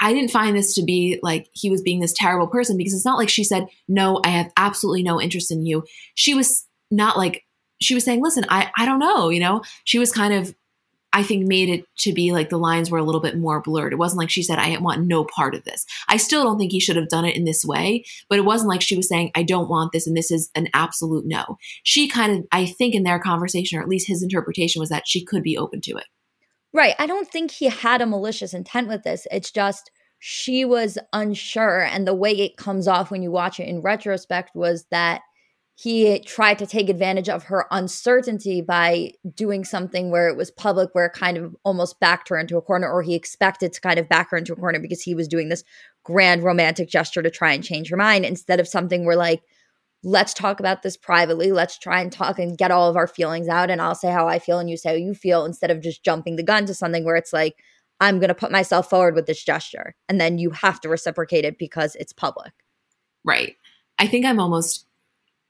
I 0.00 0.12
didn't 0.12 0.30
find 0.30 0.56
this 0.56 0.74
to 0.74 0.82
be 0.82 1.18
like 1.22 1.48
he 1.52 1.70
was 1.70 1.80
being 1.80 2.00
this 2.00 2.12
terrible 2.12 2.48
person 2.48 2.76
because 2.76 2.92
it's 2.92 3.04
not 3.04 3.18
like 3.18 3.28
she 3.28 3.44
said, 3.44 3.66
No, 3.88 4.20
I 4.24 4.30
have 4.30 4.52
absolutely 4.56 5.02
no 5.02 5.20
interest 5.20 5.50
in 5.50 5.64
you. 5.64 5.84
She 6.14 6.34
was 6.34 6.66
not 6.90 7.16
like, 7.16 7.44
she 7.80 7.94
was 7.94 8.04
saying, 8.04 8.22
Listen, 8.22 8.44
I, 8.48 8.70
I 8.76 8.84
don't 8.84 8.98
know, 8.98 9.28
you 9.28 9.40
know? 9.40 9.62
She 9.84 9.98
was 9.98 10.12
kind 10.12 10.34
of 10.34 10.54
I 11.12 11.22
think 11.22 11.46
made 11.46 11.68
it 11.68 11.84
to 11.98 12.12
be 12.12 12.32
like 12.32 12.48
the 12.48 12.58
lines 12.58 12.90
were 12.90 12.98
a 12.98 13.02
little 13.02 13.20
bit 13.20 13.38
more 13.38 13.60
blurred. 13.60 13.92
It 13.92 13.98
wasn't 13.98 14.18
like 14.18 14.30
she 14.30 14.42
said, 14.42 14.58
I 14.58 14.76
want 14.78 15.06
no 15.06 15.24
part 15.24 15.54
of 15.54 15.64
this. 15.64 15.84
I 16.08 16.16
still 16.16 16.42
don't 16.42 16.58
think 16.58 16.72
he 16.72 16.80
should 16.80 16.96
have 16.96 17.08
done 17.08 17.24
it 17.24 17.36
in 17.36 17.44
this 17.44 17.64
way, 17.64 18.04
but 18.28 18.38
it 18.38 18.44
wasn't 18.44 18.70
like 18.70 18.80
she 18.80 18.96
was 18.96 19.08
saying, 19.08 19.30
I 19.34 19.42
don't 19.42 19.68
want 19.68 19.92
this 19.92 20.06
and 20.06 20.16
this 20.16 20.30
is 20.30 20.50
an 20.54 20.68
absolute 20.74 21.26
no. 21.26 21.58
She 21.82 22.08
kind 22.08 22.38
of, 22.38 22.46
I 22.50 22.66
think 22.66 22.94
in 22.94 23.02
their 23.02 23.18
conversation, 23.18 23.78
or 23.78 23.82
at 23.82 23.88
least 23.88 24.08
his 24.08 24.22
interpretation 24.22 24.80
was 24.80 24.88
that 24.88 25.06
she 25.06 25.24
could 25.24 25.42
be 25.42 25.58
open 25.58 25.80
to 25.82 25.96
it. 25.96 26.06
Right. 26.72 26.94
I 26.98 27.06
don't 27.06 27.28
think 27.28 27.50
he 27.50 27.66
had 27.66 28.00
a 28.00 28.06
malicious 28.06 28.54
intent 28.54 28.88
with 28.88 29.02
this. 29.02 29.26
It's 29.30 29.50
just 29.50 29.90
she 30.18 30.64
was 30.64 30.98
unsure. 31.12 31.82
And 31.82 32.06
the 32.06 32.14
way 32.14 32.32
it 32.32 32.56
comes 32.56 32.88
off 32.88 33.10
when 33.10 33.22
you 33.22 33.30
watch 33.30 33.60
it 33.60 33.68
in 33.68 33.82
retrospect 33.82 34.54
was 34.54 34.86
that 34.90 35.22
he 35.82 36.20
tried 36.20 36.60
to 36.60 36.66
take 36.66 36.88
advantage 36.88 37.28
of 37.28 37.42
her 37.42 37.66
uncertainty 37.72 38.62
by 38.62 39.10
doing 39.34 39.64
something 39.64 40.12
where 40.12 40.28
it 40.28 40.36
was 40.36 40.48
public, 40.48 40.90
where 40.92 41.06
it 41.06 41.12
kind 41.12 41.36
of 41.36 41.56
almost 41.64 41.98
backed 41.98 42.28
her 42.28 42.38
into 42.38 42.56
a 42.56 42.62
corner, 42.62 42.88
or 42.88 43.02
he 43.02 43.16
expected 43.16 43.72
to 43.72 43.80
kind 43.80 43.98
of 43.98 44.08
back 44.08 44.30
her 44.30 44.36
into 44.36 44.52
a 44.52 44.56
corner 44.56 44.78
because 44.78 45.02
he 45.02 45.16
was 45.16 45.26
doing 45.26 45.48
this 45.48 45.64
grand 46.04 46.44
romantic 46.44 46.88
gesture 46.88 47.20
to 47.20 47.30
try 47.30 47.52
and 47.52 47.64
change 47.64 47.90
her 47.90 47.96
mind 47.96 48.24
instead 48.24 48.60
of 48.60 48.68
something 48.68 49.04
where, 49.04 49.16
like, 49.16 49.42
let's 50.04 50.32
talk 50.32 50.60
about 50.60 50.84
this 50.84 50.96
privately. 50.96 51.50
Let's 51.50 51.76
try 51.76 52.00
and 52.00 52.12
talk 52.12 52.38
and 52.38 52.56
get 52.56 52.70
all 52.70 52.88
of 52.88 52.96
our 52.96 53.08
feelings 53.08 53.48
out. 53.48 53.68
And 53.68 53.82
I'll 53.82 53.96
say 53.96 54.12
how 54.12 54.28
I 54.28 54.38
feel 54.38 54.60
and 54.60 54.70
you 54.70 54.76
say 54.76 54.90
how 54.90 54.94
you 54.94 55.14
feel 55.14 55.44
instead 55.44 55.72
of 55.72 55.80
just 55.80 56.04
jumping 56.04 56.36
the 56.36 56.44
gun 56.44 56.64
to 56.66 56.74
something 56.74 57.04
where 57.04 57.16
it's 57.16 57.32
like, 57.32 57.56
I'm 57.98 58.20
going 58.20 58.28
to 58.28 58.36
put 58.36 58.52
myself 58.52 58.88
forward 58.88 59.16
with 59.16 59.26
this 59.26 59.42
gesture. 59.42 59.96
And 60.08 60.20
then 60.20 60.38
you 60.38 60.50
have 60.50 60.80
to 60.82 60.88
reciprocate 60.88 61.44
it 61.44 61.58
because 61.58 61.96
it's 61.96 62.12
public. 62.12 62.52
Right. 63.24 63.56
I 63.98 64.06
think 64.06 64.24
I'm 64.24 64.38
almost 64.38 64.86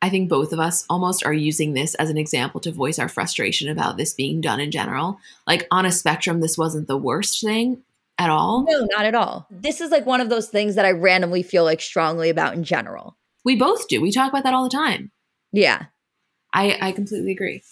I 0.02 0.10
think 0.10 0.28
both 0.28 0.52
of 0.52 0.58
us 0.58 0.84
almost 0.90 1.24
are 1.24 1.32
using 1.32 1.74
this 1.74 1.94
as 1.94 2.10
an 2.10 2.18
example 2.18 2.60
to 2.60 2.72
voice 2.72 2.98
our 2.98 3.08
frustration 3.08 3.68
about 3.68 3.96
this 3.96 4.12
being 4.12 4.40
done 4.40 4.58
in 4.58 4.72
general. 4.72 5.20
Like 5.46 5.68
on 5.70 5.86
a 5.86 5.92
spectrum, 5.92 6.40
this 6.40 6.58
wasn't 6.58 6.88
the 6.88 6.96
worst 6.96 7.40
thing 7.40 7.82
at 8.18 8.28
all. 8.28 8.64
No, 8.68 8.86
not 8.90 9.06
at 9.06 9.14
all. 9.14 9.46
This 9.48 9.80
is 9.80 9.92
like 9.92 10.04
one 10.04 10.20
of 10.20 10.28
those 10.28 10.48
things 10.48 10.74
that 10.74 10.84
I 10.84 10.90
randomly 10.90 11.44
feel 11.44 11.62
like 11.62 11.80
strongly 11.80 12.30
about 12.30 12.54
in 12.54 12.64
general. 12.64 13.16
We 13.44 13.54
both 13.54 13.86
do. 13.86 14.00
We 14.00 14.10
talk 14.10 14.30
about 14.30 14.42
that 14.42 14.54
all 14.54 14.64
the 14.64 14.76
time. 14.76 15.12
Yeah. 15.52 15.86
I, 16.52 16.76
I 16.80 16.92
completely 16.92 17.30
agree. 17.30 17.62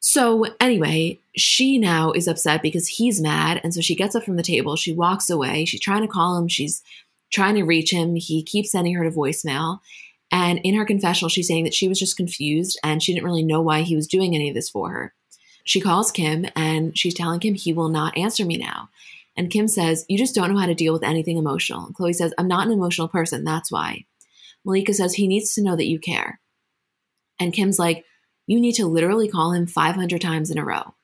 So, 0.00 0.46
anyway, 0.58 1.20
she 1.36 1.78
now 1.78 2.12
is 2.12 2.26
upset 2.26 2.62
because 2.62 2.88
he's 2.88 3.20
mad. 3.20 3.60
And 3.62 3.72
so 3.72 3.80
she 3.80 3.94
gets 3.94 4.16
up 4.16 4.24
from 4.24 4.36
the 4.36 4.42
table. 4.42 4.74
She 4.74 4.92
walks 4.92 5.30
away. 5.30 5.64
She's 5.64 5.80
trying 5.80 6.02
to 6.02 6.08
call 6.08 6.36
him. 6.36 6.48
She's 6.48 6.82
trying 7.30 7.54
to 7.54 7.62
reach 7.62 7.92
him. 7.92 8.16
He 8.16 8.42
keeps 8.42 8.72
sending 8.72 8.94
her 8.94 9.04
to 9.04 9.14
voicemail. 9.14 9.78
And 10.32 10.60
in 10.64 10.74
her 10.74 10.86
confessional, 10.86 11.28
she's 11.28 11.46
saying 11.46 11.64
that 11.64 11.74
she 11.74 11.88
was 11.88 11.98
just 11.98 12.16
confused 12.16 12.80
and 12.82 13.02
she 13.02 13.12
didn't 13.12 13.26
really 13.26 13.44
know 13.44 13.60
why 13.60 13.82
he 13.82 13.94
was 13.94 14.06
doing 14.06 14.34
any 14.34 14.48
of 14.48 14.54
this 14.54 14.70
for 14.70 14.90
her. 14.90 15.14
She 15.64 15.80
calls 15.80 16.10
Kim 16.10 16.46
and 16.56 16.96
she's 16.98 17.14
telling 17.14 17.38
Kim 17.38 17.54
he 17.54 17.72
will 17.72 17.90
not 17.90 18.16
answer 18.16 18.44
me 18.44 18.56
now. 18.56 18.88
And 19.36 19.50
Kim 19.50 19.68
says, 19.68 20.04
You 20.08 20.18
just 20.18 20.34
don't 20.34 20.52
know 20.52 20.58
how 20.58 20.66
to 20.66 20.74
deal 20.74 20.92
with 20.92 21.04
anything 21.04 21.36
emotional. 21.36 21.86
And 21.86 21.94
Khloé 21.94 22.14
says, 22.14 22.34
I'm 22.38 22.48
not 22.48 22.66
an 22.66 22.72
emotional 22.72 23.08
person. 23.08 23.44
That's 23.44 23.70
why. 23.70 24.06
Malika 24.64 24.94
says, 24.94 25.14
He 25.14 25.28
needs 25.28 25.54
to 25.54 25.62
know 25.62 25.76
that 25.76 25.86
you 25.86 25.98
care. 25.98 26.40
And 27.38 27.52
Kim's 27.52 27.78
like, 27.78 28.04
You 28.46 28.58
need 28.58 28.74
to 28.74 28.86
literally 28.86 29.28
call 29.28 29.52
him 29.52 29.66
500 29.66 30.20
times 30.20 30.50
in 30.50 30.58
a 30.58 30.64
row. 30.64 30.94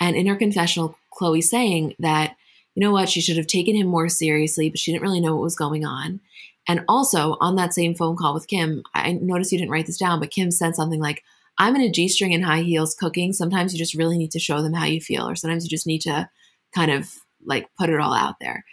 And 0.00 0.16
in 0.16 0.26
her 0.26 0.36
confessional, 0.36 0.98
Khloé's 1.16 1.48
saying 1.48 1.94
that, 1.98 2.36
you 2.74 2.80
know 2.80 2.90
what, 2.90 3.08
she 3.08 3.20
should 3.20 3.36
have 3.36 3.46
taken 3.46 3.76
him 3.76 3.86
more 3.86 4.08
seriously, 4.08 4.68
but 4.68 4.78
she 4.78 4.90
didn't 4.90 5.04
really 5.04 5.20
know 5.20 5.34
what 5.34 5.42
was 5.42 5.54
going 5.54 5.84
on. 5.84 6.20
And 6.66 6.84
also 6.88 7.36
on 7.40 7.56
that 7.56 7.74
same 7.74 7.94
phone 7.94 8.16
call 8.16 8.34
with 8.34 8.48
Kim, 8.48 8.82
I 8.94 9.12
noticed 9.12 9.52
you 9.52 9.58
didn't 9.58 9.70
write 9.70 9.86
this 9.86 9.98
down, 9.98 10.20
but 10.20 10.30
Kim 10.30 10.50
said 10.50 10.74
something 10.74 11.00
like, 11.00 11.22
I'm 11.58 11.76
in 11.76 11.82
a 11.82 11.90
G 11.90 12.08
string 12.08 12.34
and 12.34 12.44
high 12.44 12.62
heels 12.62 12.96
cooking. 12.98 13.32
Sometimes 13.32 13.72
you 13.72 13.78
just 13.78 13.94
really 13.94 14.18
need 14.18 14.32
to 14.32 14.38
show 14.38 14.62
them 14.62 14.72
how 14.72 14.86
you 14.86 15.00
feel, 15.00 15.28
or 15.28 15.36
sometimes 15.36 15.64
you 15.64 15.70
just 15.70 15.86
need 15.86 16.00
to 16.00 16.28
kind 16.74 16.90
of 16.90 17.12
like 17.44 17.68
put 17.78 17.90
it 17.90 18.00
all 18.00 18.14
out 18.14 18.36
there. 18.40 18.64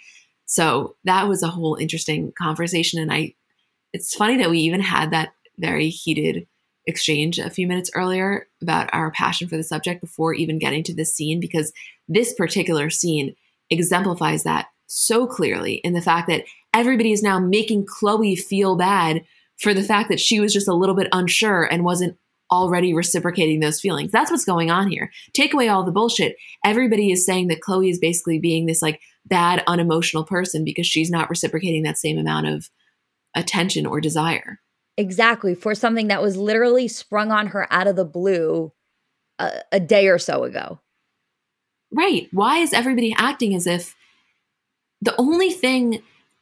So 0.46 0.96
that 1.04 1.28
was 1.28 1.44
a 1.44 1.48
whole 1.48 1.76
interesting 1.76 2.34
conversation. 2.38 3.00
And 3.00 3.12
I, 3.12 3.36
it's 3.94 4.16
funny 4.16 4.38
that 4.38 4.50
we 4.50 4.60
even 4.60 4.82
had 4.82 5.12
that 5.12 5.34
very 5.58 5.89
heated 5.89 6.48
exchange 6.88 7.38
a 7.38 7.50
few 7.50 7.68
minutes 7.68 7.92
earlier 7.94 8.48
about 8.62 8.89
our 8.94 9.12
passion 9.12 9.48
for 9.48 9.58
the 9.58 9.64
subject 9.64 10.02
before 10.02 10.34
even 10.34 10.58
getting 10.58 10.84
to 10.84 10.96
this 10.96 11.14
scene, 11.14 11.39
because 11.39 11.72
this 12.08 12.34
particular 12.34 12.89
scene 12.89 13.36
exemplifies 13.70 14.44
that 14.44 14.68
so 14.88 15.28
clearly 15.28 15.76
in 15.76 15.94
the 15.94 16.02
fact 16.02 16.28
that 16.28 16.44
everybody 16.74 17.11
is 17.11 17.24
now 17.24 17.39
making 17.39 17.86
Khloé 17.86 18.38
feel 18.38 18.76
bad 18.76 19.24
for 19.57 19.74
the 19.74 19.84
fact 19.84 20.09
that 20.09 20.19
she 20.19 20.39
was 20.39 20.53
just 20.53 20.67
a 20.67 20.74
little 20.74 20.95
bit 20.95 21.07
unsure 21.11 21.63
and 21.63 21.84
wasn't 21.84 22.17
already 22.51 22.93
reciprocating 22.93 23.59
those 23.59 23.80
feelings. 23.80 24.11
That's 24.11 24.30
what's 24.30 24.45
going 24.45 24.69
on 24.69 24.89
here. 24.89 25.09
Take 25.34 25.53
away 25.53 25.69
all 25.69 25.84
the 25.84 25.91
bullshit. 25.91 26.36
Everybody 26.65 27.11
is 27.11 27.26
saying 27.26 27.47
that 27.47 27.61
Khloé 27.61 27.89
is 27.89 27.99
basically 27.99 28.39
being 28.39 28.65
this 28.65 28.82
like 28.82 28.99
bad, 29.26 29.63
unemotional 29.67 30.26
person 30.26 30.65
because 30.65 30.86
she's 30.86 31.09
not 31.09 31.30
reciprocating 31.30 31.84
that 31.84 31.97
same 31.97 32.17
amount 32.17 32.47
of 32.47 32.69
attention 33.36 33.86
or 33.86 34.01
desire. 34.01 34.59
Exactly. 34.97 35.55
For 35.55 35.74
something 35.74 36.07
that 36.09 36.22
was 36.22 36.36
literally 36.36 36.88
sprung 36.88 37.32
on 37.32 37.47
her 37.47 37.72
out 37.72 37.88
of 37.88 37.95
the 37.95 38.05
blue 38.05 38.74
a, 39.39 39.61
a 39.72 39.80
day 39.80 40.09
or 40.09 40.19
so 40.19 40.43
ago. 40.43 40.82
Right. 41.93 42.28
Why 42.32 42.57
is 42.57 42.74
everybody 42.74 43.13
acting 43.17 43.55
as 43.55 43.67
if 43.67 43.95
the 45.01 45.15
only 45.17 45.49
thing 45.49 46.01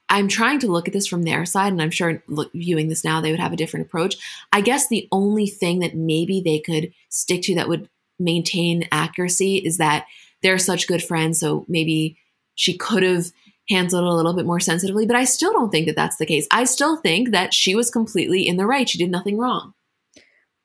I'm 0.09 0.27
trying 0.27 0.59
to 0.59 0.67
look 0.67 0.87
at 0.87 0.93
this 0.93 1.07
from 1.07 1.23
their 1.23 1.45
side, 1.45 1.71
and 1.71 1.81
I'm 1.81 1.91
sure 1.91 2.23
look, 2.27 2.51
viewing 2.53 2.89
this 2.89 3.03
now, 3.03 3.21
they 3.21 3.31
would 3.31 3.39
have 3.39 3.53
a 3.53 3.57
different 3.57 3.85
approach. 3.85 4.17
I 4.51 4.61
guess 4.61 4.87
the 4.87 5.07
only 5.11 5.47
thing 5.47 5.79
that 5.79 5.95
maybe 5.95 6.41
they 6.41 6.59
could 6.59 6.91
stick 7.09 7.43
to 7.43 7.55
that 7.55 7.69
would 7.69 7.89
maintain 8.19 8.87
accuracy 8.91 9.57
is 9.57 9.77
that 9.77 10.05
they're 10.41 10.57
such 10.57 10.87
good 10.87 11.03
friends. 11.03 11.39
So 11.39 11.65
maybe 11.67 12.17
she 12.55 12.77
could 12.77 13.03
have 13.03 13.31
handled 13.69 14.03
it 14.03 14.07
a 14.07 14.13
little 14.13 14.33
bit 14.33 14.45
more 14.45 14.59
sensitively, 14.59 15.05
but 15.05 15.15
I 15.15 15.25
still 15.25 15.53
don't 15.53 15.69
think 15.69 15.85
that 15.87 15.95
that's 15.95 16.17
the 16.17 16.25
case. 16.25 16.47
I 16.51 16.63
still 16.63 16.97
think 16.97 17.31
that 17.31 17.53
she 17.53 17.75
was 17.75 17.91
completely 17.91 18.47
in 18.47 18.57
the 18.57 18.65
right. 18.65 18.89
She 18.89 18.97
did 18.97 19.11
nothing 19.11 19.37
wrong. 19.37 19.73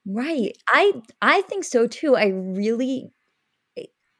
Right. 0.06 0.56
I 0.68 0.92
I 1.22 1.42
think 1.42 1.64
so 1.64 1.86
too. 1.86 2.16
I 2.16 2.26
really 2.26 3.10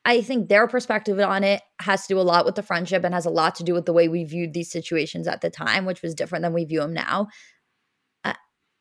I 0.04 0.20
think 0.20 0.48
their 0.48 0.66
perspective 0.66 1.18
on 1.18 1.44
it 1.44 1.62
has 1.80 2.02
to 2.02 2.14
do 2.14 2.20
a 2.20 2.22
lot 2.22 2.44
with 2.44 2.56
the 2.56 2.62
friendship 2.62 3.04
and 3.04 3.14
has 3.14 3.24
a 3.24 3.30
lot 3.30 3.54
to 3.56 3.64
do 3.64 3.72
with 3.72 3.86
the 3.86 3.92
way 3.92 4.06
we 4.08 4.24
viewed 4.24 4.52
these 4.52 4.70
situations 4.70 5.26
at 5.26 5.40
the 5.40 5.50
time, 5.50 5.86
which 5.86 6.02
was 6.02 6.14
different 6.14 6.42
than 6.42 6.52
we 6.52 6.64
view 6.64 6.80
them 6.80 6.92
now. 6.92 7.28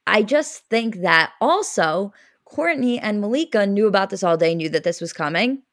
I 0.05 0.23
just 0.23 0.65
think 0.65 1.01
that 1.01 1.31
also 1.39 2.11
Kourtney 2.45 2.99
and 3.01 3.21
Malika 3.21 3.65
knew 3.65 3.87
about 3.87 4.09
this 4.09 4.21
all 4.23 4.35
day, 4.35 4.53
knew 4.53 4.69
that 4.69 4.83
this 4.83 4.99
was 4.99 5.13
coming. 5.13 5.63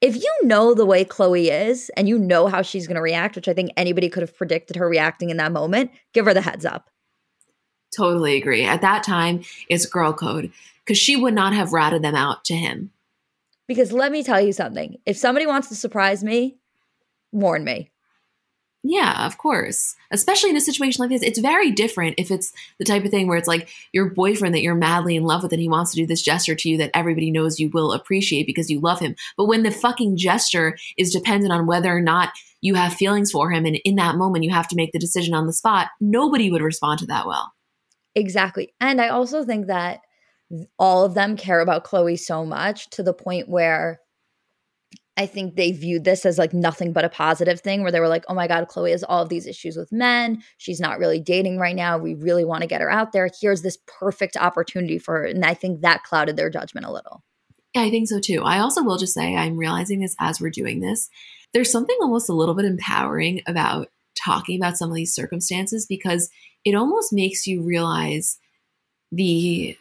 If 0.00 0.16
you 0.16 0.32
know 0.42 0.74
the 0.74 0.86
way 0.86 1.04
Khloé 1.04 1.68
is 1.68 1.90
and 1.96 2.08
you 2.08 2.18
know 2.18 2.46
how 2.46 2.62
she's 2.62 2.86
going 2.86 2.96
to 2.96 3.02
react, 3.02 3.36
which 3.36 3.48
I 3.48 3.54
think 3.54 3.72
anybody 3.76 4.08
could 4.08 4.22
have 4.22 4.36
predicted 4.36 4.76
her 4.76 4.88
reacting 4.88 5.30
in 5.30 5.36
that 5.36 5.52
moment, 5.52 5.90
give 6.14 6.24
her 6.24 6.34
the 6.34 6.40
heads 6.40 6.64
up. 6.64 6.90
Totally 7.94 8.36
agree. 8.36 8.64
At 8.64 8.80
that 8.82 9.02
time, 9.02 9.42
it's 9.68 9.86
girl 9.86 10.12
code 10.12 10.50
because 10.84 10.98
she 10.98 11.16
would 11.16 11.34
not 11.34 11.52
have 11.52 11.72
ratted 11.72 12.02
them 12.02 12.14
out 12.14 12.44
to 12.46 12.54
him. 12.54 12.90
Because 13.66 13.92
let 13.92 14.12
me 14.12 14.22
tell 14.22 14.40
you 14.40 14.52
something 14.52 14.96
if 15.06 15.16
somebody 15.16 15.46
wants 15.46 15.68
to 15.68 15.74
surprise 15.74 16.22
me, 16.22 16.58
warn 17.32 17.64
me. 17.64 17.90
Yeah, 18.88 19.26
of 19.26 19.36
course. 19.36 19.96
Especially 20.12 20.50
in 20.50 20.56
a 20.56 20.60
situation 20.60 21.02
like 21.02 21.10
this. 21.10 21.22
It's 21.22 21.40
very 21.40 21.72
different 21.72 22.14
if 22.18 22.30
it's 22.30 22.52
the 22.78 22.84
type 22.84 23.04
of 23.04 23.10
thing 23.10 23.26
where 23.26 23.36
it's 23.36 23.48
like 23.48 23.68
your 23.92 24.10
boyfriend 24.10 24.54
that 24.54 24.62
you're 24.62 24.76
madly 24.76 25.16
in 25.16 25.24
love 25.24 25.42
with 25.42 25.52
and 25.52 25.60
he 25.60 25.68
wants 25.68 25.90
to 25.90 25.96
do 25.96 26.06
this 26.06 26.22
gesture 26.22 26.54
to 26.54 26.68
you 26.68 26.78
that 26.78 26.92
everybody 26.94 27.32
knows 27.32 27.58
you 27.58 27.68
will 27.70 27.92
appreciate 27.92 28.46
because 28.46 28.70
you 28.70 28.78
love 28.78 29.00
him. 29.00 29.16
But 29.36 29.46
when 29.46 29.64
the 29.64 29.72
fucking 29.72 30.16
gesture 30.16 30.76
is 30.96 31.12
dependent 31.12 31.52
on 31.52 31.66
whether 31.66 31.94
or 31.94 32.00
not 32.00 32.32
you 32.60 32.76
have 32.76 32.94
feelings 32.94 33.32
for 33.32 33.50
him 33.50 33.64
and 33.64 33.76
in 33.84 33.96
that 33.96 34.16
moment 34.16 34.44
you 34.44 34.50
have 34.52 34.68
to 34.68 34.76
make 34.76 34.92
the 34.92 35.00
decision 35.00 35.34
on 35.34 35.46
the 35.46 35.52
spot, 35.52 35.88
nobody 36.00 36.48
would 36.50 36.62
respond 36.62 37.00
to 37.00 37.06
that 37.06 37.26
well. 37.26 37.54
Exactly. 38.14 38.72
And 38.80 39.00
I 39.00 39.08
also 39.08 39.44
think 39.44 39.66
that 39.66 40.00
all 40.78 41.04
of 41.04 41.14
them 41.14 41.36
care 41.36 41.60
about 41.60 41.84
Khloé 41.84 42.18
so 42.18 42.44
much 42.44 42.88
to 42.90 43.02
the 43.02 43.14
point 43.14 43.48
where 43.48 44.00
I 45.18 45.26
think 45.26 45.56
they 45.56 45.72
viewed 45.72 46.04
this 46.04 46.26
as 46.26 46.36
like 46.36 46.52
nothing 46.52 46.92
but 46.92 47.04
a 47.04 47.08
positive 47.08 47.60
thing 47.60 47.82
where 47.82 47.90
they 47.90 48.00
were 48.00 48.08
like, 48.08 48.24
oh 48.28 48.34
my 48.34 48.46
God, 48.46 48.68
Khloé 48.68 48.90
has 48.90 49.02
all 49.02 49.22
of 49.22 49.30
these 49.30 49.46
issues 49.46 49.76
with 49.76 49.90
men. 49.90 50.42
She's 50.58 50.78
not 50.78 50.98
really 50.98 51.20
dating 51.20 51.58
right 51.58 51.74
now. 51.74 51.96
We 51.96 52.14
really 52.14 52.44
want 52.44 52.60
to 52.62 52.68
get 52.68 52.82
her 52.82 52.90
out 52.90 53.12
there. 53.12 53.28
Here's 53.40 53.62
this 53.62 53.78
perfect 53.86 54.36
opportunity 54.36 54.98
for 54.98 55.14
her. 55.18 55.24
And 55.24 55.44
I 55.44 55.54
think 55.54 55.80
that 55.80 56.04
clouded 56.04 56.36
their 56.36 56.50
judgment 56.50 56.86
a 56.86 56.92
little. 56.92 57.22
Yeah, 57.74 57.82
I 57.82 57.90
think 57.90 58.08
so 58.08 58.20
too. 58.20 58.42
I 58.44 58.58
also 58.58 58.82
will 58.82 58.98
just 58.98 59.14
say, 59.14 59.34
I'm 59.34 59.56
realizing 59.56 60.00
this 60.00 60.14
as 60.20 60.40
we're 60.40 60.50
doing 60.50 60.80
this. 60.80 61.08
There's 61.54 61.72
something 61.72 61.96
almost 62.02 62.28
a 62.28 62.34
little 62.34 62.54
bit 62.54 62.66
empowering 62.66 63.40
about 63.46 63.88
talking 64.22 64.60
about 64.60 64.76
some 64.76 64.90
of 64.90 64.96
these 64.96 65.14
circumstances 65.14 65.86
because 65.86 66.28
it 66.64 66.74
almost 66.74 67.12
makes 67.12 67.46
you 67.46 67.62
realize 67.62 68.38
the 69.12 69.78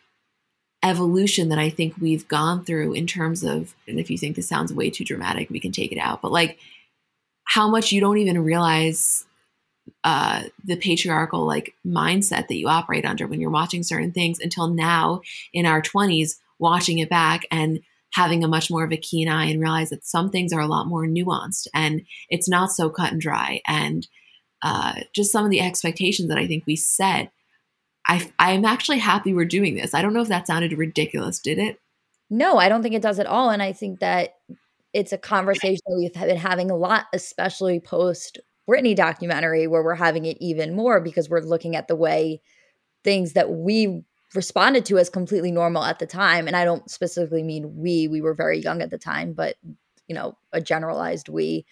evolution 0.86 1.50
that 1.50 1.58
I 1.58 1.70
think 1.70 1.96
we've 2.00 2.28
gone 2.28 2.64
through 2.64 2.94
in 2.94 3.08
terms 3.08 3.44
of, 3.44 3.74
and 3.88 4.00
if 4.00 4.10
you 4.10 4.18
think 4.18 4.36
this 4.36 4.48
sounds 4.48 4.72
way 4.72 4.90
too 4.90 5.04
dramatic, 5.04 5.50
we 5.50 5.60
can 5.60 5.72
take 5.72 5.92
it 5.92 5.98
out, 5.98 6.22
but 6.22 6.32
like 6.32 6.60
how 7.46 7.70
much 7.70 7.92
you 7.92 8.00
don't 8.00 8.20
even 8.20 8.44
realize 8.44 9.26
uh, 10.04 10.44
the 10.64 10.76
patriarchal 10.76 11.46
like 11.46 11.74
mindset 11.86 12.48
that 12.48 12.56
you 12.56 12.68
operate 12.68 13.06
under 13.06 13.28
when 13.28 13.42
you're 13.42 13.50
watching 13.50 13.84
certain 13.84 14.12
things 14.12 14.40
until 14.40 14.68
now 14.68 15.22
in 15.54 15.66
our 15.66 15.82
20s, 15.82 16.36
watching 16.60 17.00
it 17.00 17.10
back 17.10 17.46
and 17.52 17.80
having 18.14 18.44
a 18.44 18.48
much 18.48 18.72
more 18.72 18.84
of 18.84 18.92
a 18.92 18.98
keen 18.98 19.28
eye 19.28 19.46
and 19.46 19.60
realize 19.60 19.90
that 19.90 20.06
some 20.06 20.30
things 20.30 20.54
are 20.54 20.62
a 20.62 20.68
lot 20.68 20.88
more 20.88 21.06
nuanced 21.06 21.68
and 21.74 22.02
it's 22.30 22.48
not 22.48 22.72
so 22.72 22.90
cut 22.90 23.12
and 23.12 23.22
dry. 23.22 23.62
And 23.68 24.08
uh, 24.62 25.02
just 25.14 25.32
some 25.32 25.46
of 25.46 25.52
the 25.52 25.62
expectations 25.62 26.30
that 26.30 26.38
I 26.38 26.48
think 26.48 26.66
we 26.66 26.76
set 26.76 27.32
I 28.08 28.32
I'm 28.40 28.66
actually 28.66 29.00
happy 29.00 29.34
we're 29.34 29.46
doing 29.46 29.76
this. 29.76 29.94
I 29.94 30.02
don't 30.02 30.14
know 30.14 30.22
if 30.22 30.28
that 30.28 30.48
sounded 30.48 30.74
ridiculous, 30.74 31.40
did 31.40 31.60
it? 31.60 31.80
No, 32.30 32.58
I 32.58 32.70
don't 32.70 32.82
think 32.82 32.96
it 32.96 33.02
does 33.02 33.20
at 33.20 33.28
all. 33.28 33.50
And 33.50 33.62
I 33.62 33.72
think 33.72 34.00
that 34.00 34.36
it's 34.94 35.14
a 35.14 35.18
conversation 35.18 35.82
that 35.88 35.98
we've 35.98 36.14
been 36.14 36.38
having 36.38 36.72
a 36.72 36.76
lot, 36.76 37.06
especially 37.14 37.80
post 37.80 38.40
Britney 38.68 38.96
documentary, 38.96 39.68
where 39.68 39.84
we're 39.84 39.96
having 39.96 40.26
it 40.26 40.38
even 40.40 40.76
more 40.76 41.00
because 41.00 41.30
we're 41.30 41.42
looking 41.42 41.76
at 41.76 41.88
the 41.88 41.96
way 41.96 42.42
things 43.04 43.34
that 43.34 43.52
we 43.52 44.04
responded 44.34 44.86
to 44.86 44.98
as 44.98 45.10
completely 45.10 45.52
normal 45.52 45.84
at 45.84 46.00
the 46.00 46.08
time. 46.08 46.48
And 46.48 46.56
I 46.56 46.66
don't 46.66 46.90
specifically 46.90 47.44
mean 47.44 47.76
we, 47.76 48.08
we 48.08 48.22
were 48.22 48.34
very 48.34 48.60
young 48.60 48.82
at 48.82 48.90
the 48.90 48.98
time, 48.98 49.34
but 49.34 49.56
you 50.08 50.16
know, 50.16 50.38
a 50.52 50.62
generalized 50.62 51.30
we 51.30 51.66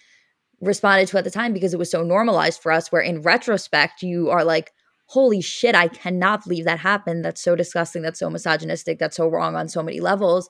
responded 0.62 1.08
to 1.10 1.18
at 1.18 1.24
the 1.24 1.32
time 1.32 1.54
because 1.54 1.74
it 1.74 1.80
was 1.80 1.92
so 1.92 2.04
normalized 2.04 2.62
for 2.62 2.72
us, 2.72 2.92
where 2.92 3.02
in 3.02 3.22
retrospect, 3.22 4.02
you 4.02 4.30
are 4.30 4.44
like, 4.44 4.72
holy 5.14 5.42
shit, 5.42 5.76
I 5.76 5.88
cannot 5.90 6.44
believe 6.44 6.66
that 6.66 6.80
happened. 6.80 7.24
That's 7.24 7.42
so 7.42 7.56
disgusting. 7.56 8.02
That's 8.02 8.20
so 8.20 8.32
misogynistic. 8.32 8.98
That's 8.98 9.16
so 9.16 9.28
wrong 9.28 9.56
on 9.56 9.68
so 9.68 9.84
many 9.84 10.00
levels. 10.00 10.50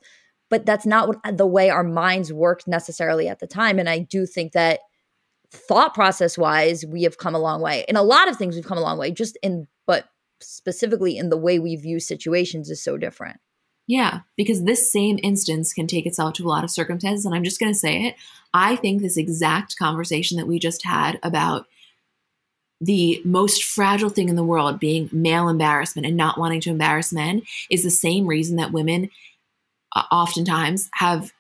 But 0.49 0.65
that's 0.65 0.85
not 0.85 1.09
what, 1.09 1.37
the 1.37 1.45
way 1.45 1.69
our 1.69 1.83
minds 1.83 2.31
worked 2.31 2.65
necessarily 2.65 3.27
at 3.27 3.39
the 3.39 3.47
time. 3.47 3.77
And 3.77 3.89
I 3.89 3.99
do 3.99 4.25
think 4.25 4.53
that 4.53 4.79
thought 5.51 5.93
process 5.93 6.37
wise, 6.37 6.85
we 6.85 7.03
have 7.03 7.17
come 7.17 7.35
a 7.35 7.39
long 7.39 7.61
way. 7.61 7.83
In 7.89 7.97
a 7.97 8.03
lot 8.03 8.29
of 8.29 8.37
things, 8.37 8.55
we've 8.55 8.65
come 8.65 8.77
a 8.77 8.81
long 8.81 8.97
way, 8.97 9.11
just 9.11 9.37
in, 9.43 9.67
but 9.85 10.05
specifically 10.41 11.17
in 11.17 11.29
the 11.29 11.37
way 11.37 11.59
we 11.59 11.75
view 11.75 11.99
situations 11.99 12.69
is 12.69 12.81
so 12.81 12.97
different. 12.97 13.39
Yeah, 13.85 14.21
because 14.37 14.63
this 14.63 14.89
same 14.89 15.19
instance 15.23 15.73
can 15.73 15.87
take 15.87 16.05
itself 16.05 16.35
to 16.35 16.45
a 16.45 16.47
lot 16.47 16.63
of 16.63 16.71
circumstances. 16.71 17.25
And 17.25 17.35
I'm 17.35 17.43
just 17.43 17.59
going 17.59 17.73
to 17.73 17.77
say 17.77 18.03
it. 18.03 18.15
I 18.53 18.77
think 18.77 19.01
this 19.01 19.17
exact 19.17 19.77
conversation 19.77 20.37
that 20.37 20.47
we 20.47 20.57
just 20.57 20.85
had 20.85 21.19
about 21.21 21.65
the 22.83 23.21
most 23.23 23.63
fragile 23.63 24.09
thing 24.09 24.27
in 24.27 24.35
the 24.35 24.43
world 24.43 24.79
being 24.79 25.09
male 25.11 25.47
embarrassment 25.47 26.05
and 26.05 26.17
not 26.17 26.37
wanting 26.37 26.59
to 26.61 26.69
embarrass 26.69 27.13
men 27.13 27.41
is 27.69 27.83
the 27.83 27.89
same 27.89 28.27
reason 28.27 28.57
that 28.57 28.73
women 28.73 29.09
uh, 29.95 30.03
oftentimes 30.11 30.89
have 30.95 31.31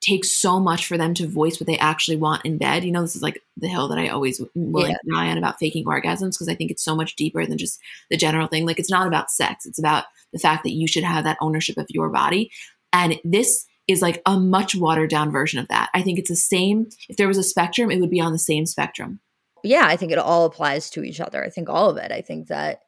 takes 0.00 0.30
so 0.30 0.60
much 0.60 0.86
for 0.86 0.96
them 0.96 1.12
to 1.14 1.26
voice 1.26 1.58
what 1.58 1.66
they 1.66 1.78
actually 1.78 2.16
want 2.16 2.44
in 2.44 2.58
bed. 2.58 2.84
You 2.84 2.92
know, 2.92 3.02
this 3.02 3.16
is 3.16 3.22
like 3.22 3.42
the 3.56 3.68
hill 3.68 3.88
that 3.88 3.98
I 3.98 4.08
always 4.08 4.40
will 4.54 4.88
yeah. 4.88 4.96
die 5.12 5.28
on 5.28 5.38
about 5.38 5.58
faking 5.58 5.84
orgasms 5.84 6.32
because 6.32 6.48
I 6.48 6.54
think 6.54 6.70
it's 6.70 6.84
so 6.84 6.94
much 6.94 7.16
deeper 7.16 7.44
than 7.44 7.58
just 7.58 7.80
the 8.10 8.16
general 8.16 8.46
thing. 8.46 8.64
Like 8.64 8.78
it's 8.78 8.90
not 8.90 9.06
about 9.06 9.30
sex; 9.30 9.66
it's 9.66 9.78
about 9.78 10.04
the 10.32 10.38
fact 10.38 10.64
that 10.64 10.72
you 10.72 10.86
should 10.88 11.04
have 11.04 11.24
that 11.24 11.38
ownership 11.40 11.76
of 11.76 11.86
your 11.90 12.08
body. 12.08 12.50
And 12.92 13.20
this 13.24 13.66
is 13.88 14.00
like 14.00 14.22
a 14.24 14.38
much 14.38 14.74
watered 14.74 15.10
down 15.10 15.30
version 15.30 15.58
of 15.58 15.68
that. 15.68 15.90
I 15.92 16.02
think 16.02 16.18
it's 16.18 16.30
the 16.30 16.36
same. 16.36 16.88
If 17.08 17.16
there 17.16 17.28
was 17.28 17.38
a 17.38 17.42
spectrum, 17.42 17.90
it 17.90 18.00
would 18.00 18.10
be 18.10 18.20
on 18.20 18.32
the 18.32 18.38
same 18.38 18.64
spectrum 18.64 19.20
yeah, 19.68 19.86
I 19.86 19.96
think 19.96 20.12
it 20.12 20.18
all 20.18 20.44
applies 20.44 20.90
to 20.90 21.02
each 21.02 21.20
other. 21.20 21.44
I 21.44 21.50
think 21.50 21.68
all 21.68 21.90
of 21.90 21.96
it. 21.96 22.12
I 22.12 22.20
think 22.20 22.48
that, 22.48 22.80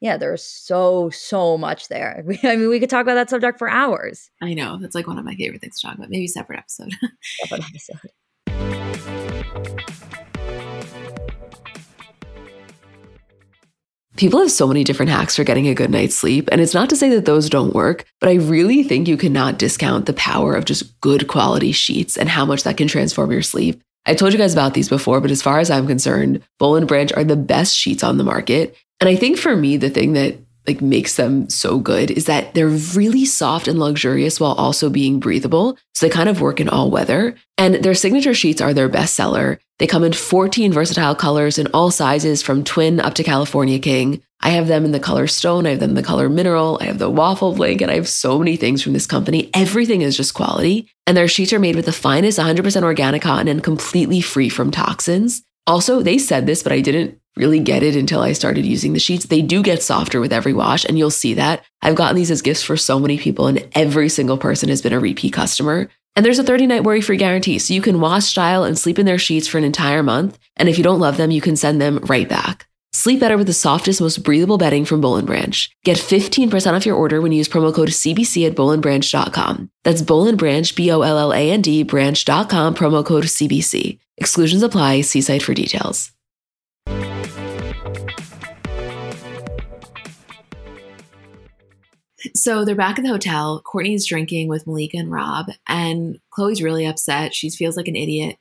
yeah, 0.00 0.16
there's 0.16 0.42
so, 0.42 1.10
so 1.10 1.58
much 1.58 1.88
there. 1.88 2.24
I 2.42 2.56
mean, 2.56 2.68
we 2.68 2.80
could 2.80 2.90
talk 2.90 3.02
about 3.02 3.14
that 3.14 3.30
subject 3.30 3.58
for 3.58 3.68
hours. 3.68 4.30
I 4.40 4.54
know. 4.54 4.78
That's 4.80 4.94
like 4.94 5.06
one 5.06 5.18
of 5.18 5.24
my 5.24 5.34
favorite 5.34 5.60
things 5.60 5.80
to 5.80 5.86
talk 5.86 5.96
about. 5.96 6.10
Maybe 6.10 6.26
separate 6.26 6.58
episode. 6.58 6.92
separate 7.40 7.64
episode. 7.70 8.10
People 14.16 14.40
have 14.40 14.50
so 14.50 14.66
many 14.66 14.84
different 14.84 15.10
hacks 15.10 15.34
for 15.34 15.44
getting 15.44 15.66
a 15.66 15.74
good 15.74 15.88
night's 15.88 16.14
sleep, 16.14 16.50
and 16.52 16.60
it's 16.60 16.74
not 16.74 16.90
to 16.90 16.96
say 16.96 17.08
that 17.08 17.24
those 17.24 17.48
don't 17.48 17.74
work, 17.74 18.04
but 18.20 18.28
I 18.28 18.34
really 18.34 18.82
think 18.82 19.08
you 19.08 19.16
cannot 19.16 19.58
discount 19.58 20.04
the 20.04 20.12
power 20.12 20.54
of 20.54 20.66
just 20.66 21.00
good 21.00 21.26
quality 21.26 21.72
sheets 21.72 22.18
and 22.18 22.28
how 22.28 22.44
much 22.44 22.64
that 22.64 22.76
can 22.76 22.86
transform 22.86 23.32
your 23.32 23.40
sleep. 23.40 23.82
I 24.06 24.14
told 24.14 24.32
you 24.32 24.38
guys 24.38 24.52
about 24.52 24.74
these 24.74 24.88
before, 24.88 25.20
but 25.20 25.30
as 25.30 25.42
far 25.42 25.58
as 25.58 25.70
I'm 25.70 25.86
concerned, 25.86 26.42
and 26.60 26.88
Branch 26.88 27.12
are 27.12 27.24
the 27.24 27.36
best 27.36 27.76
sheets 27.76 28.02
on 28.02 28.16
the 28.16 28.24
market. 28.24 28.76
And 29.00 29.08
I 29.08 29.16
think 29.16 29.38
for 29.38 29.56
me, 29.56 29.76
the 29.76 29.90
thing 29.90 30.14
that 30.14 30.36
like 30.66 30.82
makes 30.82 31.16
them 31.16 31.48
so 31.48 31.78
good 31.78 32.10
is 32.10 32.26
that 32.26 32.54
they're 32.54 32.68
really 32.68 33.24
soft 33.24 33.66
and 33.66 33.78
luxurious 33.78 34.38
while 34.38 34.52
also 34.52 34.90
being 34.90 35.18
breathable. 35.18 35.76
So 35.94 36.06
they 36.06 36.12
kind 36.12 36.28
of 36.28 36.40
work 36.40 36.60
in 36.60 36.68
all 36.68 36.90
weather. 36.90 37.34
And 37.56 37.76
their 37.76 37.94
signature 37.94 38.34
sheets 38.34 38.60
are 38.60 38.74
their 38.74 38.88
bestseller. 38.88 39.58
They 39.78 39.86
come 39.86 40.04
in 40.04 40.12
14 40.12 40.72
versatile 40.72 41.14
colors 41.14 41.58
in 41.58 41.66
all 41.68 41.90
sizes 41.90 42.42
from 42.42 42.64
twin 42.64 43.00
up 43.00 43.14
to 43.14 43.24
California 43.24 43.78
King. 43.78 44.22
I 44.42 44.50
have 44.50 44.68
them 44.68 44.84
in 44.84 44.92
the 44.92 45.00
color 45.00 45.26
stone, 45.26 45.66
I 45.66 45.70
have 45.70 45.80
them 45.80 45.90
in 45.90 45.96
the 45.96 46.02
color 46.02 46.28
mineral, 46.28 46.78
I 46.80 46.84
have 46.84 46.98
the 46.98 47.10
waffle 47.10 47.54
blanket. 47.54 47.90
I 47.90 47.94
have 47.94 48.08
so 48.08 48.38
many 48.38 48.56
things 48.56 48.82
from 48.82 48.94
this 48.94 49.06
company. 49.06 49.50
Everything 49.52 50.00
is 50.00 50.16
just 50.16 50.34
quality. 50.34 50.88
And 51.06 51.16
their 51.16 51.28
sheets 51.28 51.52
are 51.52 51.58
made 51.58 51.76
with 51.76 51.84
the 51.84 51.92
finest 51.92 52.38
100% 52.38 52.82
organic 52.82 53.22
cotton 53.22 53.48
and 53.48 53.62
completely 53.62 54.20
free 54.20 54.48
from 54.48 54.70
toxins. 54.70 55.42
Also, 55.66 56.02
they 56.02 56.18
said 56.18 56.46
this, 56.46 56.62
but 56.62 56.72
I 56.72 56.80
didn't 56.80 57.20
really 57.36 57.60
get 57.60 57.82
it 57.82 57.96
until 57.96 58.20
I 58.20 58.32
started 58.32 58.64
using 58.64 58.92
the 58.92 58.98
sheets. 58.98 59.26
They 59.26 59.42
do 59.42 59.62
get 59.62 59.82
softer 59.82 60.20
with 60.20 60.32
every 60.32 60.52
wash, 60.52 60.84
and 60.84 60.98
you'll 60.98 61.10
see 61.10 61.34
that. 61.34 61.64
I've 61.82 61.94
gotten 61.94 62.16
these 62.16 62.30
as 62.30 62.42
gifts 62.42 62.62
for 62.62 62.76
so 62.76 62.98
many 62.98 63.18
people, 63.18 63.46
and 63.46 63.68
every 63.72 64.08
single 64.08 64.38
person 64.38 64.68
has 64.68 64.82
been 64.82 64.92
a 64.92 65.00
repeat 65.00 65.32
customer. 65.32 65.88
And 66.16 66.26
there's 66.26 66.38
a 66.38 66.44
30 66.44 66.66
night 66.66 66.84
worry 66.84 67.00
free 67.00 67.16
guarantee, 67.16 67.58
so 67.58 67.74
you 67.74 67.82
can 67.82 68.00
wash, 68.00 68.24
style, 68.24 68.64
and 68.64 68.78
sleep 68.78 68.98
in 68.98 69.06
their 69.06 69.18
sheets 69.18 69.46
for 69.46 69.58
an 69.58 69.64
entire 69.64 70.02
month. 70.02 70.38
And 70.56 70.68
if 70.68 70.76
you 70.76 70.84
don't 70.84 70.98
love 70.98 71.18
them, 71.18 71.30
you 71.30 71.40
can 71.40 71.56
send 71.56 71.80
them 71.80 71.98
right 71.98 72.28
back. 72.28 72.66
Sleep 73.00 73.18
better 73.18 73.38
with 73.38 73.46
the 73.46 73.54
softest, 73.54 74.02
most 74.02 74.18
breathable 74.24 74.58
bedding 74.58 74.84
from 74.84 75.00
Boll 75.00 75.22
& 75.22 75.24
Branch. 75.24 75.70
Get 75.84 75.96
15% 75.96 76.74
off 76.74 76.84
your 76.84 76.96
order 76.96 77.22
when 77.22 77.32
you 77.32 77.38
use 77.38 77.48
promo 77.48 77.74
code 77.74 77.88
CBC 77.88 78.46
at 78.46 78.54
bollandbranch.com. 78.54 79.70
That's 79.84 80.02
Boll 80.02 80.30
& 80.32 80.36
Branch, 80.36 80.76
B-O-L-L-A-N-D, 80.76 81.84
branch.com, 81.84 82.74
promo 82.74 83.02
code 83.02 83.24
CBC. 83.24 83.98
Exclusions 84.18 84.62
apply. 84.62 85.00
See 85.00 85.22
site 85.22 85.42
for 85.42 85.54
details. 85.54 86.12
So 92.34 92.66
they're 92.66 92.74
back 92.74 92.98
at 92.98 93.02
the 93.02 93.08
hotel. 93.08 93.62
Kourtney's 93.64 94.06
drinking 94.06 94.48
with 94.48 94.66
Malika 94.66 94.98
and 94.98 95.10
Rob, 95.10 95.46
and 95.66 96.18
Khloé's 96.36 96.62
really 96.62 96.84
upset. 96.84 97.34
She 97.34 97.48
feels 97.48 97.78
like 97.78 97.88
an 97.88 97.96
idiot. 97.96 98.36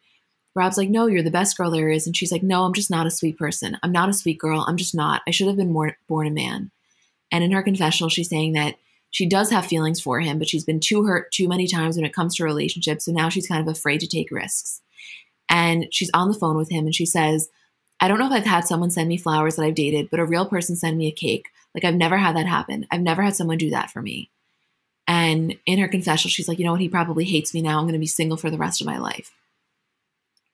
Rob's 0.55 0.77
like, 0.77 0.89
No, 0.89 1.07
you're 1.07 1.23
the 1.23 1.31
best 1.31 1.57
girl 1.57 1.71
there 1.71 1.89
is. 1.89 2.05
And 2.05 2.15
she's 2.15 2.31
like, 2.31 2.43
No, 2.43 2.63
I'm 2.63 2.73
just 2.73 2.91
not 2.91 3.07
a 3.07 3.11
sweet 3.11 3.37
person. 3.37 3.77
I'm 3.83 3.91
not 3.91 4.09
a 4.09 4.13
sweet 4.13 4.39
girl. 4.39 4.65
I'm 4.67 4.77
just 4.77 4.95
not. 4.95 5.21
I 5.27 5.31
should 5.31 5.47
have 5.47 5.57
been 5.57 5.71
more, 5.71 5.97
born 6.07 6.27
a 6.27 6.31
man. 6.31 6.71
And 7.31 7.43
in 7.43 7.51
her 7.51 7.63
confessional, 7.63 8.09
she's 8.09 8.29
saying 8.29 8.53
that 8.53 8.75
she 9.11 9.27
does 9.27 9.49
have 9.49 9.65
feelings 9.65 9.99
for 9.99 10.19
him, 10.19 10.37
but 10.37 10.47
she's 10.47 10.63
been 10.63 10.79
too 10.79 11.03
hurt 11.05 11.31
too 11.31 11.47
many 11.47 11.67
times 11.67 11.95
when 11.95 12.05
it 12.05 12.13
comes 12.13 12.35
to 12.35 12.43
relationships. 12.43 13.05
So 13.05 13.11
now 13.11 13.29
she's 13.29 13.47
kind 13.47 13.61
of 13.61 13.67
afraid 13.67 13.99
to 14.01 14.07
take 14.07 14.31
risks. 14.31 14.81
And 15.49 15.87
she's 15.91 16.11
on 16.13 16.27
the 16.27 16.37
phone 16.37 16.57
with 16.57 16.69
him 16.69 16.85
and 16.85 16.93
she 16.93 17.05
says, 17.05 17.49
I 17.99 18.07
don't 18.07 18.19
know 18.19 18.27
if 18.27 18.31
I've 18.31 18.45
had 18.45 18.67
someone 18.67 18.91
send 18.91 19.09
me 19.09 19.17
flowers 19.17 19.55
that 19.55 19.65
I've 19.65 19.75
dated, 19.75 20.09
but 20.09 20.19
a 20.19 20.25
real 20.25 20.45
person 20.45 20.75
send 20.75 20.97
me 20.97 21.07
a 21.07 21.11
cake. 21.11 21.47
Like 21.73 21.83
I've 21.83 21.95
never 21.95 22.17
had 22.17 22.35
that 22.35 22.45
happen. 22.45 22.85
I've 22.91 23.01
never 23.01 23.23
had 23.23 23.35
someone 23.35 23.57
do 23.57 23.71
that 23.71 23.89
for 23.89 24.01
me. 24.01 24.29
And 25.07 25.57
in 25.65 25.79
her 25.79 25.87
confessional, 25.87 26.29
she's 26.29 26.47
like, 26.47 26.59
you 26.59 26.65
know 26.65 26.71
what? 26.71 26.81
He 26.81 26.87
probably 26.87 27.25
hates 27.25 27.53
me 27.53 27.63
now. 27.63 27.79
I'm 27.79 27.85
going 27.85 27.93
to 27.93 27.99
be 27.99 28.05
single 28.05 28.37
for 28.37 28.51
the 28.51 28.59
rest 28.59 28.79
of 28.79 28.87
my 28.87 28.99
life. 28.99 29.31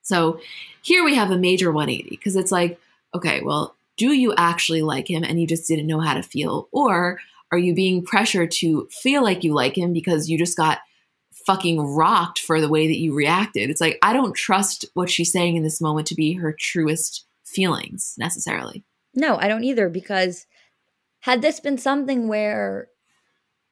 So 0.06 0.40
here 0.84 1.04
we 1.04 1.16
have 1.16 1.32
a 1.32 1.38
major 1.38 1.72
180 1.72 2.10
because 2.10 2.36
it's 2.36 2.52
like, 2.52 2.80
okay, 3.14 3.42
well, 3.42 3.76
do 3.98 4.14
you 4.14 4.34
actually 4.38 4.84
like 4.84 5.10
him 5.10 5.24
and 5.24 5.42
you 5.42 5.48
just 5.48 5.68
didn't 5.68 5.88
know 5.88 6.00
how 6.00 6.14
to 6.14 6.22
feel? 6.22 6.70
Or 6.72 7.20
are 7.52 7.58
you 7.58 7.74
being 7.74 8.04
pressured 8.04 8.52
to 8.52 8.88
feel 8.92 9.24
like 9.24 9.44
you 9.44 9.54
like 9.54 9.76
him 9.76 9.94
because 9.94 10.30
you 10.30 10.38
just 10.38 10.56
got 10.56 10.80
fucking 11.32 11.82
rocked 11.82 12.40
for 12.40 12.62
the 12.62 12.70
way 12.70 12.86
that 12.88 13.00
you 13.00 13.16
reacted? 13.16 13.72
It's 13.72 13.82
like, 13.82 13.98
I 14.04 14.14
don't 14.14 14.36
trust 14.36 14.86
what 14.94 15.10
she's 15.10 15.32
saying 15.32 15.56
in 15.56 15.64
this 15.64 15.82
moment 15.82 16.08
to 16.08 16.16
be 16.16 16.34
her 16.34 16.56
truest 16.58 17.26
feelings 17.44 18.14
necessarily. 18.18 18.84
No, 19.16 19.38
I 19.38 19.48
don't 19.48 19.64
either 19.64 19.90
because 19.90 20.46
had 21.22 21.42
this 21.42 21.60
been 21.60 21.80
something 21.80 22.28
where 22.28 22.90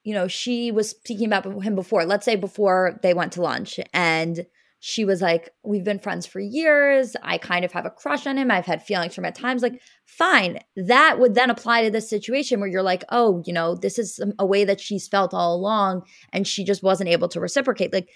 you 0.02 0.14
know 0.14 0.26
she 0.26 0.72
was 0.72 0.90
speaking 0.90 1.26
about 1.26 1.46
him 1.62 1.74
before 1.74 2.04
let's 2.04 2.24
say 2.24 2.36
before 2.36 2.98
they 3.02 3.14
went 3.14 3.32
to 3.32 3.42
lunch 3.42 3.78
and 3.92 4.46
she 4.86 5.06
was 5.06 5.22
like 5.22 5.48
we've 5.62 5.82
been 5.82 5.98
friends 5.98 6.26
for 6.26 6.40
years 6.40 7.16
i 7.22 7.38
kind 7.38 7.64
of 7.64 7.72
have 7.72 7.86
a 7.86 7.90
crush 7.90 8.26
on 8.26 8.36
him 8.36 8.50
i've 8.50 8.66
had 8.66 8.82
feelings 8.82 9.14
from 9.14 9.24
at 9.24 9.34
times 9.34 9.62
like 9.62 9.80
fine 10.04 10.58
that 10.76 11.18
would 11.18 11.34
then 11.34 11.48
apply 11.48 11.82
to 11.82 11.90
this 11.90 12.06
situation 12.06 12.60
where 12.60 12.68
you're 12.68 12.82
like 12.82 13.02
oh 13.08 13.42
you 13.46 13.52
know 13.52 13.74
this 13.74 13.98
is 13.98 14.20
a 14.38 14.44
way 14.44 14.62
that 14.62 14.78
she's 14.78 15.08
felt 15.08 15.32
all 15.32 15.54
along 15.54 16.02
and 16.34 16.46
she 16.46 16.64
just 16.64 16.82
wasn't 16.82 17.08
able 17.08 17.28
to 17.28 17.40
reciprocate 17.40 17.94
like 17.94 18.10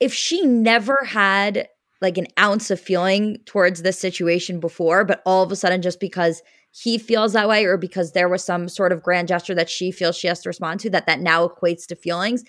if 0.00 0.12
she 0.12 0.44
never 0.44 1.04
had 1.04 1.68
like 2.02 2.18
an 2.18 2.26
ounce 2.36 2.68
of 2.68 2.80
feeling 2.80 3.36
towards 3.46 3.82
this 3.82 4.00
situation 4.00 4.58
before 4.58 5.04
but 5.04 5.22
all 5.24 5.44
of 5.44 5.52
a 5.52 5.56
sudden 5.56 5.80
just 5.80 6.00
because 6.00 6.42
he 6.72 6.98
feels 6.98 7.34
that 7.34 7.48
way 7.48 7.64
or 7.64 7.76
because 7.76 8.12
there 8.12 8.28
was 8.28 8.42
some 8.42 8.68
sort 8.68 8.90
of 8.90 9.00
grand 9.00 9.28
gesture 9.28 9.54
that 9.54 9.70
she 9.70 9.92
feels 9.92 10.16
she 10.16 10.26
has 10.26 10.42
to 10.42 10.48
respond 10.48 10.80
to 10.80 10.90
that 10.90 11.06
that 11.06 11.20
now 11.20 11.46
equates 11.46 11.86
to 11.86 11.96
feelings. 11.96 12.44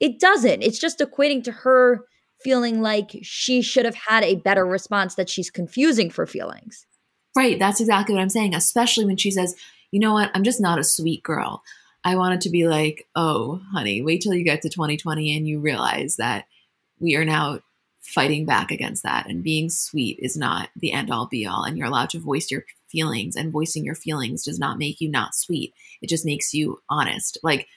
It 0.00 0.20
doesn't. 0.20 0.62
It's 0.62 0.78
just 0.78 1.00
equating 1.00 1.44
to 1.44 1.52
her 1.52 2.06
feeling 2.42 2.80
like 2.80 3.18
she 3.22 3.62
should 3.62 3.84
have 3.84 3.94
had 3.94 4.24
a 4.24 4.36
better 4.36 4.64
response 4.66 5.14
that 5.16 5.28
she's 5.28 5.50
confusing 5.50 6.10
for 6.10 6.26
feelings. 6.26 6.86
Right. 7.36 7.58
That's 7.58 7.80
exactly 7.80 8.14
what 8.14 8.22
I'm 8.22 8.28
saying, 8.28 8.54
especially 8.54 9.04
when 9.04 9.16
she 9.16 9.30
says, 9.30 9.54
you 9.90 10.00
know 10.00 10.12
what, 10.12 10.30
I'm 10.34 10.44
just 10.44 10.60
not 10.60 10.78
a 10.78 10.84
sweet 10.84 11.22
girl. 11.22 11.62
I 12.04 12.16
wanted 12.16 12.40
to 12.42 12.50
be 12.50 12.68
like, 12.68 13.06
oh, 13.16 13.60
honey, 13.72 14.02
wait 14.02 14.22
till 14.22 14.34
you 14.34 14.44
get 14.44 14.62
to 14.62 14.68
2020 14.68 15.36
and 15.36 15.46
you 15.46 15.60
realize 15.60 16.16
that 16.16 16.46
we 17.00 17.16
are 17.16 17.24
now 17.24 17.60
fighting 18.00 18.46
back 18.46 18.70
against 18.70 19.02
that. 19.02 19.28
And 19.28 19.42
being 19.42 19.68
sweet 19.68 20.18
is 20.20 20.36
not 20.36 20.70
the 20.76 20.92
end 20.92 21.10
all 21.10 21.26
be 21.26 21.46
all. 21.46 21.64
And 21.64 21.76
you're 21.76 21.86
allowed 21.86 22.10
to 22.10 22.18
voice 22.18 22.50
your 22.50 22.64
feelings, 22.88 23.36
and 23.36 23.52
voicing 23.52 23.84
your 23.84 23.94
feelings 23.94 24.44
does 24.44 24.58
not 24.58 24.78
make 24.78 25.00
you 25.00 25.10
not 25.10 25.34
sweet. 25.34 25.74
It 26.00 26.08
just 26.08 26.24
makes 26.24 26.54
you 26.54 26.80
honest. 26.88 27.36
Like, 27.42 27.68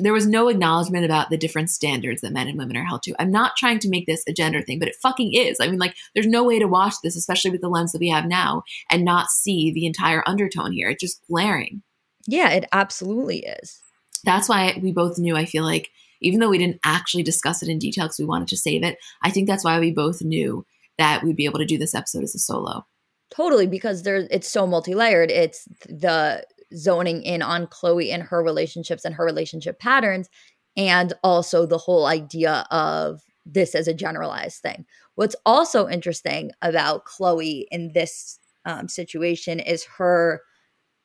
there 0.00 0.12
was 0.12 0.26
no 0.26 0.48
acknowledgement 0.48 1.04
about 1.04 1.30
the 1.30 1.36
different 1.36 1.70
standards 1.70 2.20
that 2.20 2.32
men 2.32 2.48
and 2.48 2.58
women 2.58 2.76
are 2.76 2.84
held 2.84 3.02
to. 3.04 3.14
I'm 3.18 3.30
not 3.30 3.56
trying 3.56 3.78
to 3.80 3.88
make 3.88 4.06
this 4.06 4.24
a 4.26 4.32
gender 4.32 4.62
thing, 4.62 4.78
but 4.78 4.88
it 4.88 4.96
fucking 5.00 5.32
is. 5.32 5.58
I 5.60 5.68
mean, 5.68 5.78
like, 5.78 5.94
there's 6.14 6.26
no 6.26 6.44
way 6.44 6.58
to 6.58 6.66
watch 6.66 6.94
this, 7.02 7.16
especially 7.16 7.50
with 7.50 7.60
the 7.60 7.68
lens 7.68 7.92
that 7.92 8.00
we 8.00 8.08
have 8.08 8.26
now, 8.26 8.64
and 8.90 9.04
not 9.04 9.30
see 9.30 9.72
the 9.72 9.86
entire 9.86 10.22
undertone 10.26 10.72
here. 10.72 10.90
It's 10.90 11.00
just 11.00 11.24
glaring. 11.28 11.82
Yeah, 12.26 12.50
it 12.50 12.64
absolutely 12.72 13.40
is. 13.40 13.80
That's 14.24 14.48
why 14.48 14.78
we 14.82 14.92
both 14.92 15.18
knew, 15.18 15.36
I 15.36 15.44
feel 15.44 15.64
like, 15.64 15.90
even 16.20 16.38
though 16.38 16.50
we 16.50 16.58
didn't 16.58 16.80
actually 16.84 17.24
discuss 17.24 17.62
it 17.62 17.68
in 17.68 17.78
detail 17.78 18.04
because 18.04 18.18
we 18.18 18.24
wanted 18.24 18.48
to 18.48 18.56
save 18.56 18.84
it, 18.84 18.98
I 19.22 19.30
think 19.30 19.48
that's 19.48 19.64
why 19.64 19.80
we 19.80 19.90
both 19.90 20.22
knew 20.22 20.64
that 20.98 21.24
we'd 21.24 21.36
be 21.36 21.46
able 21.46 21.58
to 21.58 21.64
do 21.64 21.78
this 21.78 21.94
episode 21.94 22.22
as 22.22 22.34
a 22.34 22.38
solo. 22.38 22.86
Totally, 23.34 23.66
because 23.66 24.02
there 24.02 24.28
it's 24.30 24.46
so 24.46 24.66
multi-layered. 24.66 25.30
It's 25.30 25.66
the 25.88 26.44
zoning 26.76 27.22
in 27.22 27.42
on 27.42 27.66
Khloé 27.66 28.12
and 28.12 28.22
her 28.22 28.42
relationships 28.42 29.04
and 29.04 29.14
her 29.14 29.24
relationship 29.24 29.78
patterns, 29.78 30.28
and 30.76 31.12
also 31.22 31.66
the 31.66 31.78
whole 31.78 32.06
idea 32.06 32.66
of 32.70 33.20
this 33.44 33.74
as 33.74 33.88
a 33.88 33.94
generalized 33.94 34.62
thing. 34.62 34.84
What's 35.14 35.36
also 35.44 35.88
interesting 35.88 36.52
about 36.62 37.04
Khloé 37.04 37.64
in 37.70 37.92
this 37.92 38.38
um, 38.64 38.88
situation 38.88 39.58
is 39.58 39.84
her 39.98 40.42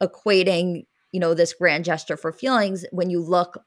equating 0.02 0.84
you 1.12 1.20
know 1.20 1.34
this 1.34 1.54
grand 1.54 1.86
gesture 1.86 2.18
for 2.18 2.32
feelings 2.32 2.86
when 2.92 3.10
you 3.10 3.20
look 3.20 3.60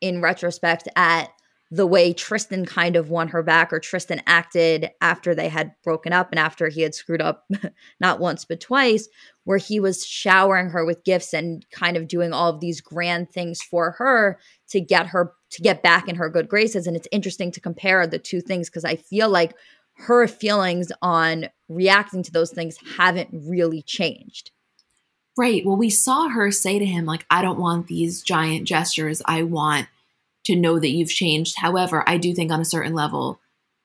in 0.00 0.20
retrospect 0.20 0.88
at 0.96 1.30
the 1.70 1.86
way 1.86 2.12
Tristan 2.12 2.64
kind 2.64 2.96
of 2.96 3.10
won 3.10 3.28
her 3.28 3.42
back 3.42 3.72
or 3.72 3.78
Tristan 3.78 4.22
acted 4.26 4.90
after 5.00 5.34
they 5.34 5.48
had 5.48 5.74
broken 5.84 6.12
up 6.12 6.30
and 6.30 6.38
after 6.38 6.68
he 6.68 6.80
had 6.80 6.94
screwed 6.94 7.20
up 7.20 7.46
not 8.00 8.20
once 8.20 8.44
but 8.44 8.60
twice 8.60 9.08
where 9.44 9.58
he 9.58 9.78
was 9.78 10.06
showering 10.06 10.70
her 10.70 10.84
with 10.84 11.04
gifts 11.04 11.34
and 11.34 11.66
kind 11.70 11.96
of 11.96 12.08
doing 12.08 12.32
all 12.32 12.48
of 12.48 12.60
these 12.60 12.80
grand 12.80 13.30
things 13.30 13.60
for 13.62 13.92
her 13.92 14.38
to 14.68 14.80
get 14.80 15.08
her 15.08 15.34
to 15.50 15.62
get 15.62 15.82
back 15.82 16.08
in 16.08 16.16
her 16.16 16.30
good 16.30 16.48
graces 16.48 16.86
and 16.86 16.96
it's 16.96 17.08
interesting 17.12 17.50
to 17.52 17.60
compare 17.60 18.06
the 18.06 18.18
two 18.18 18.40
things 18.40 18.70
because 18.70 18.84
I 18.84 18.96
feel 18.96 19.28
like 19.28 19.54
her 19.98 20.26
feelings 20.26 20.92
on 21.02 21.48
reacting 21.68 22.22
to 22.22 22.32
those 22.32 22.50
things 22.50 22.78
haven't 22.96 23.28
really 23.32 23.82
changed. 23.82 24.52
Right. 25.36 25.64
Well, 25.64 25.76
we 25.76 25.90
saw 25.90 26.28
her 26.28 26.50
say 26.50 26.78
to 26.78 26.84
him, 26.84 27.04
like, 27.04 27.24
I 27.30 27.42
don't 27.42 27.60
want 27.60 27.86
these 27.86 28.22
giant 28.22 28.66
gestures. 28.66 29.22
I 29.24 29.42
want 29.42 29.86
to 30.44 30.56
know 30.56 30.78
that 30.78 30.90
you've 30.90 31.10
changed. 31.10 31.56
However, 31.58 32.04
I 32.06 32.16
do 32.16 32.34
think 32.34 32.50
on 32.50 32.60
a 32.60 32.64
certain 32.64 32.94
level, 32.94 33.40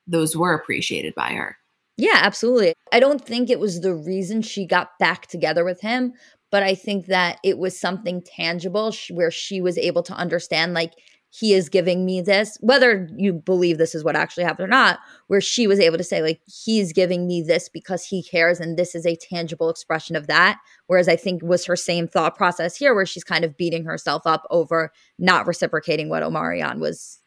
those 0.06 0.36
were 0.36 0.54
appreciated 0.54 1.14
by 1.14 1.32
her. 1.32 1.56
Yeah, 1.96 2.18
absolutely. 2.22 2.74
I 2.92 3.00
don't 3.00 3.24
think 3.24 3.50
it 3.50 3.60
was 3.60 3.80
the 3.80 3.94
reason 3.94 4.42
she 4.42 4.66
got 4.66 4.98
back 4.98 5.26
together 5.26 5.64
with 5.64 5.80
him, 5.80 6.12
but 6.50 6.62
I 6.62 6.74
think 6.74 7.06
that 7.06 7.38
it 7.44 7.58
was 7.58 7.78
something 7.78 8.22
tangible 8.22 8.92
where 9.10 9.30
she 9.30 9.60
was 9.60 9.78
able 9.78 10.02
to 10.04 10.14
understand, 10.14 10.74
like, 10.74 10.92
he 11.36 11.52
is 11.52 11.68
giving 11.68 12.06
me 12.06 12.20
this, 12.20 12.56
whether 12.60 13.08
you 13.16 13.32
believe 13.32 13.76
this 13.76 13.96
is 13.96 14.04
what 14.04 14.14
actually 14.14 14.44
happened 14.44 14.66
or 14.66 14.68
not, 14.68 15.00
where 15.26 15.40
she 15.40 15.66
was 15.66 15.80
able 15.80 15.98
to 15.98 16.04
say, 16.04 16.22
like, 16.22 16.40
he's 16.46 16.92
giving 16.92 17.26
me 17.26 17.42
this 17.42 17.68
because 17.68 18.04
he 18.04 18.22
cares, 18.22 18.60
and 18.60 18.76
this 18.78 18.94
is 18.94 19.04
a 19.04 19.16
tangible 19.16 19.68
expression 19.68 20.14
of 20.14 20.28
that. 20.28 20.60
Whereas 20.86 21.08
I 21.08 21.16
think 21.16 21.42
was 21.42 21.66
her 21.66 21.74
same 21.74 22.06
thought 22.06 22.36
process 22.36 22.76
here, 22.76 22.94
where 22.94 23.04
she's 23.04 23.24
kind 23.24 23.44
of 23.44 23.56
beating 23.56 23.84
herself 23.84 24.22
up 24.26 24.46
over 24.48 24.92
not 25.18 25.48
reciprocating 25.48 26.08
what 26.08 26.22
Omarion 26.22 26.78
was 26.78 27.18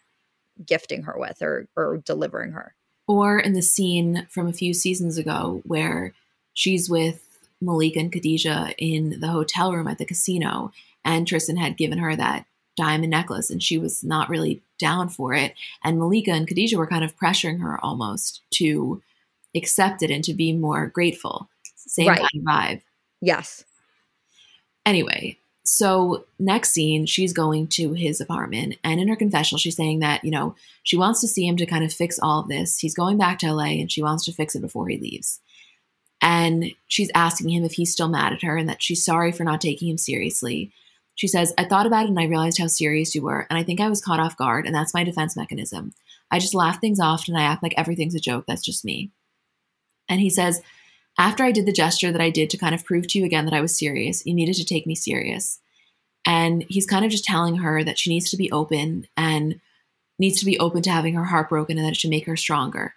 gifting 0.66 1.04
her 1.04 1.16
with 1.18 1.42
or 1.42 1.68
or 1.76 1.98
delivering 1.98 2.54
her. 2.54 2.76
Or 3.10 3.38
in 3.38 3.54
the 3.54 3.62
scene 3.62 4.26
from 4.30 4.48
a 4.48 4.54
few 4.54 4.74
seasons 4.74 5.18
ago 5.18 5.62
where 5.66 6.14
she's 6.54 6.90
with 6.90 7.28
Malika 7.60 8.00
and 8.00 8.12
Khadijah 8.12 8.74
in 8.78 9.20
the 9.20 9.28
hotel 9.28 9.74
room 9.74 9.88
at 9.88 9.98
the 9.98 10.06
casino, 10.06 10.72
and 11.04 11.28
Tristan 11.28 11.58
had 11.58 11.76
given 11.76 11.98
her 11.98 12.16
that 12.16 12.46
diamond 12.78 13.10
necklace 13.10 13.50
and 13.50 13.62
she 13.62 13.78
was 13.78 14.04
not 14.04 14.30
really 14.30 14.62
down 14.80 15.10
for 15.10 15.34
it. 15.34 15.54
And 15.84 16.00
Malika 16.00 16.32
and 16.32 16.48
Khadijah 16.48 16.78
were 16.78 16.88
kind 16.88 17.04
of 17.04 17.18
pressuring 17.18 17.60
her 17.60 17.84
almost 17.84 18.42
to 18.52 19.02
accept 19.56 20.04
it 20.04 20.12
and 20.12 20.24
to 20.24 20.34
be 20.34 20.54
more 20.54 20.88
grateful. 20.88 21.50
Same 21.76 22.08
right. 22.08 22.20
kind 22.20 22.30
of 22.36 22.42
vibe. 22.44 22.82
Yes. 23.22 23.66
Anyway, 24.86 25.38
so 25.68 26.26
next 26.40 26.72
scene, 26.72 27.06
she's 27.06 27.34
going 27.34 27.68
to 27.68 27.92
his 27.92 28.22
apartment, 28.22 28.76
and 28.86 29.02
in 29.02 29.10
her 29.10 29.18
confessional, 29.18 29.60
she's 29.60 29.76
saying 29.76 30.00
that 30.00 30.24
you 30.24 30.32
know 30.32 30.56
she 30.84 30.96
wants 30.96 31.20
to 31.20 31.28
see 31.28 31.46
him 31.46 31.58
to 31.58 31.66
kind 31.66 31.84
of 31.84 31.92
fix 31.92 32.18
all 32.20 32.40
of 32.40 32.48
this. 32.48 32.80
He's 32.80 32.96
going 32.96 33.18
back 33.18 33.40
to 33.40 33.52
LA, 33.52 33.82
and 33.82 33.92
she 33.92 34.02
wants 34.02 34.24
to 34.26 34.32
fix 34.32 34.56
it 34.56 34.62
before 34.62 34.88
he 34.88 34.98
leaves. 34.98 35.42
And 36.22 36.72
she's 36.88 37.12
asking 37.14 37.50
him 37.50 37.66
if 37.66 37.74
he's 37.74 37.92
still 37.92 38.08
mad 38.08 38.32
at 38.32 38.44
her, 38.44 38.56
and 38.56 38.70
that 38.70 38.82
she's 38.82 39.04
sorry 39.04 39.34
for 39.34 39.44
not 39.44 39.60
taking 39.60 39.90
him 39.90 39.98
seriously. 39.98 40.72
She 41.18 41.28
says, 41.28 41.52
I 41.58 41.66
thought 41.66 41.88
about 41.88 42.06
it 42.06 42.10
and 42.10 42.20
I 42.20 42.26
realized 42.26 42.60
how 42.60 42.68
serious 42.68 43.16
you 43.16 43.24
were, 43.24 43.48
and 43.50 43.58
I 43.58 43.64
think 43.64 43.82
I 43.82 43.90
was 43.90 44.02
caught 44.02 44.20
off 44.20 44.38
guard, 44.38 44.66
and 44.66 44.74
that's 44.74 44.94
my 44.94 45.04
defense 45.04 45.36
mechanism. 45.36 45.94
I 46.30 46.40
just 46.40 46.54
laugh 46.54 46.80
things 46.80 47.00
off 47.00 47.28
and 47.28 47.38
I 47.38 47.42
act 47.42 47.64
like 47.64 47.74
everything's 47.76 48.16
a 48.16 48.20
joke. 48.20 48.46
That's 48.48 48.64
just 48.64 48.86
me. 48.86 49.12
And 50.08 50.22
he 50.22 50.30
says, 50.30 50.62
After 51.18 51.44
I 51.44 51.52
did 51.52 51.66
the 51.66 51.72
gesture 51.72 52.12
that 52.12 52.22
I 52.22 52.30
did 52.30 52.50
to 52.52 52.58
kind 52.58 52.76
of 52.76 52.86
prove 52.86 53.08
to 53.08 53.20
you 53.20 53.26
again 53.26 53.46
that 53.46 53.54
I 53.54 53.62
was 53.62 53.78
serious, 53.78 54.26
you 54.26 54.34
needed 54.34 54.56
to 54.56 54.66
take 54.66 54.86
me 54.86 54.94
serious. 54.94 55.60
And 56.26 56.66
he's 56.70 56.86
kind 56.86 57.04
of 57.04 57.12
just 57.12 57.24
telling 57.24 57.58
her 57.58 57.84
that 57.84 57.98
she 57.98 58.10
needs 58.10 58.30
to 58.32 58.38
be 58.38 58.52
open 58.52 59.08
and 59.16 59.60
needs 60.20 60.40
to 60.40 60.46
be 60.46 60.60
open 60.60 60.82
to 60.84 60.92
having 60.92 61.16
her 61.16 61.26
heart 61.26 61.50
broken 61.50 61.78
and 61.78 61.86
that 61.86 61.94
it 61.94 61.98
should 61.98 62.10
make 62.10 62.26
her 62.28 62.36
stronger. 62.36 62.94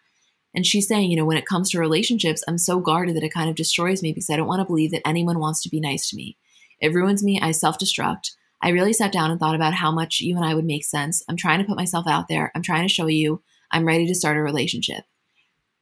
And 0.54 0.66
she's 0.66 0.88
saying, 0.88 1.10
you 1.10 1.16
know, 1.16 1.24
when 1.24 1.36
it 1.36 1.46
comes 1.46 1.70
to 1.70 1.78
relationships, 1.78 2.42
I'm 2.48 2.58
so 2.58 2.80
guarded 2.80 3.16
that 3.16 3.22
it 3.22 3.32
kind 3.32 3.48
of 3.48 3.56
destroys 3.56 4.02
me 4.02 4.12
because 4.12 4.28
I 4.28 4.36
don't 4.36 4.48
want 4.48 4.60
to 4.60 4.66
believe 4.66 4.90
that 4.90 5.06
anyone 5.06 5.38
wants 5.38 5.62
to 5.62 5.68
be 5.68 5.80
nice 5.80 6.10
to 6.10 6.16
me. 6.16 6.36
It 6.80 6.94
ruins 6.94 7.22
me. 7.22 7.40
I 7.40 7.52
self 7.52 7.78
destruct. 7.78 8.32
I 8.62 8.70
really 8.70 8.92
sat 8.92 9.12
down 9.12 9.30
and 9.30 9.40
thought 9.40 9.54
about 9.54 9.74
how 9.74 9.90
much 9.90 10.20
you 10.20 10.36
and 10.36 10.44
I 10.44 10.54
would 10.54 10.66
make 10.66 10.84
sense. 10.84 11.22
I'm 11.28 11.36
trying 11.36 11.60
to 11.60 11.64
put 11.64 11.76
myself 11.76 12.06
out 12.06 12.28
there. 12.28 12.52
I'm 12.54 12.62
trying 12.62 12.86
to 12.86 12.92
show 12.92 13.06
you 13.06 13.42
I'm 13.70 13.86
ready 13.86 14.06
to 14.06 14.14
start 14.14 14.36
a 14.36 14.42
relationship. 14.42 15.04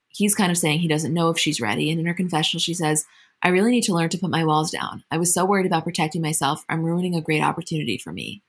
He's 0.08 0.34
kind 0.34 0.50
of 0.50 0.58
saying 0.58 0.80
he 0.80 0.88
doesn't 0.88 1.14
know 1.14 1.30
if 1.30 1.38
she's 1.38 1.60
ready. 1.60 1.90
And 1.90 1.98
in 1.98 2.06
her 2.06 2.14
confessional, 2.14 2.60
she 2.60 2.74
says, 2.74 3.04
I 3.42 3.48
really 3.48 3.70
need 3.70 3.84
to 3.84 3.94
learn 3.94 4.08
to 4.10 4.18
put 4.18 4.30
my 4.30 4.44
walls 4.44 4.70
down. 4.70 5.04
I 5.10 5.18
was 5.18 5.32
so 5.32 5.44
worried 5.44 5.66
about 5.66 5.84
protecting 5.84 6.22
myself. 6.22 6.64
I'm 6.68 6.82
ruining 6.82 7.14
a 7.14 7.20
great 7.20 7.42
opportunity 7.42 7.98
for 7.98 8.12
me. 8.12 8.42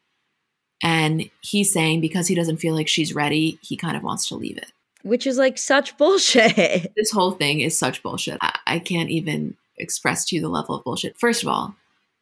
And 0.82 1.30
he's 1.42 1.72
saying 1.72 2.02
because 2.02 2.28
he 2.28 2.36
doesn't 2.36 2.58
feel 2.58 2.74
like 2.74 2.88
she's 2.88 3.14
ready, 3.14 3.60
he 3.62 3.76
kind 3.78 3.98
of 3.98 4.04
wants 4.04 4.28
to 4.30 4.36
leave 4.36 4.58
it. 4.58 4.72
Which 5.04 5.28
is 5.28 5.38
like 5.38 5.58
such 5.58 5.98
bullshit. 5.98 6.92
This 6.96 7.12
whole 7.12 7.32
thing 7.32 7.62
is 7.62 7.78
such 7.78 8.02
bullshit. 8.02 8.38
I, 8.42 8.58
I 8.66 8.80
can't 8.80 9.10
even 9.10 9.56
express 9.78 10.26
to 10.26 10.36
you 10.36 10.42
the 10.42 10.50
level 10.50 10.76
of 10.76 10.84
bullshit. 10.84 11.18
First 11.18 11.44
of 11.44 11.50
all, 11.50 11.76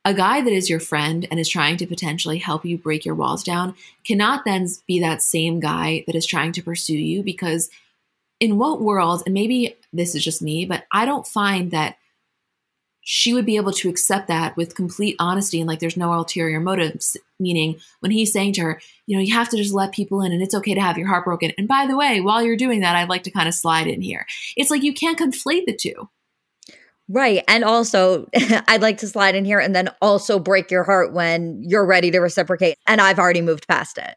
a 0.07 0.13
guy 0.13 0.39
that 0.39 0.53
is 0.53 0.69
your 0.69 0.79
friend 0.79 1.27
and 1.29 1.37
is 1.37 1.49
trying 1.49 1.75
to 1.75 1.85
potentially 1.85 2.37
help 2.37 2.63
you 2.63 2.77
break 2.77 3.03
your 3.03 3.13
walls 3.13 3.43
down 3.43 3.75
cannot 4.05 4.45
then 4.45 4.65
be 4.87 5.01
that 5.01 5.21
same 5.21 5.59
guy 5.59 6.01
that 6.07 6.15
is 6.15 6.25
trying 6.25 6.53
to 6.53 6.61
pursue 6.61 6.97
you 6.97 7.21
because 7.21 7.69
in 8.39 8.57
what 8.57 8.81
world 8.81 9.21
and 9.25 9.33
maybe 9.33 9.75
this 9.91 10.15
is 10.15 10.23
just 10.23 10.41
me 10.41 10.65
but 10.65 10.85
i 10.93 11.05
don't 11.05 11.27
find 11.27 11.71
that 11.71 11.97
she 13.01 13.33
would 13.33 13.45
be 13.45 13.57
able 13.57 13.73
to 13.73 13.89
accept 13.89 14.29
that 14.29 14.55
with 14.55 14.75
complete 14.75 15.17
honesty 15.19 15.59
and 15.59 15.67
like 15.67 15.79
there's 15.79 15.97
no 15.97 16.13
ulterior 16.13 16.61
motives 16.61 17.17
meaning 17.37 17.77
when 17.99 18.11
he's 18.11 18.31
saying 18.31 18.53
to 18.53 18.61
her 18.61 18.81
you 19.07 19.17
know 19.17 19.21
you 19.21 19.33
have 19.33 19.49
to 19.49 19.57
just 19.57 19.73
let 19.73 19.91
people 19.91 20.21
in 20.21 20.31
and 20.31 20.41
it's 20.41 20.55
okay 20.55 20.73
to 20.73 20.81
have 20.81 20.97
your 20.97 21.07
heart 21.07 21.25
broken. 21.25 21.51
And 21.57 21.67
by 21.67 21.85
the 21.85 21.97
way 21.97 22.21
while 22.21 22.41
you're 22.41 22.55
doing 22.55 22.79
that 22.79 22.95
i'd 22.95 23.09
like 23.09 23.23
to 23.23 23.31
kind 23.31 23.47
of 23.47 23.53
slide 23.53 23.87
in 23.87 24.01
here. 24.01 24.25
It's 24.55 24.69
like 24.69 24.83
you 24.83 24.93
can't 24.93 25.19
conflate 25.19 25.65
the 25.65 25.75
two 25.75 26.09
Right. 27.09 27.43
And 27.47 27.63
also, 27.63 28.27
I'd 28.67 28.81
like 28.81 28.97
to 28.99 29.07
slide 29.07 29.35
in 29.35 29.45
here 29.45 29.59
and 29.59 29.75
then 29.75 29.89
also 30.01 30.39
break 30.39 30.69
your 30.71 30.83
heart 30.83 31.13
when 31.13 31.61
you're 31.63 31.85
ready 31.85 32.11
to 32.11 32.19
reciprocate. 32.19 32.77
And 32.85 32.99
I've 32.99 33.19
already 33.19 33.41
moved 33.41 33.67
past 33.67 33.97
it. 33.97 34.15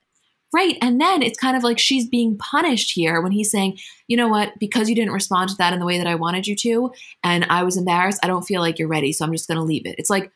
Right. 0.52 0.76
And 0.82 1.00
then 1.00 1.22
it's 1.22 1.38
kind 1.38 1.56
of 1.56 1.62
like 1.62 1.78
she's 1.78 2.08
being 2.08 2.36
punished 2.36 2.92
here 2.92 3.20
when 3.20 3.30
he's 3.30 3.52
saying, 3.52 3.78
you 4.08 4.16
know 4.16 4.26
what, 4.26 4.58
because 4.58 4.88
you 4.88 4.96
didn't 4.96 5.12
respond 5.12 5.50
to 5.50 5.56
that 5.58 5.72
in 5.72 5.78
the 5.78 5.86
way 5.86 5.96
that 5.96 6.08
I 6.08 6.16
wanted 6.16 6.48
you 6.48 6.56
to, 6.56 6.90
and 7.22 7.44
I 7.44 7.62
was 7.62 7.76
embarrassed, 7.76 8.18
I 8.24 8.26
don't 8.26 8.42
feel 8.42 8.60
like 8.60 8.76
you're 8.76 8.88
ready. 8.88 9.12
So 9.12 9.24
I'm 9.24 9.30
just 9.32 9.46
going 9.46 9.58
to 9.58 9.64
leave 9.64 9.86
it. 9.86 9.94
It's 9.96 10.10
like, 10.10 10.32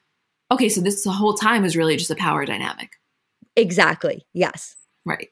okay, 0.52 0.68
so 0.68 0.80
this 0.80 1.02
the 1.02 1.10
whole 1.10 1.34
time 1.34 1.64
is 1.64 1.76
really 1.76 1.96
just 1.96 2.12
a 2.12 2.16
power 2.16 2.46
dynamic. 2.46 2.92
Exactly. 3.56 4.24
Yes. 4.32 4.76
Right. 5.04 5.30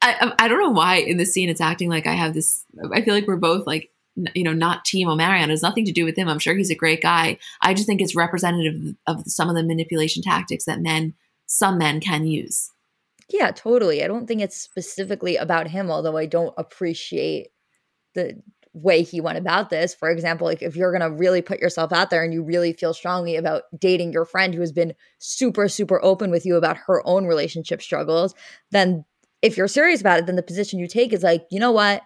I, 0.00 0.32
I 0.38 0.48
don't 0.48 0.60
know 0.60 0.70
why 0.70 0.96
in 0.96 1.18
this 1.18 1.34
scene 1.34 1.50
it's 1.50 1.60
acting 1.60 1.90
like 1.90 2.06
I 2.06 2.12
have 2.12 2.32
this. 2.32 2.64
I 2.92 3.02
feel 3.02 3.14
like 3.14 3.26
we're 3.26 3.36
both 3.36 3.66
like 3.66 3.90
you 4.34 4.42
know, 4.42 4.52
not 4.52 4.84
Team 4.84 5.08
Omarion. 5.08 5.44
It 5.44 5.50
has 5.50 5.62
nothing 5.62 5.84
to 5.84 5.92
do 5.92 6.04
with 6.04 6.16
him. 6.16 6.28
I'm 6.28 6.38
sure 6.38 6.56
he's 6.56 6.70
a 6.70 6.74
great 6.74 7.02
guy. 7.02 7.38
I 7.62 7.74
just 7.74 7.86
think 7.86 8.00
it's 8.00 8.16
representative 8.16 8.94
of 9.06 9.22
some 9.26 9.48
of 9.48 9.54
the 9.54 9.62
manipulation 9.62 10.22
tactics 10.22 10.64
that 10.64 10.80
men, 10.80 11.14
some 11.46 11.78
men, 11.78 12.00
can 12.00 12.26
use. 12.26 12.70
Yeah, 13.28 13.50
totally. 13.50 14.04
I 14.04 14.06
don't 14.06 14.26
think 14.26 14.40
it's 14.40 14.56
specifically 14.56 15.36
about 15.36 15.68
him, 15.68 15.90
although 15.90 16.16
I 16.16 16.26
don't 16.26 16.54
appreciate 16.56 17.48
the 18.14 18.40
way 18.72 19.02
he 19.02 19.20
went 19.20 19.38
about 19.38 19.70
this. 19.70 19.94
For 19.94 20.10
example, 20.10 20.46
like 20.46 20.62
if 20.62 20.76
you're 20.76 20.96
going 20.96 21.08
to 21.08 21.16
really 21.16 21.42
put 21.42 21.60
yourself 21.60 21.92
out 21.92 22.10
there 22.10 22.22
and 22.22 22.32
you 22.32 22.42
really 22.42 22.72
feel 22.72 22.94
strongly 22.94 23.36
about 23.36 23.62
dating 23.78 24.12
your 24.12 24.26
friend 24.26 24.54
who 24.54 24.60
has 24.60 24.72
been 24.72 24.94
super, 25.18 25.66
super 25.68 26.02
open 26.04 26.30
with 26.30 26.44
you 26.44 26.56
about 26.56 26.76
her 26.86 27.02
own 27.06 27.26
relationship 27.26 27.82
struggles, 27.82 28.34
then 28.70 29.04
if 29.42 29.56
you're 29.56 29.68
serious 29.68 30.00
about 30.00 30.18
it, 30.18 30.26
then 30.26 30.36
the 30.36 30.42
position 30.42 30.78
you 30.78 30.86
take 30.86 31.12
is 31.12 31.22
like, 31.22 31.46
you 31.50 31.58
know 31.58 31.72
what? 31.72 32.02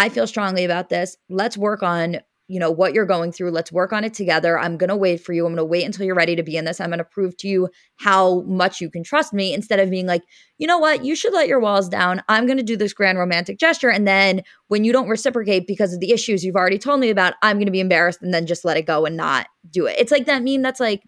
I 0.00 0.08
feel 0.08 0.26
strongly 0.26 0.64
about 0.64 0.88
this. 0.88 1.18
Let's 1.28 1.58
work 1.58 1.82
on 1.82 2.20
you 2.48 2.58
know 2.58 2.70
what 2.70 2.94
you're 2.94 3.06
going 3.06 3.30
through. 3.30 3.50
Let's 3.50 3.70
work 3.70 3.92
on 3.92 4.02
it 4.02 4.12
together. 4.12 4.58
I'm 4.58 4.76
going 4.78 4.88
to 4.88 4.96
wait 4.96 5.20
for 5.20 5.32
you. 5.32 5.46
I'm 5.46 5.52
going 5.52 5.58
to 5.58 5.64
wait 5.64 5.84
until 5.84 6.04
you're 6.04 6.16
ready 6.16 6.34
to 6.34 6.42
be 6.42 6.56
in 6.56 6.64
this. 6.64 6.80
I'm 6.80 6.88
going 6.88 6.98
to 6.98 7.04
prove 7.04 7.36
to 7.36 7.48
you 7.48 7.68
how 7.98 8.40
much 8.40 8.80
you 8.80 8.90
can 8.90 9.04
trust 9.04 9.32
me 9.34 9.52
instead 9.52 9.78
of 9.78 9.90
being 9.90 10.06
like 10.06 10.22
you 10.56 10.66
know 10.66 10.78
what? 10.78 11.04
You 11.04 11.14
should 11.14 11.34
let 11.34 11.48
your 11.48 11.60
walls 11.60 11.88
down. 11.88 12.22
I'm 12.30 12.46
going 12.46 12.56
to 12.56 12.64
do 12.64 12.78
this 12.78 12.94
grand 12.94 13.18
romantic 13.18 13.58
gesture. 13.58 13.90
And 13.90 14.08
then 14.08 14.42
when 14.68 14.84
you 14.84 14.92
don't 14.92 15.08
reciprocate 15.08 15.66
because 15.66 15.92
of 15.92 16.00
the 16.00 16.12
issues 16.12 16.42
you've 16.42 16.56
already 16.56 16.78
told 16.78 17.00
me 17.00 17.10
about 17.10 17.34
i'm 17.42 17.58
going 17.58 17.66
to 17.66 17.72
be 17.72 17.80
embarrassed 17.80 18.22
and 18.22 18.32
then 18.32 18.46
just 18.46 18.64
let 18.64 18.78
it 18.78 18.86
go 18.86 19.04
and 19.04 19.18
not 19.18 19.48
do 19.70 19.84
it. 19.84 19.96
It's 19.98 20.10
like 20.10 20.24
that 20.26 20.42
meme 20.42 20.62
that's 20.62 20.80
like 20.80 21.02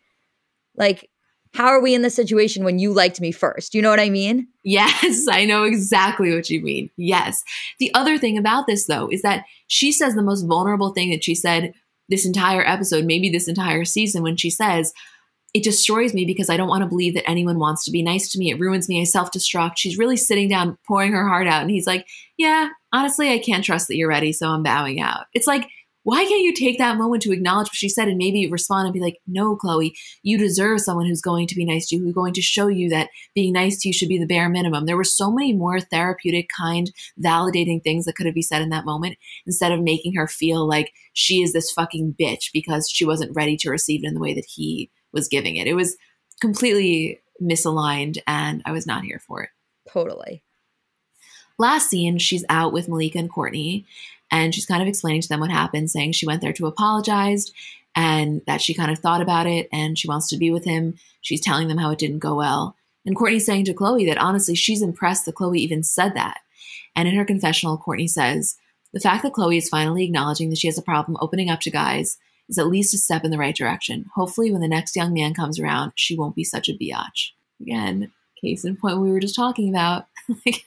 like 0.76 1.08
how 1.54 1.66
are 1.66 1.82
we 1.82 1.94
in 1.94 2.02
this 2.02 2.14
situation 2.14 2.64
when 2.64 2.78
you 2.78 2.92
liked 2.92 3.20
me 3.20 3.30
first? 3.30 3.74
You 3.74 3.82
know 3.82 3.90
what 3.90 4.00
I 4.00 4.10
mean? 4.10 4.48
Yes, 4.64 5.26
I 5.30 5.44
know 5.44 5.64
exactly 5.64 6.34
what 6.34 6.48
you 6.48 6.62
mean. 6.62 6.90
Yes. 6.96 7.42
The 7.78 7.92
other 7.94 8.18
thing 8.18 8.38
about 8.38 8.66
this, 8.66 8.86
though, 8.86 9.08
is 9.10 9.22
that 9.22 9.44
she 9.66 9.92
says 9.92 10.14
the 10.14 10.22
most 10.22 10.42
vulnerable 10.42 10.92
thing 10.92 11.10
that 11.10 11.24
she 11.24 11.34
said 11.34 11.74
this 12.08 12.26
entire 12.26 12.66
episode, 12.66 13.04
maybe 13.04 13.28
this 13.30 13.48
entire 13.48 13.84
season, 13.84 14.22
when 14.22 14.36
she 14.36 14.50
says, 14.50 14.92
it 15.54 15.62
destroys 15.62 16.14
me 16.14 16.24
because 16.24 16.48
I 16.48 16.56
don't 16.56 16.68
want 16.68 16.82
to 16.82 16.88
believe 16.88 17.14
that 17.14 17.28
anyone 17.28 17.58
wants 17.58 17.84
to 17.84 17.90
be 17.90 18.02
nice 18.02 18.32
to 18.32 18.38
me. 18.38 18.50
It 18.50 18.58
ruins 18.58 18.88
me. 18.88 19.02
I 19.02 19.04
self 19.04 19.30
destruct. 19.30 19.72
She's 19.76 19.98
really 19.98 20.16
sitting 20.16 20.48
down, 20.48 20.78
pouring 20.86 21.12
her 21.12 21.28
heart 21.28 21.46
out. 21.46 21.60
And 21.60 21.70
he's 21.70 21.86
like, 21.86 22.06
Yeah, 22.38 22.70
honestly, 22.92 23.30
I 23.30 23.38
can't 23.38 23.64
trust 23.64 23.88
that 23.88 23.96
you're 23.96 24.08
ready. 24.08 24.32
So 24.32 24.48
I'm 24.48 24.62
bowing 24.62 25.00
out. 25.00 25.26
It's 25.34 25.46
like, 25.46 25.68
why 26.04 26.24
can't 26.24 26.42
you 26.42 26.52
take 26.52 26.78
that 26.78 26.96
moment 26.96 27.22
to 27.22 27.32
acknowledge 27.32 27.68
what 27.68 27.76
she 27.76 27.88
said 27.88 28.08
and 28.08 28.18
maybe 28.18 28.48
respond 28.48 28.86
and 28.86 28.92
be 28.92 29.00
like, 29.00 29.18
no, 29.26 29.56
Khloé, 29.56 29.92
you 30.22 30.36
deserve 30.36 30.80
someone 30.80 31.06
who's 31.06 31.20
going 31.20 31.46
to 31.46 31.54
be 31.54 31.64
nice 31.64 31.88
to 31.88 31.96
you, 31.96 32.02
who's 32.02 32.14
going 32.14 32.34
to 32.34 32.42
show 32.42 32.66
you 32.66 32.88
that 32.88 33.10
being 33.34 33.52
nice 33.52 33.78
to 33.78 33.88
you 33.88 33.92
should 33.92 34.08
be 34.08 34.18
the 34.18 34.26
bare 34.26 34.48
minimum. 34.48 34.86
There 34.86 34.96
were 34.96 35.04
so 35.04 35.30
many 35.30 35.52
more 35.52 35.80
therapeutic, 35.80 36.48
kind, 36.56 36.90
validating 37.22 37.82
things 37.82 38.04
that 38.04 38.16
could 38.16 38.26
have 38.26 38.34
been 38.34 38.42
said 38.42 38.62
in 38.62 38.70
that 38.70 38.84
moment 38.84 39.16
instead 39.46 39.72
of 39.72 39.80
making 39.80 40.14
her 40.14 40.26
feel 40.26 40.66
like 40.66 40.92
she 41.12 41.42
is 41.42 41.52
this 41.52 41.70
fucking 41.70 42.16
bitch 42.18 42.50
because 42.52 42.90
she 42.90 43.04
wasn't 43.04 43.34
ready 43.36 43.56
to 43.58 43.70
receive 43.70 44.02
it 44.04 44.08
in 44.08 44.14
the 44.14 44.20
way 44.20 44.34
that 44.34 44.46
he 44.48 44.90
was 45.12 45.28
giving 45.28 45.56
it. 45.56 45.66
It 45.66 45.74
was 45.74 45.96
completely 46.40 47.20
misaligned 47.40 48.18
and 48.26 48.62
I 48.66 48.72
was 48.72 48.86
not 48.86 49.04
here 49.04 49.20
for 49.24 49.42
it. 49.42 49.50
Totally. 49.88 50.42
Last 51.58 51.90
scene, 51.90 52.18
she's 52.18 52.44
out 52.48 52.72
with 52.72 52.88
Malika 52.88 53.18
and 53.18 53.32
Kourtney, 53.32 53.84
and 54.32 54.54
she's 54.54 54.66
kind 54.66 54.82
of 54.82 54.88
explaining 54.88 55.20
to 55.20 55.28
them 55.28 55.40
what 55.40 55.50
happened, 55.50 55.90
saying 55.90 56.12
she 56.12 56.26
went 56.26 56.40
there 56.40 56.54
to 56.54 56.66
apologize 56.66 57.52
and 57.94 58.40
that 58.46 58.62
she 58.62 58.72
kind 58.72 58.90
of 58.90 58.98
thought 58.98 59.20
about 59.20 59.46
it 59.46 59.68
and 59.70 59.98
she 59.98 60.08
wants 60.08 60.28
to 60.30 60.38
be 60.38 60.50
with 60.50 60.64
him. 60.64 60.94
She's 61.20 61.42
telling 61.42 61.68
them 61.68 61.76
how 61.76 61.90
it 61.90 61.98
didn't 61.98 62.20
go 62.20 62.34
well. 62.34 62.74
And 63.04 63.14
Kourtney's 63.14 63.44
saying 63.44 63.66
to 63.66 63.74
Khloé 63.74 64.06
that 64.08 64.18
honestly, 64.18 64.54
she's 64.54 64.80
impressed 64.80 65.26
that 65.26 65.34
Khloé 65.34 65.58
even 65.58 65.82
said 65.82 66.14
that. 66.14 66.40
And 66.96 67.06
in 67.06 67.14
her 67.14 67.24
confessional, 67.24 67.78
Kourtney 67.78 68.08
says, 68.08 68.56
the 68.94 69.00
fact 69.00 69.22
that 69.22 69.32
Khloé 69.32 69.58
is 69.58 69.68
finally 69.68 70.04
acknowledging 70.04 70.48
that 70.50 70.58
she 70.58 70.66
has 70.66 70.78
a 70.78 70.82
problem 70.82 71.18
opening 71.20 71.50
up 71.50 71.60
to 71.60 71.70
guys 71.70 72.18
is 72.48 72.58
at 72.58 72.68
least 72.68 72.94
a 72.94 72.98
step 72.98 73.24
in 73.24 73.30
the 73.30 73.38
right 73.38 73.54
direction. 73.54 74.06
Hopefully, 74.14 74.50
when 74.50 74.60
the 74.60 74.68
next 74.68 74.96
young 74.96 75.12
man 75.12 75.34
comes 75.34 75.58
around, 75.58 75.92
she 75.94 76.16
won't 76.16 76.36
be 76.36 76.44
such 76.44 76.68
a 76.68 76.72
biatch. 76.72 77.30
Again, 77.60 78.12
case 78.40 78.64
in 78.64 78.76
point, 78.76 79.00
we 79.00 79.10
were 79.10 79.20
just 79.20 79.36
talking 79.36 79.68
about. 79.68 80.06
like, 80.46 80.64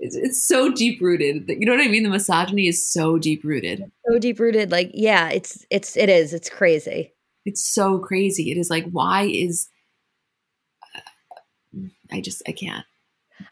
it's, 0.00 0.16
it's 0.16 0.42
so 0.42 0.72
deep 0.72 1.00
rooted. 1.00 1.46
that 1.46 1.60
You 1.60 1.66
know 1.66 1.72
what 1.72 1.84
I 1.84 1.88
mean? 1.88 2.02
The 2.02 2.08
misogyny 2.08 2.66
is 2.66 2.84
so 2.84 3.18
deep 3.18 3.44
rooted. 3.44 3.84
So 4.10 4.18
deep 4.18 4.40
rooted. 4.40 4.72
Like, 4.72 4.90
yeah, 4.94 5.28
it's 5.28 5.64
it's 5.70 5.96
it 5.96 6.08
is. 6.08 6.32
It's 6.32 6.48
crazy. 6.48 7.12
It's 7.44 7.62
so 7.62 7.98
crazy. 7.98 8.50
It 8.50 8.56
is 8.56 8.70
like, 8.70 8.88
why 8.90 9.24
is 9.24 9.68
uh, 10.96 11.80
I 12.10 12.22
just 12.22 12.42
I 12.48 12.52
can't. 12.52 12.84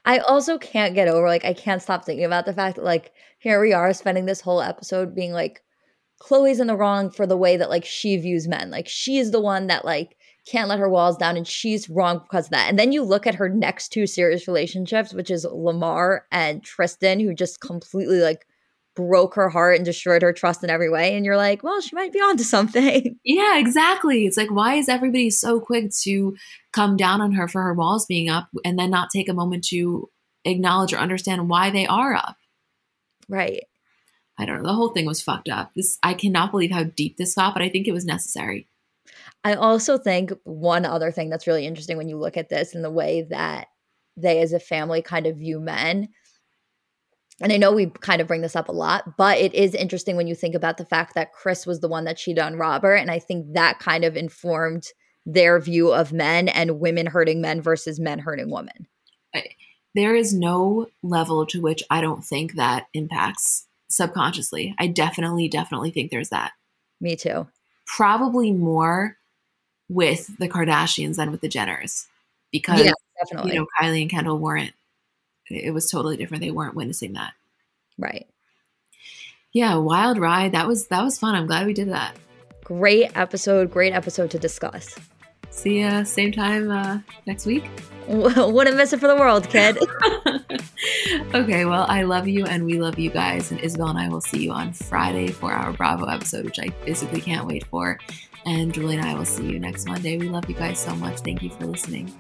I 0.05 0.19
also 0.19 0.59
can't 0.59 0.95
get 0.95 1.09
over 1.09 1.27
like 1.27 1.45
I 1.45 1.53
can't 1.53 1.83
stop 1.83 2.05
thinking 2.05 2.25
about 2.25 2.47
the 2.47 2.55
fact 2.55 2.77
that 2.77 2.85
like 2.85 3.13
here 3.39 3.61
we 3.61 3.73
are 3.75 3.93
spending 3.93 4.27
this 4.27 4.41
whole 4.41 4.63
episode 4.63 5.15
being 5.15 5.33
like 5.33 5.63
Khloé's 6.21 6.61
in 6.61 6.67
the 6.67 6.77
wrong 6.77 7.11
for 7.11 7.27
the 7.27 7.37
way 7.37 7.57
that 7.59 7.71
like 7.71 7.85
she 7.85 8.17
views 8.17 8.49
men. 8.49 8.71
Like 8.71 8.89
she 8.89 9.19
is 9.19 9.31
the 9.31 9.41
one 9.41 9.67
that 9.67 9.85
like 9.85 10.17
can't 10.49 10.69
let 10.69 10.79
her 10.79 10.89
walls 10.89 11.17
down 11.17 11.37
and 11.37 11.47
she's 11.47 11.91
wrong 11.91 12.19
because 12.19 12.47
of 12.47 12.51
that. 12.53 12.69
And 12.69 12.79
then 12.79 12.93
you 12.93 13.03
look 13.03 13.27
at 13.27 13.35
her 13.35 13.49
next 13.49 13.91
two 13.91 14.07
serious 14.07 14.49
relationships, 14.49 15.13
which 15.13 15.31
is 15.31 15.47
Lamar 15.51 16.27
and 16.33 16.63
Tristan, 16.63 17.21
who 17.21 17.35
just 17.35 17.61
completely 17.61 18.21
like 18.21 18.47
broke 18.97 19.35
her 19.35 19.49
heart 19.49 19.77
and 19.77 19.85
destroyed 19.85 20.23
her 20.23 20.33
trust 20.33 20.65
in 20.65 20.71
every 20.71 20.91
way. 20.91 21.15
And 21.15 21.25
you're 21.25 21.37
like, 21.37 21.63
well, 21.63 21.81
she 21.81 21.95
might 21.95 22.13
be 22.13 22.19
onto 22.19 22.45
something. 22.45 23.17
Yeah, 23.25 23.59
exactly. 23.59 24.27
It's 24.27 24.39
like, 24.39 24.51
why 24.51 24.75
is 24.77 24.89
everybody 24.89 25.29
so 25.31 25.61
quick 25.61 25.91
to 26.03 26.35
come 26.73 26.97
down 26.97 27.21
on 27.21 27.33
her 27.33 27.47
for 27.47 27.63
her 27.63 27.75
walls 27.75 28.07
being 28.07 28.31
up 28.31 28.49
and 28.65 28.79
then 28.79 28.91
not 28.91 29.11
take 29.11 29.29
a 29.29 29.35
moment 29.35 29.65
to 29.65 30.09
acknowledge 30.45 30.95
or 30.95 30.97
understand 30.97 31.51
why 31.51 31.71
they 31.71 31.87
are 31.87 32.15
up? 32.15 32.37
Right. 33.29 33.65
I 34.39 34.47
don't 34.47 34.63
know. 34.63 34.69
The 34.69 34.75
whole 34.75 34.91
thing 34.91 35.05
was 35.05 35.21
fucked 35.21 35.49
up. 35.49 35.73
This 35.77 35.99
I 36.03 36.15
cannot 36.15 36.51
believe 36.51 36.71
how 36.71 36.85
deep 36.85 37.19
this 37.19 37.35
got, 37.35 37.55
but 37.55 37.63
I 37.63 37.69
think 37.69 37.87
it 37.87 37.93
was 37.93 38.07
necessary. 38.07 38.67
I 39.49 39.55
also 39.55 39.97
think 39.97 40.31
one 40.45 40.85
other 40.85 41.11
thing 41.11 41.31
that's 41.31 41.47
really 41.47 41.67
interesting 41.67 41.97
when 41.97 42.11
you 42.11 42.19
look 42.19 42.37
at 42.37 42.51
this 42.51 42.75
and 42.75 42.85
the 42.85 42.91
way 42.91 43.27
that 43.31 43.69
they 44.15 44.43
as 44.43 44.53
a 44.53 44.61
family 44.61 45.01
kind 45.01 45.27
of 45.27 45.39
view 45.39 45.59
men. 45.59 46.11
And 47.41 47.51
I 47.51 47.57
know 47.57 47.73
we 47.73 47.87
kind 47.87 48.21
of 48.21 48.27
bring 48.27 48.43
this 48.43 48.57
up 48.57 48.69
a 48.69 48.73
lot, 48.73 49.17
but 49.17 49.39
it 49.39 49.55
is 49.55 49.75
interesting 49.75 50.17
when 50.17 50.27
you 50.27 50.35
think 50.35 50.55
about 50.55 50.77
the 50.77 50.85
fact 50.85 51.15
that 51.15 51.33
Kris 51.33 51.67
was 51.67 51.81
the 51.81 51.89
one 51.89 52.05
that 52.05 52.19
cheated 52.19 52.45
on 52.45 52.57
Robert. 52.57 52.97
And 52.97 53.11
I 53.11 53.21
think 53.21 53.55
that 53.55 53.79
kind 53.79 54.05
of 54.05 54.19
informed 54.19 54.85
their 55.25 55.59
view 55.59 55.95
of 55.95 56.13
men 56.13 56.49
and 56.49 56.79
women 56.79 57.07
hurting 57.07 57.41
men 57.41 57.63
versus 57.63 57.99
men 57.99 58.19
hurting 58.19 58.51
women. 58.51 58.87
There 59.95 60.15
is 60.15 60.35
no 60.35 60.89
level 61.03 61.47
to 61.47 61.63
which 61.63 61.83
I 61.89 62.03
don't 62.03 62.23
think 62.23 62.57
that 62.57 62.89
impacts 62.93 63.67
subconsciously. 63.89 64.75
I 64.79 64.89
definitely, 64.89 65.49
definitely 65.49 65.91
think 65.91 66.11
there's 66.11 66.29
that. 66.29 66.53
Me 67.01 67.17
too. 67.17 67.49
Probably 67.87 68.53
more 68.53 69.17
with 69.89 70.37
the 70.39 70.49
Kardashians 70.49 71.17
than 71.17 71.31
with 71.31 71.41
the 71.41 71.49
Jenners 71.49 72.07
because 72.51 72.85
yeah, 72.85 72.93
definitely. 73.23 73.53
you 73.53 73.59
know 73.59 73.67
Kylie 73.81 74.03
and 74.03 74.11
Kendall 74.11 74.39
weren't. 74.39 74.73
It 75.51 75.73
was 75.73 75.91
totally 75.91 76.17
different. 76.17 76.43
They 76.43 76.51
weren't 76.51 76.75
witnessing 76.75 77.15
that. 77.15 77.33
Right. 77.97 78.27
Yeah, 79.53 79.77
wild 79.77 80.19
ride. 80.19 80.53
That 80.53 80.67
was 80.67 80.89
that 80.89 81.03
was 81.03 81.19
fun. 81.19 81.35
I'm 81.35 81.47
glad 81.47 81.67
we 81.67 81.73
did 81.73 81.91
that. 81.91 82.17
Great 82.65 83.17
episode. 83.17 83.71
Great 83.71 83.93
episode 83.95 84.31
to 84.33 84.39
discuss. 84.39 84.95
See 85.51 85.81
ya 85.81 86.05
same 86.05 86.33
time 86.33 86.71
uh, 86.71 86.99
next 87.27 87.47
week. 87.47 87.65
Wouldn't 88.09 88.77
miss 88.77 88.93
it 88.93 89.01
for 89.01 89.09
the 89.09 89.17
world, 89.17 89.49
kid. 89.49 89.79
okay, 91.35 91.65
well, 91.65 91.85
I 91.89 92.03
love 92.03 92.29
you 92.29 92.47
and 92.47 92.65
we 92.65 92.81
love 92.81 92.99
you 92.99 93.11
guys. 93.11 93.51
And 93.51 93.61
Isabel 93.61 93.89
and 93.89 93.99
I 93.99 94.09
will 94.09 94.21
see 94.21 94.45
you 94.45 94.53
on 94.53 94.73
Friday 94.73 95.29
for 95.29 95.53
our 95.53 95.73
Bravo 95.73 96.07
episode, 96.07 96.45
which 96.45 96.59
I 96.59 96.69
physically 96.85 97.21
can't 97.21 97.47
wait 97.47 97.67
for. 97.67 97.99
And 98.49 98.73
Julie 98.73 98.97
and 98.97 99.05
I 99.05 99.13
will 99.13 99.27
see 99.27 99.45
you 99.45 99.59
next 99.59 99.87
Monday. 99.87 100.17
We 100.17 100.31
love 100.31 100.49
you 100.49 100.55
guys 100.55 100.79
so 100.79 100.95
much. 100.97 101.19
Thank 101.19 101.43
you 101.43 101.51
for 101.51 101.67
listening. 101.67 102.11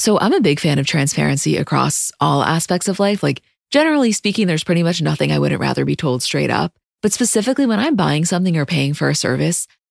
So, 0.00 0.18
I'm 0.18 0.32
a 0.32 0.40
big 0.40 0.58
fan 0.58 0.80
of 0.80 0.86
transparency 0.86 1.56
across 1.56 2.10
all 2.20 2.42
aspects 2.42 2.88
of 2.88 2.98
life. 2.98 3.22
Like, 3.22 3.42
generally 3.70 4.10
speaking, 4.10 4.48
there's 4.48 4.64
pretty 4.64 4.82
much 4.82 5.00
nothing 5.00 5.30
I 5.30 5.38
wouldn't 5.38 5.60
rather 5.60 5.84
be 5.84 5.94
told 5.94 6.20
straight 6.20 6.50
up. 6.50 6.72
But 7.02 7.12
specifically, 7.12 7.66
when 7.66 7.78
I'm 7.78 7.94
buying 7.94 8.24
something 8.24 8.56
or 8.56 8.66
paying 8.66 8.94
for 8.94 9.08
a 9.08 9.14
service, 9.14 9.68